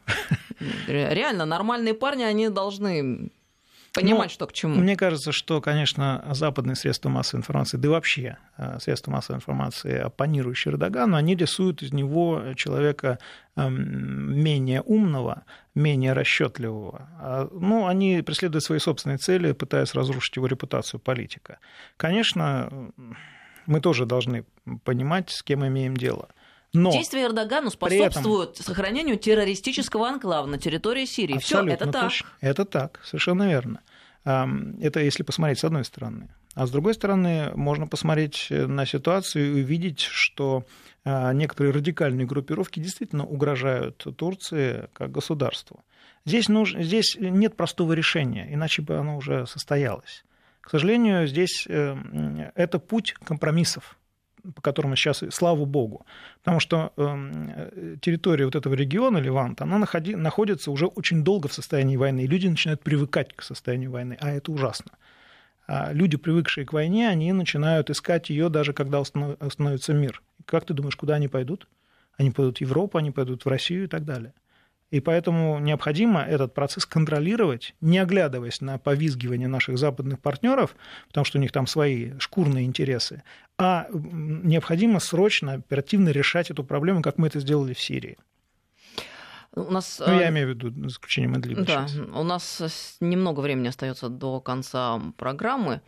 Реально, 0.88 1.45
нормальные 1.45 1.93
парни, 1.93 2.24
они 2.24 2.49
должны 2.49 3.30
понимать, 3.93 4.29
ну, 4.29 4.33
что 4.33 4.47
к 4.47 4.53
чему. 4.53 4.75
Мне 4.75 4.95
кажется, 4.95 5.31
что, 5.31 5.61
конечно, 5.61 6.25
западные 6.31 6.75
средства 6.75 7.09
массовой 7.09 7.41
информации, 7.41 7.77
да 7.77 7.87
и 7.87 7.91
вообще 7.91 8.37
средства 8.79 9.11
массовой 9.11 9.37
информации, 9.37 9.97
оппонирующие 9.97 10.73
Эрдогану, 10.73 11.17
они 11.17 11.35
рисуют 11.35 11.83
из 11.83 11.91
него 11.91 12.53
человека 12.55 13.19
менее 13.55 14.81
умного, 14.81 15.43
менее 15.75 16.13
расчетливого. 16.13 17.49
Ну, 17.51 17.87
они 17.87 18.21
преследуют 18.21 18.63
свои 18.63 18.79
собственные 18.79 19.17
цели, 19.17 19.51
пытаясь 19.51 19.93
разрушить 19.93 20.35
его 20.37 20.47
репутацию 20.47 20.99
политика. 20.99 21.59
Конечно, 21.97 22.91
мы 23.65 23.81
тоже 23.81 24.05
должны 24.05 24.45
понимать, 24.83 25.29
с 25.29 25.43
кем 25.43 25.65
имеем 25.67 25.95
дело. 25.95 26.29
Но 26.74 26.91
Действия 26.91 27.26
Эрдогану 27.26 27.69
способствуют 27.69 28.53
этом... 28.53 28.65
сохранению 28.65 29.17
террористического 29.17 30.07
анклава 30.07 30.45
на 30.45 30.57
территории 30.57 31.05
Сирии. 31.05 31.38
Все 31.38 31.65
это 31.65 31.91
так. 31.91 32.03
Точно. 32.03 32.30
Это 32.39 32.65
так, 32.65 33.01
совершенно 33.03 33.49
верно. 33.49 33.82
Это 34.24 34.99
если 34.99 35.24
посмотреть 35.24 35.59
с 35.59 35.63
одной 35.63 35.84
стороны. 35.84 36.30
А 36.53 36.67
с 36.67 36.72
другой 36.72 36.93
стороны, 36.93 37.51
можно 37.55 37.88
посмотреть 37.88 38.47
на 38.49 38.86
ситуацию 38.86 39.47
и 39.47 39.63
увидеть, 39.63 40.01
что 40.01 40.65
а, 41.05 41.32
некоторые 41.32 41.72
радикальные 41.72 42.28
группировки 42.28 42.80
действительно 42.80 43.26
угрожают 43.26 44.05
Турции 44.17 44.89
как 44.91 45.11
государству. 45.11 45.84
Здесь, 46.26 46.49
нужно, 46.49 46.84
здесь 46.84 47.15
нет 47.19 47.55
простого 47.55 47.93
решения, 47.93 48.53
иначе 48.53 48.82
бы 48.82 48.97
оно 48.97 49.17
уже 49.17 49.47
состоялось. 49.47 50.26
К 50.59 50.69
сожалению, 50.69 51.26
здесь 51.26 51.65
э, 51.67 52.51
это 52.55 52.80
путь 52.80 53.13
компромиссов 53.24 53.97
по 54.55 54.61
которому 54.61 54.95
сейчас, 54.95 55.23
слава 55.31 55.65
богу, 55.65 56.05
потому 56.39 56.59
что 56.59 56.91
э, 56.97 57.95
территория 58.01 58.45
вот 58.45 58.55
этого 58.55 58.73
региона, 58.73 59.17
Ливант, 59.17 59.61
она 59.61 59.77
находи, 59.77 60.15
находится 60.15 60.71
уже 60.71 60.85
очень 60.85 61.23
долго 61.23 61.47
в 61.47 61.53
состоянии 61.53 61.97
войны, 61.97 62.21
и 62.21 62.27
люди 62.27 62.47
начинают 62.47 62.81
привыкать 62.81 63.33
к 63.33 63.41
состоянию 63.41 63.91
войны, 63.91 64.17
а 64.19 64.31
это 64.31 64.51
ужасно. 64.51 64.91
А 65.67 65.93
люди, 65.93 66.17
привыкшие 66.17 66.65
к 66.65 66.73
войне, 66.73 67.07
они 67.07 67.31
начинают 67.33 67.89
искать 67.89 68.29
ее 68.29 68.49
даже 68.49 68.73
когда 68.73 68.99
установится 68.99 69.93
мир. 69.93 70.21
Как 70.45 70.65
ты 70.65 70.73
думаешь, 70.73 70.95
куда 70.95 71.15
они 71.15 71.27
пойдут? 71.27 71.67
Они 72.17 72.31
пойдут 72.31 72.57
в 72.57 72.61
Европу, 72.61 72.97
они 72.97 73.11
пойдут 73.11 73.45
в 73.45 73.47
Россию 73.47 73.85
и 73.85 73.87
так 73.87 74.03
далее. 74.03 74.33
И 74.91 74.99
поэтому 74.99 75.57
необходимо 75.59 76.21
этот 76.21 76.53
процесс 76.53 76.85
контролировать, 76.85 77.73
не 77.79 77.97
оглядываясь 77.97 78.59
на 78.59 78.77
повизгивание 78.77 79.47
наших 79.47 79.77
западных 79.77 80.19
партнеров, 80.19 80.75
потому 81.07 81.23
что 81.25 81.37
у 81.37 81.41
них 81.41 81.51
там 81.53 81.65
свои 81.65 82.11
шкурные 82.19 82.65
интересы, 82.65 83.23
а 83.57 83.87
необходимо 83.91 84.99
срочно, 84.99 85.53
оперативно 85.53 86.09
решать 86.09 86.51
эту 86.51 86.63
проблему, 86.63 87.01
как 87.01 87.17
мы 87.17 87.27
это 87.27 87.39
сделали 87.39 87.73
в 87.73 87.79
Сирии. 87.79 88.17
У 89.53 89.71
нас, 89.71 90.01
ну, 90.05 90.13
я 90.13 90.27
э, 90.27 90.29
имею 90.29 90.47
в 90.47 90.49
виду 90.51 90.71
за 90.71 90.87
исключением 90.87 91.37
Идлиба. 91.37 91.63
Да, 91.63 91.87
сейчас. 91.87 92.07
у 92.13 92.23
нас 92.23 92.97
немного 93.01 93.41
времени 93.41 93.67
остается 93.67 94.07
до 94.07 94.39
конца 94.39 95.01
программы. 95.17 95.81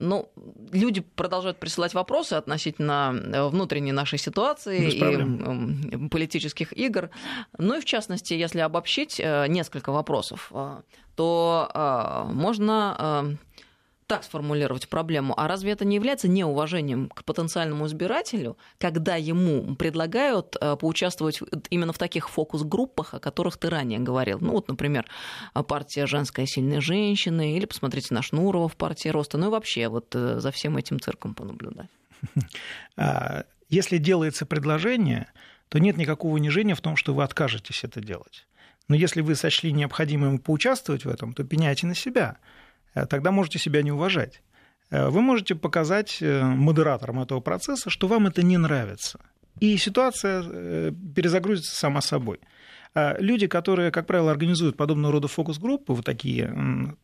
Ну, 0.00 0.32
люди 0.72 1.00
продолжают 1.00 1.60
присылать 1.60 1.92
вопросы 1.92 2.32
относительно 2.34 3.14
э, 3.14 3.48
внутренней 3.48 3.92
нашей 3.92 4.18
ситуации 4.18 4.90
и 4.90 6.08
политических 6.08 6.72
игр. 6.72 7.10
Ну 7.58 7.76
и 7.76 7.80
в 7.80 7.84
частности, 7.84 8.32
если 8.32 8.60
обобщить 8.60 9.20
э, 9.20 9.46
несколько 9.48 9.92
вопросов, 9.92 10.50
э, 10.54 10.80
то 11.16 12.26
можно 12.32 13.36
так 14.10 14.24
сформулировать 14.24 14.88
проблему. 14.88 15.34
А 15.36 15.46
разве 15.46 15.70
это 15.70 15.84
не 15.84 15.94
является 15.94 16.26
неуважением 16.26 17.10
к 17.10 17.22
потенциальному 17.22 17.86
избирателю, 17.86 18.56
когда 18.78 19.14
ему 19.14 19.76
предлагают 19.76 20.56
э, 20.60 20.74
поучаствовать 20.74 21.38
именно 21.70 21.92
в 21.92 21.98
таких 21.98 22.28
фокус-группах, 22.28 23.14
о 23.14 23.20
которых 23.20 23.56
ты 23.56 23.70
ранее 23.70 24.00
говорил? 24.00 24.40
Ну 24.40 24.50
вот, 24.50 24.66
например, 24.66 25.06
партия 25.68 26.06
«Женская 26.06 26.44
сильная 26.46 26.80
женщина» 26.80 27.54
или 27.54 27.66
посмотрите 27.66 28.12
на 28.12 28.20
Шнурова 28.20 28.68
в 28.68 28.74
партии 28.74 29.10
«Роста». 29.10 29.38
Ну 29.38 29.46
и 29.46 29.50
вообще 29.50 29.86
вот 29.86 30.12
э, 30.16 30.40
за 30.40 30.50
всем 30.50 30.76
этим 30.76 30.98
цирком 30.98 31.34
понаблюдать. 31.34 31.88
А, 32.96 33.44
если 33.68 33.98
делается 33.98 34.44
предложение, 34.44 35.28
то 35.68 35.78
нет 35.78 35.96
никакого 35.96 36.34
унижения 36.34 36.74
в 36.74 36.80
том, 36.80 36.96
что 36.96 37.14
вы 37.14 37.22
откажетесь 37.22 37.84
это 37.84 38.00
делать. 38.00 38.48
Но 38.88 38.96
если 38.96 39.20
вы 39.20 39.36
сочли 39.36 39.70
необходимым 39.72 40.40
поучаствовать 40.40 41.04
в 41.04 41.08
этом, 41.08 41.32
то 41.32 41.44
пеняйте 41.44 41.86
на 41.86 41.94
себя– 41.94 42.38
Э, 42.48 42.69
тогда 42.94 43.30
можете 43.30 43.58
себя 43.58 43.82
не 43.82 43.92
уважать. 43.92 44.42
Э, 44.90 45.08
вы 45.08 45.20
можете 45.20 45.54
показать 45.54 46.18
э, 46.20 46.42
модераторам 46.42 47.20
этого 47.20 47.40
процесса, 47.40 47.90
что 47.90 48.08
вам 48.08 48.26
это 48.26 48.42
не 48.42 48.58
нравится. 48.58 49.20
И 49.58 49.76
ситуация 49.76 50.92
перезагрузится 50.92 51.76
сама 51.76 52.00
собой. 52.00 52.40
Люди, 52.94 53.46
которые, 53.46 53.90
как 53.90 54.06
правило, 54.06 54.30
организуют 54.30 54.76
подобного 54.76 55.12
рода 55.12 55.28
фокус-группы, 55.28 55.92
вот 55.92 56.04
такие 56.04 56.96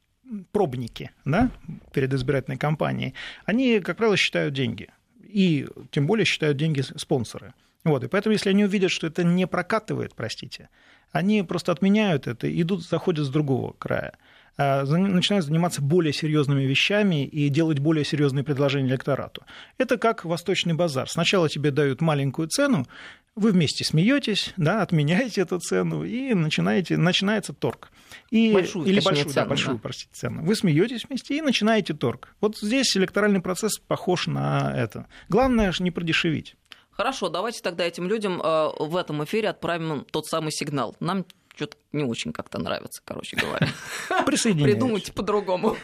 пробники 0.53 1.11
да, 1.25 1.51
перед 1.93 2.13
избирательной 2.15 2.57
кампанией, 2.57 3.15
они, 3.45 3.81
как 3.81 3.97
правило, 3.97 4.17
считают 4.17 4.55
деньги. 4.55 4.89
И 5.23 5.67
тем 5.91 6.07
более 6.07 6.25
считают 6.25 6.57
деньги 6.57 6.81
спонсоры. 6.81 7.55
Вот, 7.85 8.03
и 8.03 8.09
поэтому, 8.09 8.33
если 8.33 8.51
они 8.51 8.65
увидят, 8.65 8.91
что 8.91 9.07
это 9.07 9.23
не 9.23 9.47
прокатывает, 9.47 10.15
простите, 10.15 10.69
они 11.13 11.43
просто 11.43 11.73
отменяют 11.73 12.27
это, 12.27 12.51
идут, 12.61 12.85
заходят 12.85 13.27
с 13.27 13.29
другого 13.29 13.75
края. 13.79 14.15
Начинают 14.57 15.45
заниматься 15.45 15.83
более 15.83 16.13
серьезными 16.13 16.65
вещами 16.65 17.27
и 17.27 17.49
делать 17.49 17.79
более 17.79 18.05
серьезные 18.05 18.45
предложения 18.45 18.89
электорату. 18.89 19.43
Это 19.79 19.99
как 19.99 20.25
восточный 20.25 20.75
базар. 20.75 21.09
Сначала 21.09 21.49
тебе 21.49 21.71
дают 21.71 22.01
маленькую 22.01 22.49
цену, 22.49 22.87
вы 23.35 23.53
вместе 23.53 23.85
смеетесь, 23.85 24.55
да, 24.57 24.81
отменяете 24.81 25.43
эту 25.43 25.59
цену 25.59 26.05
и 26.05 26.33
начинаете, 26.33 26.97
начинается 26.97 27.53
торг. 27.53 27.91
И, 28.31 28.53
большую, 28.53 28.87
или 28.87 29.01
большую, 29.01 29.29
цену, 29.29 29.35
да, 29.35 29.45
большую, 29.45 29.77
да. 29.77 29.81
простите, 29.83 30.11
цену. 30.15 30.43
Вы 30.43 30.57
смеетесь 30.57 31.05
вместе 31.05 31.37
и 31.37 31.43
начинаете 31.43 31.93
торг. 31.93 32.35
Вот 32.41 32.57
здесь 32.57 32.97
электоральный 32.97 33.43
процесс 33.43 33.79
похож 33.79 34.27
на 34.27 34.73
это. 34.75 35.07
Главное 35.29 35.71
же 35.73 35.83
не 35.83 35.91
продешевить. 35.91 36.57
Хорошо, 36.97 37.29
давайте 37.29 37.61
тогда 37.61 37.85
этим 37.85 38.09
людям 38.09 38.41
э, 38.43 38.69
в 38.79 38.97
этом 38.97 39.23
эфире 39.25 39.51
отправим 39.51 40.07
тот 40.11 40.27
самый 40.27 40.51
сигнал. 40.51 40.97
Нам 40.99 41.27
что-то 41.57 41.77
не 41.93 42.05
очень 42.05 42.33
как-то 42.33 42.59
нравится, 42.59 43.01
короче 43.05 43.37
говоря. 43.37 43.69
Придумайте 44.27 45.13
по-другому. 45.13 45.77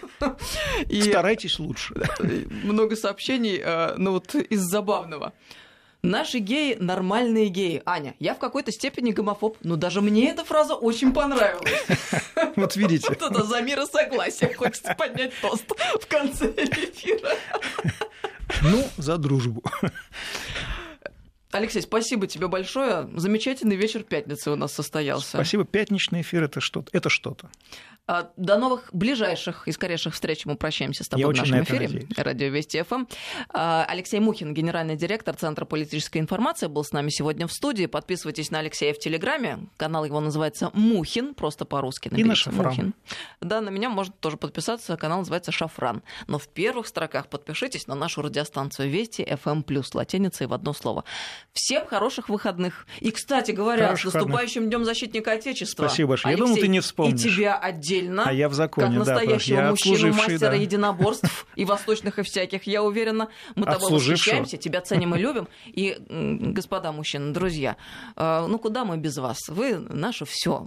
Старайтесь 0.91 1.59
лучше. 1.59 1.95
Много 2.63 2.95
сообщений, 2.95 3.61
э, 3.63 3.95
ну 3.97 4.13
вот 4.13 4.35
из 4.35 4.61
забавного. 4.61 5.33
Наши 6.03 6.39
геи– 6.39 6.77
нормальные 6.81 7.47
геи. 7.47 7.81
Аня, 7.87 8.17
я 8.19 8.35
в 8.35 8.39
какой-то 8.39 8.73
степени 8.73 9.13
гомофоб, 9.13 9.57
но 9.63 9.77
даже 9.77 10.01
мне 10.01 10.31
эта 10.31 10.45
фраза 10.45 10.75
очень 10.75 11.13
понравилась. 11.13 11.87
Вот 12.57 12.77
видите. 12.77 13.09
Вот 13.09 13.23
это 13.23 13.45
за 13.45 13.63
мир 13.63 13.81
и 13.81 13.87
согласие. 13.87 14.53
Хочется 14.55 14.95
поднять 14.99 15.33
тост 15.41 15.65
в 16.01 16.07
конце 16.07 16.51
эфира. 16.51 17.31
Ну, 18.63 18.85
за 18.99 19.17
дружбу. 19.17 19.63
Алексей, 21.53 21.83
спасибо 21.83 22.27
тебе 22.27 22.49
большое. 22.49 23.09
Замечательный 23.15 23.77
вечер 23.77 24.03
пятницы 24.03 24.51
у 24.51 24.57
нас 24.57 24.73
состоялся. 24.73 25.29
Спасибо. 25.29 25.65
Пятничный 25.65 26.23
эфир 26.23 26.45
это 26.45 26.61
что-то. 26.61 26.89
Это 26.93 27.11
что-то. 27.11 27.51
А, 28.05 28.33
до 28.37 28.59
новых 28.59 28.91
ближайших 28.93 29.69
и 29.69 29.73
скорейших 29.73 30.15
встреч. 30.15 30.45
Мы 30.45 30.57
прощаемся 30.57 31.05
с 31.05 31.09
тобой 31.09 31.23
Я 31.23 31.29
в 31.29 31.37
нашем 31.37 31.63
эфире. 31.63 31.87
Надеюсь. 31.87 32.19
Радио 32.19 32.49
Вести 32.49 32.83
ФМ. 32.83 33.05
А, 33.51 33.87
Алексей 33.89 34.19
Мухин, 34.19 34.55
генеральный 34.55 34.97
директор 34.97 35.37
Центра 35.37 35.65
политической 35.65 36.19
информации, 36.19 36.67
был 36.67 36.83
с 36.83 36.93
нами 36.93 37.11
сегодня 37.11 37.47
в 37.47 37.53
студии. 37.53 37.87
Подписывайтесь 37.87 38.51
на 38.51 38.59
Алексея 38.59 38.93
в 38.93 38.99
Телеграме. 38.99 39.69
Канал 39.77 40.05
его 40.05 40.19
называется 40.19 40.71
Мухин, 40.75 41.35
просто 41.35 41.65
по-русски. 41.65 42.11
И 42.17 42.25
на 42.25 42.35
Шафран. 42.35 42.67
Мухин. 42.67 42.95
Да, 43.41 43.61
на 43.61 43.69
меня 43.69 43.89
можно 43.89 44.13
тоже 44.19 44.37
подписаться. 44.37 44.97
Канал 44.97 45.21
называется 45.21 45.53
Шафран. 45.53 46.03
Но 46.27 46.39
в 46.39 46.49
первых 46.49 46.89
строках 46.89 47.29
подпишитесь 47.29 47.87
на 47.87 47.95
нашу 47.95 48.23
радиостанцию 48.23 48.91
Вести 48.91 49.25
ФМ 49.25 49.63
плюс 49.63 49.95
латиницей 49.95 50.49
в 50.49 50.53
одно 50.53 50.73
слово. 50.73 51.05
Всем 51.53 51.87
хороших 51.87 52.29
выходных. 52.29 52.87
И, 53.01 53.11
кстати 53.11 53.51
говоря, 53.51 53.87
хороших 53.87 54.11
с 54.11 54.15
наступающим 54.15 54.69
Днем 54.69 54.85
защитника 54.85 55.33
Отечества. 55.33 55.87
Спасибо 55.87 56.11
большое. 56.11 56.33
Я 56.33 56.39
думал, 56.39 56.57
ты 56.57 56.69
не 56.69 56.81
вспомнишь. 56.81 57.21
И 57.21 57.29
тебя 57.29 57.57
отдельно. 57.57 58.25
А 58.27 58.33
я 58.33 58.49
в 58.49 58.55
законе, 58.55 58.99
как 58.99 59.07
настоящего 59.07 59.63
да, 59.63 59.71
мужчину, 59.71 60.15
мастера 60.15 60.39
да. 60.39 60.55
единоборств 60.55 61.47
и 61.57 61.65
восточных 61.65 62.19
и 62.19 62.23
всяких, 62.23 62.67
я 62.67 62.83
уверена. 62.83 63.29
Мы 63.55 63.67
тобой 63.67 63.91
восхищаемся, 63.91 64.57
тебя 64.57 64.81
ценим 64.81 65.15
и 65.15 65.19
любим. 65.19 65.49
И, 65.67 65.97
господа 66.09 66.93
мужчины, 66.93 67.33
друзья, 67.33 67.77
э, 68.17 68.47
ну 68.47 68.59
куда 68.59 68.85
мы 68.85 68.97
без 68.97 69.19
вас? 69.19 69.39
Вы 69.49 69.79
наше 69.79 70.25
все. 70.25 70.67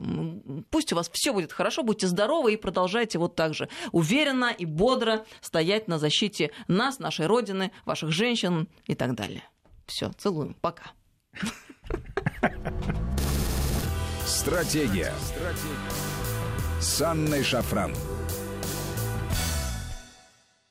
Пусть 0.69 0.93
у 0.93 0.95
вас 0.95 1.09
все 1.11 1.33
будет 1.33 1.51
хорошо, 1.51 1.83
будьте 1.83 2.07
здоровы 2.07 2.53
и 2.53 2.57
продолжайте 2.57 3.17
вот 3.17 3.35
так 3.35 3.53
же 3.53 3.69
уверенно 3.91 4.51
и 4.55 4.65
бодро 4.65 5.25
стоять 5.41 5.87
на 5.87 5.99
защите 5.99 6.51
нас, 6.67 6.99
нашей 6.99 7.27
Родины, 7.27 7.71
ваших 7.85 8.11
женщин 8.11 8.67
и 8.85 8.95
так 8.95 9.15
далее. 9.15 9.43
Все, 9.85 10.11
целуем. 10.13 10.55
Пока. 10.61 10.91
Стратегия. 14.25 15.13
Стратегия 15.19 16.15
с 16.85 17.01
Анной 17.01 17.43
Шафран. 17.43 17.93